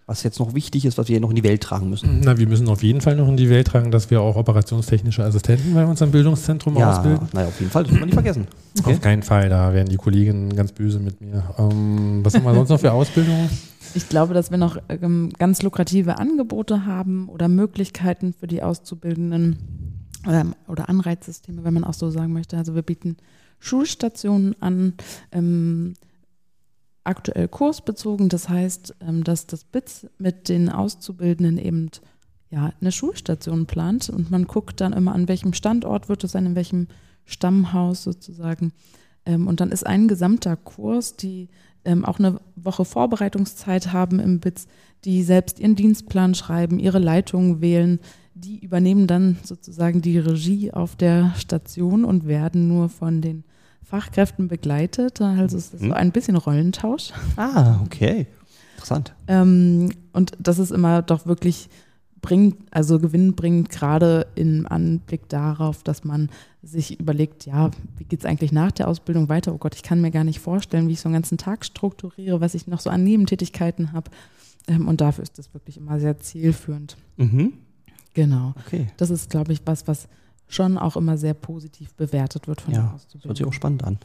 Was 0.08 0.22
jetzt 0.22 0.38
noch 0.40 0.54
wichtig 0.54 0.86
ist, 0.86 0.96
was 0.96 1.08
wir 1.08 1.20
noch 1.20 1.28
in 1.28 1.36
die 1.36 1.44
Welt 1.44 1.62
tragen 1.62 1.90
müssen? 1.90 2.20
Na, 2.24 2.38
wir 2.38 2.48
müssen 2.48 2.66
auf 2.68 2.82
jeden 2.82 3.02
Fall 3.02 3.14
noch 3.14 3.28
in 3.28 3.36
die 3.36 3.50
Welt 3.50 3.66
tragen, 3.66 3.90
dass 3.90 4.10
wir 4.10 4.22
auch 4.22 4.36
operationstechnische 4.36 5.22
Assistenten 5.22 5.74
bei 5.74 5.84
unserem 5.84 6.10
Bildungszentrum 6.10 6.78
ja, 6.78 6.90
ausbilden. 6.90 7.28
naja, 7.34 7.48
auf 7.48 7.60
jeden 7.60 7.70
Fall, 7.70 7.82
das 7.82 7.92
muss 7.92 8.00
man 8.00 8.08
nicht 8.08 8.14
vergessen. 8.14 8.46
Okay. 8.80 8.94
Auf 8.94 9.00
keinen 9.02 9.22
Fall, 9.22 9.50
da 9.50 9.74
werden 9.74 9.90
die 9.90 9.98
Kolleginnen 9.98 10.56
ganz 10.56 10.72
böse 10.72 10.98
mit 10.98 11.20
mir. 11.20 11.54
Ähm, 11.58 12.20
was 12.22 12.34
haben 12.34 12.44
wir 12.44 12.54
sonst 12.54 12.70
noch 12.70 12.80
für 12.80 12.92
Ausbildungen? 12.92 13.50
Ich 13.94 14.08
glaube, 14.08 14.32
dass 14.32 14.50
wir 14.50 14.56
noch 14.56 14.78
ähm, 14.88 15.30
ganz 15.38 15.62
lukrative 15.62 16.18
Angebote 16.18 16.86
haben 16.86 17.28
oder 17.28 17.48
Möglichkeiten 17.48 18.32
für 18.32 18.46
die 18.46 18.62
Auszubildenden 18.62 19.58
ähm, 20.26 20.54
oder 20.68 20.88
Anreizsysteme, 20.88 21.64
wenn 21.64 21.74
man 21.74 21.84
auch 21.84 21.94
so 21.94 22.10
sagen 22.10 22.32
möchte. 22.32 22.56
Also 22.56 22.74
wir 22.74 22.82
bieten 22.82 23.18
Schulstationen 23.60 24.54
an, 24.62 24.94
ähm, 25.32 25.94
aktuell 27.08 27.48
kursbezogen. 27.48 28.28
Das 28.28 28.48
heißt, 28.48 28.96
ähm, 29.00 29.24
dass 29.24 29.46
das 29.46 29.64
BITS 29.64 30.06
mit 30.18 30.48
den 30.48 30.68
Auszubildenden 30.68 31.58
eben 31.58 31.90
ja, 32.50 32.72
eine 32.80 32.92
Schulstation 32.92 33.66
plant 33.66 34.08
und 34.08 34.30
man 34.30 34.46
guckt 34.46 34.80
dann 34.80 34.92
immer, 34.92 35.14
an 35.14 35.28
welchem 35.28 35.52
Standort 35.52 36.08
wird 36.08 36.24
es 36.24 36.32
sein, 36.32 36.46
in 36.46 36.54
welchem 36.54 36.88
Stammhaus 37.24 38.02
sozusagen. 38.04 38.72
Ähm, 39.26 39.46
und 39.46 39.60
dann 39.60 39.70
ist 39.70 39.86
ein 39.86 40.08
gesamter 40.08 40.56
Kurs, 40.56 41.16
die 41.16 41.48
ähm, 41.84 42.04
auch 42.04 42.18
eine 42.18 42.40
Woche 42.56 42.84
Vorbereitungszeit 42.84 43.92
haben 43.92 44.20
im 44.20 44.40
BITS, 44.40 44.66
die 45.04 45.22
selbst 45.22 45.60
ihren 45.60 45.76
Dienstplan 45.76 46.34
schreiben, 46.34 46.78
ihre 46.78 46.98
Leitungen 46.98 47.60
wählen, 47.60 48.00
die 48.34 48.58
übernehmen 48.58 49.06
dann 49.06 49.36
sozusagen 49.42 50.00
die 50.00 50.18
Regie 50.18 50.72
auf 50.72 50.96
der 50.96 51.34
Station 51.36 52.04
und 52.04 52.26
werden 52.26 52.68
nur 52.68 52.88
von 52.88 53.20
den 53.20 53.44
Fachkräften 53.88 54.48
begleitet. 54.48 55.20
Also 55.20 55.56
es 55.56 55.72
ist 55.72 55.82
so 55.82 55.92
ein 55.92 56.12
bisschen 56.12 56.36
Rollentausch. 56.36 57.10
Ah, 57.36 57.80
okay. 57.84 58.26
Interessant. 58.74 59.14
Ähm, 59.26 59.90
und 60.12 60.32
das 60.38 60.58
ist 60.58 60.70
immer 60.70 61.02
doch 61.02 61.26
wirklich 61.26 61.68
bringt, 62.20 62.56
also 62.70 62.98
gewinnbringend, 62.98 63.70
gerade 63.70 64.26
im 64.34 64.66
Anblick 64.66 65.28
darauf, 65.28 65.82
dass 65.82 66.04
man 66.04 66.28
sich 66.62 66.98
überlegt, 67.00 67.46
ja, 67.46 67.70
wie 67.96 68.04
geht 68.04 68.20
es 68.20 68.26
eigentlich 68.26 68.52
nach 68.52 68.72
der 68.72 68.88
Ausbildung 68.88 69.28
weiter? 69.28 69.54
Oh 69.54 69.58
Gott, 69.58 69.74
ich 69.74 69.82
kann 69.82 70.00
mir 70.00 70.10
gar 70.10 70.24
nicht 70.24 70.40
vorstellen, 70.40 70.88
wie 70.88 70.92
ich 70.92 71.00
so 71.00 71.08
einen 71.08 71.14
ganzen 71.14 71.38
Tag 71.38 71.64
strukturiere, 71.64 72.40
was 72.40 72.54
ich 72.54 72.66
noch 72.66 72.80
so 72.80 72.90
an 72.90 73.04
Nebentätigkeiten 73.04 73.92
habe. 73.92 74.10
Ähm, 74.66 74.86
und 74.88 75.00
dafür 75.00 75.22
ist 75.22 75.38
das 75.38 75.54
wirklich 75.54 75.76
immer 75.78 75.98
sehr 76.00 76.18
zielführend. 76.18 76.96
Mhm. 77.16 77.54
Genau. 78.14 78.54
Okay. 78.66 78.88
Das 78.96 79.10
ist, 79.10 79.30
glaube 79.30 79.52
ich, 79.52 79.62
was, 79.64 79.86
was 79.86 80.08
schon 80.48 80.78
auch 80.78 80.96
immer 80.96 81.16
sehr 81.18 81.34
positiv 81.34 81.94
bewertet 81.94 82.48
wird 82.48 82.60
von 82.60 82.72
den 82.72 82.80
Ja, 82.80 82.90
das 82.92 83.02
hört 83.02 83.10
sich 83.10 83.16
Auszubildenden. 83.20 83.46
auch 83.48 83.52
spannend 83.52 83.84
an. 83.84 83.98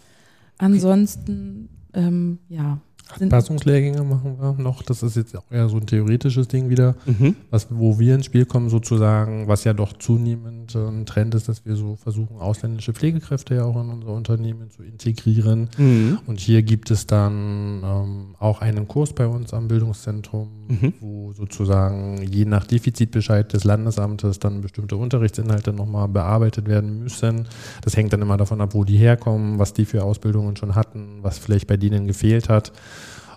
Ansonsten, 0.57 1.69
ähm, 1.93 2.39
ja, 2.49 2.79
Anpassungslehrgänge 3.19 4.03
machen 4.03 4.37
wir 4.39 4.53
noch. 4.53 4.81
Das 4.81 5.03
ist 5.03 5.15
jetzt 5.15 5.35
auch 5.37 5.43
eher 5.51 5.69
so 5.69 5.77
ein 5.77 5.85
theoretisches 5.85 6.47
Ding 6.47 6.69
wieder, 6.69 6.95
Mhm. 7.05 7.35
was, 7.51 7.67
wo 7.69 7.99
wir 7.99 8.15
ins 8.15 8.25
Spiel 8.25 8.45
kommen 8.45 8.69
sozusagen, 8.69 9.47
was 9.47 9.63
ja 9.63 9.73
doch 9.73 9.93
zunehmend 9.93 10.73
äh, 10.75 10.79
ein 10.79 11.05
Trend 11.05 11.35
ist, 11.35 11.47
dass 11.49 11.65
wir 11.65 11.75
so 11.75 11.95
versuchen, 11.95 12.37
ausländische 12.37 12.93
Pflegekräfte 12.93 13.55
ja 13.55 13.65
auch 13.65 13.79
in 13.81 13.89
unser 13.89 14.09
Unternehmen 14.13 14.69
zu 14.71 14.83
integrieren. 14.83 15.69
Mhm. 15.77 16.19
Und 16.25 16.39
hier 16.39 16.63
gibt 16.63 16.91
es 16.91 17.05
dann 17.07 17.81
ähm, 17.83 18.35
auch 18.39 18.61
einen 18.61 18.87
Kurs 18.87 19.13
bei 19.13 19.27
uns 19.27 19.53
am 19.53 19.67
Bildungszentrum, 19.67 20.49
Mhm. 20.67 20.93
wo 21.01 21.33
sozusagen 21.33 22.21
je 22.23 22.45
nach 22.45 22.65
Defizitbescheid 22.65 23.51
des 23.53 23.63
Landesamtes 23.63 24.39
dann 24.39 24.61
bestimmte 24.61 24.95
Unterrichtsinhalte 24.97 25.73
nochmal 25.73 26.07
bearbeitet 26.07 26.67
werden 26.67 26.99
müssen. 27.03 27.47
Das 27.81 27.97
hängt 27.97 28.13
dann 28.13 28.21
immer 28.21 28.37
davon 28.37 28.61
ab, 28.61 28.73
wo 28.73 28.83
die 28.83 28.97
herkommen, 28.97 29.59
was 29.59 29.73
die 29.73 29.85
für 29.85 30.03
Ausbildungen 30.03 30.55
schon 30.55 30.75
hatten, 30.75 31.19
was 31.21 31.37
vielleicht 31.37 31.67
bei 31.67 31.77
denen 31.77 32.07
gefehlt 32.07 32.49
hat. 32.49 32.71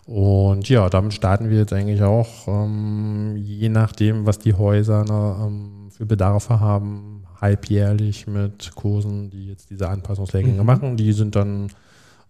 Und 0.06 0.68
ja, 0.68 0.88
damit 0.88 1.14
starten 1.14 1.50
wir 1.50 1.58
jetzt 1.58 1.72
eigentlich 1.72 2.02
auch, 2.02 2.46
ähm, 2.46 3.34
je 3.36 3.68
nachdem, 3.68 4.24
was 4.24 4.38
die 4.38 4.54
Häuser 4.54 5.04
ne, 5.04 5.36
ähm, 5.46 5.88
für 5.90 6.06
Bedarfe 6.06 6.60
haben, 6.60 7.24
halbjährlich 7.40 8.26
mit 8.28 8.72
Kursen, 8.76 9.30
die 9.30 9.48
jetzt 9.48 9.68
diese 9.70 9.88
Anpassungslehrgänge 9.88 10.60
Mhm. 10.60 10.66
machen. 10.66 10.96
Die 10.96 11.12
sind 11.12 11.34
dann 11.34 11.66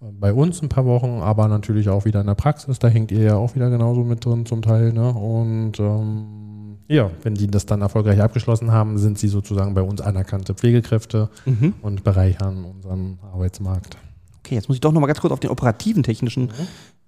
äh, 0.00 0.06
bei 0.18 0.32
uns 0.32 0.62
ein 0.62 0.70
paar 0.70 0.86
Wochen, 0.86 1.20
aber 1.20 1.48
natürlich 1.48 1.88
auch 1.90 2.06
wieder 2.06 2.20
in 2.22 2.26
der 2.26 2.34
Praxis. 2.34 2.78
Da 2.78 2.88
hängt 2.88 3.12
ihr 3.12 3.20
ja 3.22 3.36
auch 3.36 3.54
wieder 3.54 3.68
genauso 3.68 4.04
mit 4.04 4.24
drin 4.24 4.46
zum 4.46 4.62
Teil. 4.62 4.92
Ne? 4.94 5.10
Und 5.12 5.78
ähm, 5.78 6.78
ja, 6.88 7.10
wenn 7.24 7.34
die 7.34 7.46
das 7.46 7.66
dann 7.66 7.82
erfolgreich 7.82 8.20
abgeschlossen 8.22 8.72
haben, 8.72 8.96
sind 8.96 9.18
sie 9.18 9.28
sozusagen 9.28 9.74
bei 9.74 9.82
uns 9.82 10.00
anerkannte 10.00 10.54
Pflegekräfte 10.54 11.28
Mhm. 11.44 11.74
und 11.82 12.04
bereichern 12.04 12.64
unseren 12.64 13.18
Arbeitsmarkt. 13.34 13.98
Okay, 14.40 14.54
jetzt 14.54 14.68
muss 14.68 14.76
ich 14.76 14.80
doch 14.80 14.92
noch 14.92 15.00
mal 15.00 15.08
ganz 15.08 15.20
kurz 15.20 15.32
auf 15.32 15.40
den 15.40 15.50
operativen 15.50 16.02
technischen 16.04 16.50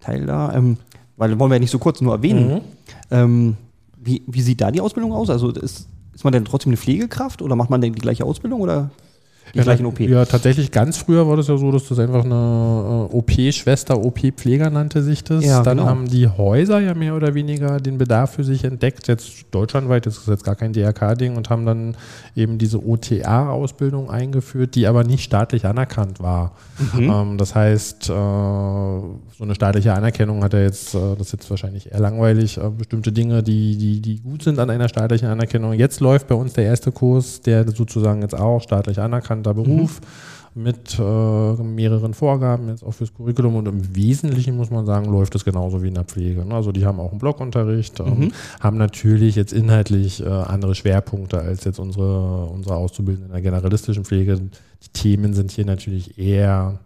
Teil 0.01 0.27
da, 0.27 0.55
ähm, 0.55 0.77
weil 1.17 1.39
wollen 1.39 1.51
wir 1.51 1.57
ja 1.57 1.61
nicht 1.61 1.71
so 1.71 1.79
kurz 1.79 2.01
nur 2.01 2.15
erwähnen. 2.15 2.55
Mhm. 2.55 2.61
Ähm, 3.11 3.57
wie, 3.97 4.23
wie 4.27 4.43
sieht 4.43 4.61
da 4.61 4.71
die 4.71 4.81
Ausbildung 4.81 5.13
aus? 5.13 5.31
Also 5.31 5.51
ist, 5.51 5.89
ist 6.15 6.25
man 6.25 6.33
denn 6.33 6.45
trotzdem 6.45 6.71
eine 6.71 6.77
Pflegekraft 6.77 7.43
oder 7.43 7.57
macht 7.57 7.71
man 7.71 7.81
denn 7.81 7.93
die 7.93 8.01
gleiche 8.01 8.25
Ausbildung 8.25 8.61
oder 8.61 8.91
die 9.55 9.59
Ja, 9.59 9.65
gleichen 9.65 9.87
OP? 9.87 10.01
Ja, 10.01 10.25
tatsächlich 10.25 10.71
ganz 10.71 10.97
früher 10.97 11.27
war 11.29 11.37
das 11.37 11.49
ja 11.49 11.57
so, 11.57 11.71
dass 11.71 11.89
das 11.89 11.99
einfach 11.99 12.25
eine 12.25 13.09
äh, 13.11 13.17
OP-Schwester, 13.17 14.03
OP-Pfleger 14.03 14.71
nannte 14.71 15.03
sich 15.03 15.25
das. 15.25 15.45
Ja, 15.45 15.63
Dann 15.63 15.79
genau. 15.79 15.89
haben 15.89 16.09
die 16.09 16.29
Häuser 16.29 16.81
ja 16.81 16.95
mehr 16.95 17.15
oder 17.15 17.35
weniger 17.35 17.79
den 17.79 17.99
Bedarf 17.99 18.35
für 18.35 18.45
sich 18.45 18.65
entdeckt, 18.65 19.09
jetzt 19.09 19.47
deutschlandweit, 19.51 20.07
das 20.07 20.19
ist 20.19 20.29
jetzt 20.29 20.45
gar 20.45 20.57
kein 20.57 20.73
DRK-Ding 20.73 21.37
und 21.37 21.51
haben 21.51 21.67
dann 21.67 21.97
eben 22.35 22.59
diese 22.59 22.85
OTA-Ausbildung 22.87 24.11
eingeführt, 24.11 24.75
die 24.75 24.87
aber 24.87 25.05
nicht 25.05 25.25
staatlich 25.25 25.67
anerkannt 25.67 26.21
war. 26.21 26.53
Mhm. 26.95 27.11
Ähm, 27.11 27.39
das 27.39 27.55
heißt, 27.55 28.11
äh, 28.11 28.13
so 28.13 29.45
eine 29.45 29.55
staatliche 29.55 29.95
Anerkennung 29.95 30.43
hat 30.43 30.53
ja 30.53 30.61
jetzt, 30.61 30.95
äh, 30.95 30.99
das 31.17 31.29
ist 31.29 31.33
jetzt 31.33 31.51
wahrscheinlich 31.51 31.93
eher 31.93 32.01
langweilig, 32.01 32.59
äh, 32.59 32.71
bestimmte 32.71 33.13
Dinge, 33.13 33.43
die, 33.43 33.77
die, 33.77 34.01
die 34.01 34.21
gut 34.21 34.43
sind 34.43 34.59
an 34.59 34.71
einer 34.71 34.89
staatlichen 34.89 35.29
Anerkennung. 35.29 35.73
Jetzt 35.73 36.01
läuft 36.01 36.29
bei 36.29 36.35
uns 36.35 36.53
der 36.55 36.65
erste 36.65 36.93
Kurs, 36.93 37.41
der 37.41 37.69
sozusagen 37.71 38.23
jetzt 38.23 38.35
auch 38.35 38.61
staatlich 38.61 39.01
anerkannter 39.39 39.55
Beruf 39.55 40.01
mit 40.55 40.99
äh, 40.99 41.63
mehreren 41.63 42.15
Vorgaben 42.15 42.69
jetzt 42.69 42.83
auch 42.83 42.93
fürs 42.93 43.15
Curriculum 43.15 43.57
und 43.57 43.69
im 43.69 43.95
Wesentlichen 43.95 44.57
muss 44.57 44.71
man 44.71 44.87
sagen, 44.87 45.07
läuft 45.11 45.35
es 45.37 45.45
genauso 45.45 45.83
wie 45.83 45.89
in 45.89 45.95
der 45.95 46.05
Pflege. 46.05 46.45
ne? 46.45 46.55
Also 46.55 46.73
die 46.73 46.85
haben 46.85 46.99
auch 46.99 47.11
einen 47.11 47.21
Blockunterricht, 47.21 48.01
ähm, 48.01 48.07
Mhm. 48.19 48.33
haben 48.61 48.77
natürlich 48.79 49.37
jetzt 49.37 49.53
inhaltlich 49.53 50.21
äh, 50.25 50.29
andere 50.29 50.75
Schwerpunkte 50.75 51.39
als 51.39 51.65
jetzt 51.65 51.79
unsere, 51.79 52.47
unsere 52.47 52.75
Auszubildenden 52.77 53.29
in 53.31 53.33
der 53.35 53.43
generalistischen 53.43 54.05
Pflege. 54.05 54.37
Die 54.37 54.89
Themen 54.93 55.33
sind 55.35 55.53
hier 55.53 55.67
natürlich 55.67 56.19
eher 56.19 56.81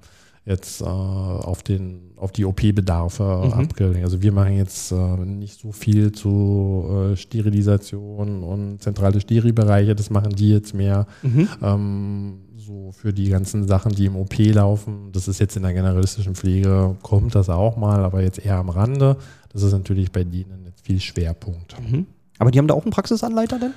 jetzt 0.44 0.82
äh, 0.82 0.84
auf, 0.84 1.62
den, 1.62 2.10
auf 2.16 2.32
die 2.32 2.44
OP-Bedarfe 2.44 3.22
Mhm. 3.46 3.52
abgelegt. 3.54 4.04
Also 4.04 4.20
wir 4.20 4.32
machen 4.32 4.56
jetzt 4.56 4.90
äh, 4.92 4.96
nicht 5.24 5.60
so 5.60 5.70
viel 5.72 6.10
zu 6.12 7.12
äh, 7.12 7.16
Sterilisation 7.16 8.42
und 8.42 8.82
zentrale 8.82 9.20
Steri-Bereiche, 9.20 9.94
das 9.94 10.10
machen 10.10 10.34
die 10.34 10.50
jetzt 10.50 10.74
mehr 10.74 11.06
Mhm. 11.22 11.48
ähm, 11.62 12.32
so 12.64 12.92
für 12.92 13.12
die 13.12 13.29
ganzen 13.29 13.66
Sachen, 13.66 13.92
die 13.92 14.07
im 14.07 14.16
OP 14.16 14.38
laufen. 14.38 15.11
Das 15.12 15.29
ist 15.29 15.38
jetzt 15.40 15.57
in 15.57 15.62
der 15.62 15.72
generalistischen 15.72 16.35
Pflege, 16.35 16.96
kommt 17.03 17.35
das 17.35 17.48
auch 17.48 17.77
mal, 17.77 18.05
aber 18.05 18.22
jetzt 18.22 18.44
eher 18.44 18.57
am 18.57 18.68
Rande. 18.70 19.16
Das 19.53 19.62
ist 19.62 19.72
natürlich 19.72 20.12
bei 20.12 20.25
denen 20.25 20.64
jetzt 20.64 20.85
viel 20.87 21.01
Schwerpunkt. 21.01 21.77
Mhm. 21.81 22.07
Aber 22.38 22.51
die 22.51 22.59
haben 22.59 22.66
da 22.66 22.75
auch 22.75 22.83
einen 22.83 22.92
Praxisanleiter 22.92 23.59
denn? 23.59 23.72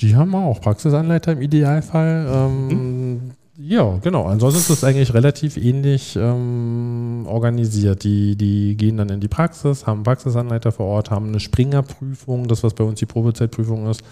Die 0.00 0.16
haben 0.16 0.34
auch 0.34 0.60
Praxisanleiter 0.60 1.32
im 1.32 1.42
Idealfall. 1.42 2.26
Ähm, 2.32 3.32
Ja, 3.62 3.98
genau. 4.02 4.24
Ansonsten 4.24 4.60
ist 4.60 4.70
das 4.70 4.84
eigentlich 4.84 5.12
relativ 5.12 5.58
ähnlich 5.58 6.16
ähm, 6.16 7.26
organisiert. 7.26 8.04
Die, 8.04 8.34
die 8.34 8.74
gehen 8.74 8.96
dann 8.96 9.10
in 9.10 9.20
die 9.20 9.28
Praxis, 9.28 9.86
haben 9.86 10.02
Praxisanleiter 10.02 10.72
vor 10.72 10.86
Ort, 10.86 11.10
haben 11.10 11.28
eine 11.28 11.40
Springerprüfung, 11.40 12.48
das 12.48 12.62
was 12.62 12.72
bei 12.72 12.84
uns 12.84 13.00
die 13.00 13.06
Probezeitprüfung 13.06 13.86
ist. 13.90 14.02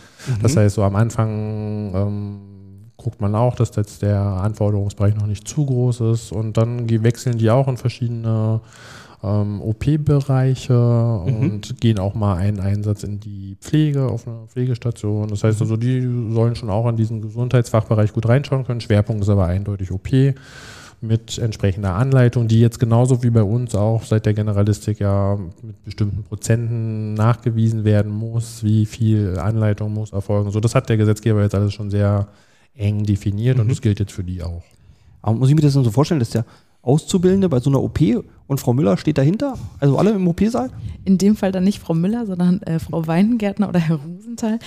Das 0.42 0.54
heißt, 0.54 0.74
so 0.74 0.82
am 0.82 0.96
Anfang 0.96 1.94
ähm, 1.94 2.40
guckt 2.98 3.20
man 3.20 3.34
auch, 3.34 3.54
dass 3.54 3.74
jetzt 3.76 4.02
der 4.02 4.20
Anforderungsbereich 4.20 5.14
noch 5.14 5.26
nicht 5.26 5.48
zu 5.48 5.64
groß 5.64 6.00
ist 6.00 6.32
und 6.32 6.56
dann 6.56 6.90
wechseln 7.02 7.38
die 7.38 7.48
auch 7.48 7.68
in 7.68 7.76
verschiedene 7.76 8.60
ähm, 9.22 9.62
OP-Bereiche 9.62 11.18
und 11.18 11.80
gehen 11.80 11.98
auch 11.98 12.14
mal 12.14 12.36
einen 12.36 12.60
Einsatz 12.60 13.04
in 13.04 13.20
die 13.20 13.56
Pflege 13.60 14.06
auf 14.06 14.26
einer 14.26 14.46
Pflegestation. 14.48 15.28
Das 15.28 15.44
heißt 15.44 15.60
also, 15.60 15.76
die 15.76 16.00
sollen 16.32 16.56
schon 16.56 16.70
auch 16.70 16.88
in 16.88 16.96
diesen 16.96 17.22
Gesundheitsfachbereich 17.22 18.12
gut 18.12 18.28
reinschauen 18.28 18.64
können. 18.64 18.80
Schwerpunkt 18.80 19.22
ist 19.22 19.28
aber 19.28 19.46
eindeutig 19.46 19.92
OP 19.92 20.08
mit 21.00 21.38
entsprechender 21.38 21.94
Anleitung, 21.94 22.48
die 22.48 22.60
jetzt 22.60 22.80
genauso 22.80 23.22
wie 23.22 23.30
bei 23.30 23.44
uns 23.44 23.76
auch 23.76 24.02
seit 24.02 24.26
der 24.26 24.34
Generalistik 24.34 24.98
ja 24.98 25.38
mit 25.62 25.84
bestimmten 25.84 26.24
Prozenten 26.24 27.14
nachgewiesen 27.14 27.84
werden 27.84 28.10
muss, 28.10 28.64
wie 28.64 28.86
viel 28.86 29.38
Anleitung 29.38 29.94
muss 29.94 30.12
erfolgen. 30.12 30.50
So, 30.50 30.58
das 30.58 30.74
hat 30.74 30.88
der 30.88 30.96
Gesetzgeber 30.96 31.42
jetzt 31.42 31.54
alles 31.54 31.72
schon 31.72 31.90
sehr 31.90 32.26
eng 32.78 33.04
definiert 33.04 33.58
und 33.58 33.66
Mhm. 33.66 33.70
das 33.70 33.80
gilt 33.82 33.98
jetzt 34.00 34.12
für 34.12 34.24
die 34.24 34.42
auch. 34.42 34.62
Aber 35.22 35.36
muss 35.36 35.48
ich 35.48 35.54
mir 35.54 35.60
das 35.62 35.74
dann 35.74 35.84
so 35.84 35.90
vorstellen, 35.90 36.20
dass 36.20 36.30
der 36.30 36.44
Auszubildende 36.80 37.48
bei 37.48 37.58
so 37.58 37.68
einer 37.70 37.82
OP 37.82 37.98
und 38.46 38.60
Frau 38.60 38.72
Müller 38.72 38.96
steht 38.96 39.18
dahinter? 39.18 39.58
Also 39.80 39.98
alle 39.98 40.12
im 40.12 40.26
OP-Saal? 40.28 40.70
In 41.04 41.18
dem 41.18 41.34
Fall 41.36 41.50
dann 41.52 41.64
nicht 41.64 41.80
Frau 41.80 41.92
Müller, 41.92 42.24
sondern 42.24 42.62
äh, 42.62 42.78
Frau 42.78 43.04
Weingärtner 43.06 43.68
oder 43.68 43.80
Herr 43.80 43.96
Rosenthal. 43.96 44.58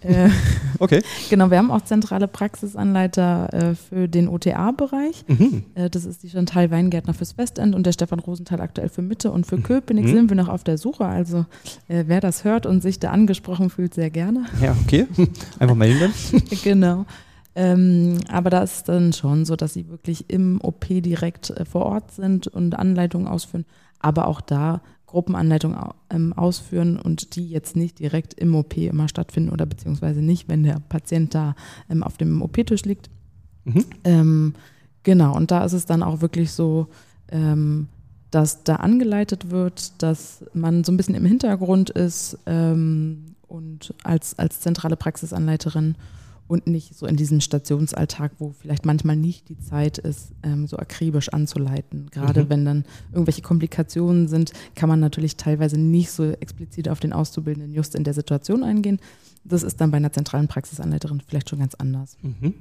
Äh, 0.00 0.28
Okay. 0.80 1.02
genau, 1.30 1.50
wir 1.50 1.58
haben 1.58 1.70
auch 1.70 1.82
zentrale 1.82 2.26
Praxisanleiter 2.26 3.52
äh, 3.52 3.74
für 3.74 4.08
den 4.08 4.28
OTA-Bereich. 4.28 5.24
Mhm. 5.28 5.64
Äh, 5.74 5.90
das 5.90 6.04
ist 6.04 6.22
die 6.22 6.28
Chantal 6.30 6.70
Weingärtner 6.70 7.14
fürs 7.14 7.38
Westend 7.38 7.74
und 7.74 7.86
der 7.86 7.92
Stefan 7.92 8.18
Rosenthal 8.18 8.60
aktuell 8.60 8.88
für 8.88 9.02
Mitte. 9.02 9.30
Und 9.30 9.46
für 9.46 9.58
Köpenick 9.58 10.06
Mhm. 10.06 10.14
sind 10.14 10.30
wir 10.30 10.36
noch 10.36 10.48
auf 10.48 10.64
der 10.64 10.76
Suche. 10.76 11.04
Also 11.06 11.46
äh, 11.88 12.04
wer 12.08 12.20
das 12.20 12.44
hört 12.44 12.66
und 12.66 12.82
sich 12.82 12.98
da 12.98 13.10
angesprochen 13.10 13.70
fühlt, 13.70 13.94
sehr 13.94 14.10
gerne. 14.10 14.46
Ja, 14.62 14.76
okay. 14.84 15.06
Einfach 15.58 15.76
melden 15.76 16.00
dann. 16.32 16.42
genau. 16.64 17.06
Ähm, 17.54 18.18
aber 18.28 18.50
da 18.50 18.62
ist 18.62 18.76
es 18.76 18.84
dann 18.84 19.12
schon 19.12 19.44
so, 19.44 19.56
dass 19.56 19.74
sie 19.74 19.88
wirklich 19.88 20.30
im 20.30 20.60
OP 20.62 20.86
direkt 20.88 21.50
äh, 21.50 21.64
vor 21.64 21.86
Ort 21.86 22.12
sind 22.12 22.46
und 22.46 22.78
Anleitungen 22.78 23.26
ausführen, 23.26 23.64
aber 23.98 24.28
auch 24.28 24.40
da 24.40 24.80
Gruppenanleitungen 25.06 25.76
ähm, 26.10 26.32
ausführen 26.32 26.96
und 26.96 27.34
die 27.34 27.50
jetzt 27.50 27.74
nicht 27.74 27.98
direkt 27.98 28.34
im 28.34 28.54
OP 28.54 28.76
immer 28.76 29.08
stattfinden 29.08 29.50
oder 29.50 29.66
beziehungsweise 29.66 30.22
nicht, 30.22 30.48
wenn 30.48 30.62
der 30.62 30.80
Patient 30.88 31.34
da 31.34 31.56
ähm, 31.88 32.04
auf 32.04 32.16
dem 32.16 32.40
OP-Tisch 32.40 32.84
liegt. 32.84 33.10
Mhm. 33.64 33.84
Ähm, 34.04 34.54
genau, 35.02 35.36
und 35.36 35.50
da 35.50 35.64
ist 35.64 35.72
es 35.72 35.86
dann 35.86 36.04
auch 36.04 36.20
wirklich 36.20 36.52
so, 36.52 36.86
ähm, 37.32 37.88
dass 38.30 38.62
da 38.62 38.76
angeleitet 38.76 39.50
wird, 39.50 40.00
dass 40.00 40.44
man 40.54 40.84
so 40.84 40.92
ein 40.92 40.96
bisschen 40.96 41.16
im 41.16 41.24
Hintergrund 41.24 41.90
ist 41.90 42.38
ähm, 42.46 43.34
und 43.48 43.92
als, 44.04 44.38
als 44.38 44.60
zentrale 44.60 44.96
Praxisanleiterin 44.96 45.96
und 46.50 46.66
nicht 46.66 46.96
so 46.96 47.06
in 47.06 47.14
diesem 47.16 47.40
Stationsalltag, 47.40 48.32
wo 48.40 48.52
vielleicht 48.58 48.84
manchmal 48.84 49.14
nicht 49.14 49.48
die 49.48 49.58
Zeit 49.60 49.98
ist, 49.98 50.32
ähm, 50.42 50.66
so 50.66 50.78
akribisch 50.78 51.28
anzuleiten. 51.28 52.08
Gerade 52.10 52.44
Mhm. 52.44 52.48
wenn 52.50 52.64
dann 52.64 52.84
irgendwelche 53.12 53.40
Komplikationen 53.42 54.26
sind, 54.26 54.52
kann 54.74 54.88
man 54.88 54.98
natürlich 54.98 55.36
teilweise 55.36 55.78
nicht 55.78 56.10
so 56.10 56.24
explizit 56.32 56.88
auf 56.88 56.98
den 56.98 57.12
Auszubildenden 57.12 57.72
just 57.72 57.94
in 57.94 58.02
der 58.02 58.14
Situation 58.14 58.64
eingehen. 58.64 58.98
Das 59.44 59.62
ist 59.62 59.80
dann 59.80 59.92
bei 59.92 59.98
einer 59.98 60.12
zentralen 60.12 60.48
Praxisanleiterin 60.48 61.22
vielleicht 61.26 61.48
schon 61.50 61.60
ganz 61.60 61.76
anders. 61.76 62.16
Mhm. 62.22 62.54